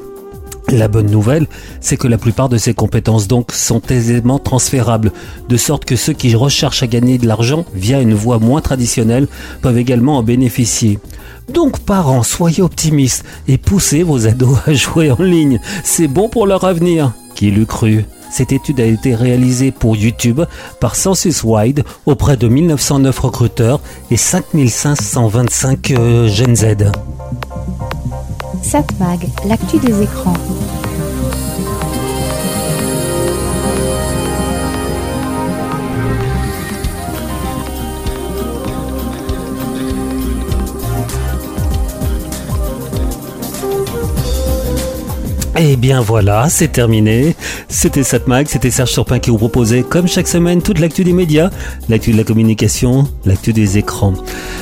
La 0.70 0.88
bonne 0.88 1.12
nouvelle, 1.12 1.46
c'est 1.80 1.98
que 1.98 2.08
la 2.08 2.18
plupart 2.18 2.50
de 2.50 2.58
ces 2.58 2.74
compétences 2.74 3.28
donc 3.28 3.52
sont 3.52 3.82
aisément 3.90 4.40
transférables, 4.40 5.12
de 5.48 5.58
sorte 5.58 5.86
que 5.86 5.96
ceux 5.96 6.14
qui 6.14 6.36
recherchent 6.36 6.82
à 6.82 6.88
gagner 6.88 7.20
de 7.20 7.28
l'argent 7.28 7.66
via 7.76 8.02
une 8.02 8.16
voie 8.16 8.40
moins 8.40 8.62
traditionnelle 8.62 9.28
peuvent 9.62 9.78
également 9.78 10.18
en 10.18 10.24
bénéficier. 10.24 10.98
Donc 11.54 11.80
parents, 11.80 12.24
soyez 12.24 12.64
optimistes 12.64 13.24
et 13.48 13.60
poussez 13.60 14.02
vos 14.02 14.26
ados 14.26 14.58
à 14.66 14.74
jouer 14.74 15.12
en 15.12 15.22
ligne. 15.22 15.60
C'est 15.84 16.08
bon 16.08 16.30
pour 16.30 16.48
leur 16.48 16.64
avenir. 16.64 17.14
Qui 17.36 17.52
l'eût 17.52 17.68
cru? 17.68 18.06
Cette 18.36 18.52
étude 18.52 18.82
a 18.82 18.86
été 18.86 19.16
réalisée 19.16 19.72
pour 19.72 19.96
YouTube 19.96 20.42
par 20.82 20.98
Census 20.98 21.42
Wide 21.46 21.86
auprès 22.06 22.36
de 22.36 22.50
1909 22.50 23.18
recruteurs 23.18 23.80
et 24.12 24.18
5525 24.18 25.92
euh, 25.92 26.28
jeunes 26.28 26.58
Z. 26.58 26.92
Satmag, 28.62 29.30
l'actu 29.48 29.80
des 29.80 30.02
écrans. 30.02 30.34
Et 45.58 45.78
bien 45.78 46.02
voilà, 46.02 46.50
c'est 46.50 46.68
terminé. 46.68 47.35
C'était 47.78 48.04
Satmag, 48.04 48.48
c'était 48.48 48.72
Serge 48.72 48.92
Surpin 48.92 49.20
qui 49.20 49.32
vous 49.32 49.38
proposait, 49.38 49.84
comme 49.84 50.08
chaque 50.08 50.30
semaine, 50.30 50.62
toute 50.62 50.80
l'actu 50.80 51.04
des 51.04 51.12
médias, 51.12 51.50
l'actu 51.90 52.14
de 52.14 52.18
la 52.18 52.24
communication, 52.24 53.06
l'actu 53.26 53.52
des 53.52 53.78
écrans. 53.78 54.14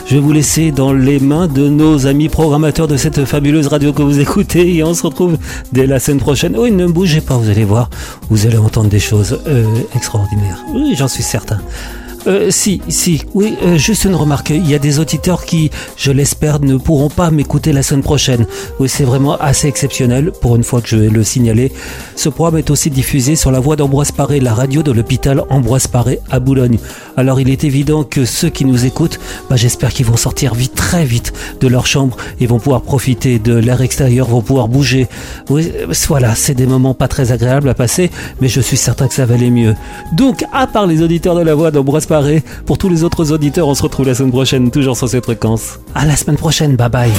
Je 0.07 0.15
vais 0.15 0.19
vous 0.19 0.31
laisser 0.31 0.71
dans 0.71 0.91
les 0.91 1.19
mains 1.19 1.47
de 1.47 1.69
nos 1.69 2.07
amis 2.07 2.27
programmateurs 2.27 2.87
de 2.87 2.97
cette 2.97 3.23
fabuleuse 3.25 3.67
radio 3.67 3.93
que 3.93 4.01
vous 4.01 4.19
écoutez 4.19 4.75
et 4.75 4.83
on 4.83 4.95
se 4.95 5.03
retrouve 5.03 5.37
dès 5.71 5.85
la 5.85 5.99
semaine 5.99 6.21
prochaine. 6.21 6.57
Oui, 6.57 6.71
ne 6.71 6.87
bougez 6.87 7.21
pas, 7.21 7.37
vous 7.37 7.51
allez 7.51 7.65
voir, 7.65 7.91
vous 8.31 8.47
allez 8.47 8.57
entendre 8.57 8.89
des 8.89 8.99
choses 8.99 9.39
euh, 9.45 9.63
extraordinaires. 9.95 10.65
Oui, 10.73 10.95
j'en 10.97 11.07
suis 11.07 11.23
certain. 11.23 11.61
Euh, 12.25 12.51
si, 12.51 12.81
si, 12.87 13.23
oui, 13.33 13.55
euh, 13.63 13.77
juste 13.77 14.05
une 14.05 14.15
remarque. 14.15 14.51
Il 14.51 14.69
y 14.69 14.75
a 14.75 14.79
des 14.79 14.99
auditeurs 14.99 15.43
qui, 15.43 15.71
je 15.97 16.11
l'espère, 16.11 16.61
ne 16.61 16.77
pourront 16.77 17.09
pas 17.09 17.31
m'écouter 17.31 17.73
la 17.73 17.83
semaine 17.83 18.03
prochaine. 18.03 18.45
Oui, 18.79 18.87
c'est 18.87 19.03
vraiment 19.03 19.35
assez 19.37 19.67
exceptionnel, 19.67 20.31
pour 20.31 20.55
une 20.55 20.63
fois 20.63 20.81
que 20.81 20.87
je 20.87 20.95
vais 20.95 21.09
le 21.09 21.23
signaler. 21.23 21.71
Ce 22.15 22.29
programme 22.29 22.59
est 22.59 22.69
aussi 22.69 22.89
diffusé 22.89 23.35
sur 23.35 23.51
la 23.51 23.59
voie 23.59 23.75
d'Ambroise 23.75 24.11
Paré, 24.11 24.39
la 24.39 24.53
radio 24.53 24.83
de 24.83 24.91
l'hôpital 24.91 25.43
Ambroise 25.49 25.87
Paré 25.87 26.19
à 26.31 26.39
Boulogne. 26.39 26.77
Alors 27.17 27.41
il 27.41 27.49
est 27.49 27.63
évident 27.63 28.03
que 28.03 28.23
ceux 28.23 28.49
qui 28.49 28.63
nous 28.63 28.85
écoutent, 28.85 29.19
bah, 29.49 29.55
j'espère 29.57 29.91
qu'ils 29.91 30.05
vont 30.05 30.17
sortir 30.17 30.53
vite, 30.53 30.75
très 30.75 31.05
vite 31.05 31.33
de 31.59 31.67
leur 31.67 31.85
chambre 31.85 32.15
et 32.39 32.47
vont 32.47 32.59
pouvoir 32.59 32.81
profiter 32.81 33.37
de 33.39 33.53
l'air 33.53 33.81
extérieur, 33.81 34.27
vont 34.27 34.41
pouvoir 34.41 34.69
bouger. 34.69 35.07
Oui, 35.49 35.71
euh, 35.75 35.93
voilà, 36.07 36.35
c'est 36.35 36.55
des 36.55 36.67
moments 36.67 36.93
pas 36.93 37.07
très 37.07 37.31
agréables 37.31 37.67
à 37.67 37.73
passer, 37.73 38.11
mais 38.39 38.47
je 38.47 38.61
suis 38.61 38.77
certain 38.77 39.07
que 39.07 39.13
ça 39.13 39.25
va 39.25 39.35
aller 39.35 39.49
mieux. 39.49 39.75
Donc, 40.13 40.45
à 40.53 40.67
part 40.67 40.87
les 40.87 41.01
auditeurs 41.01 41.35
de 41.35 41.41
la 41.41 41.53
voix 41.53 41.71
d'Ambroise 41.71 42.05
Paré, 42.05 42.12
pour 42.65 42.77
tous 42.77 42.89
les 42.89 43.03
autres 43.03 43.31
auditeurs, 43.31 43.67
on 43.67 43.75
se 43.75 43.83
retrouve 43.83 44.07
la 44.07 44.15
semaine 44.15 44.31
prochaine, 44.31 44.71
toujours 44.71 44.97
sur 44.97 45.09
cette 45.09 45.23
fréquence. 45.23 45.79
À 45.95 46.05
la 46.05 46.15
semaine 46.15 46.37
prochaine, 46.37 46.75
bye 46.75 46.89
bye. 46.89 47.11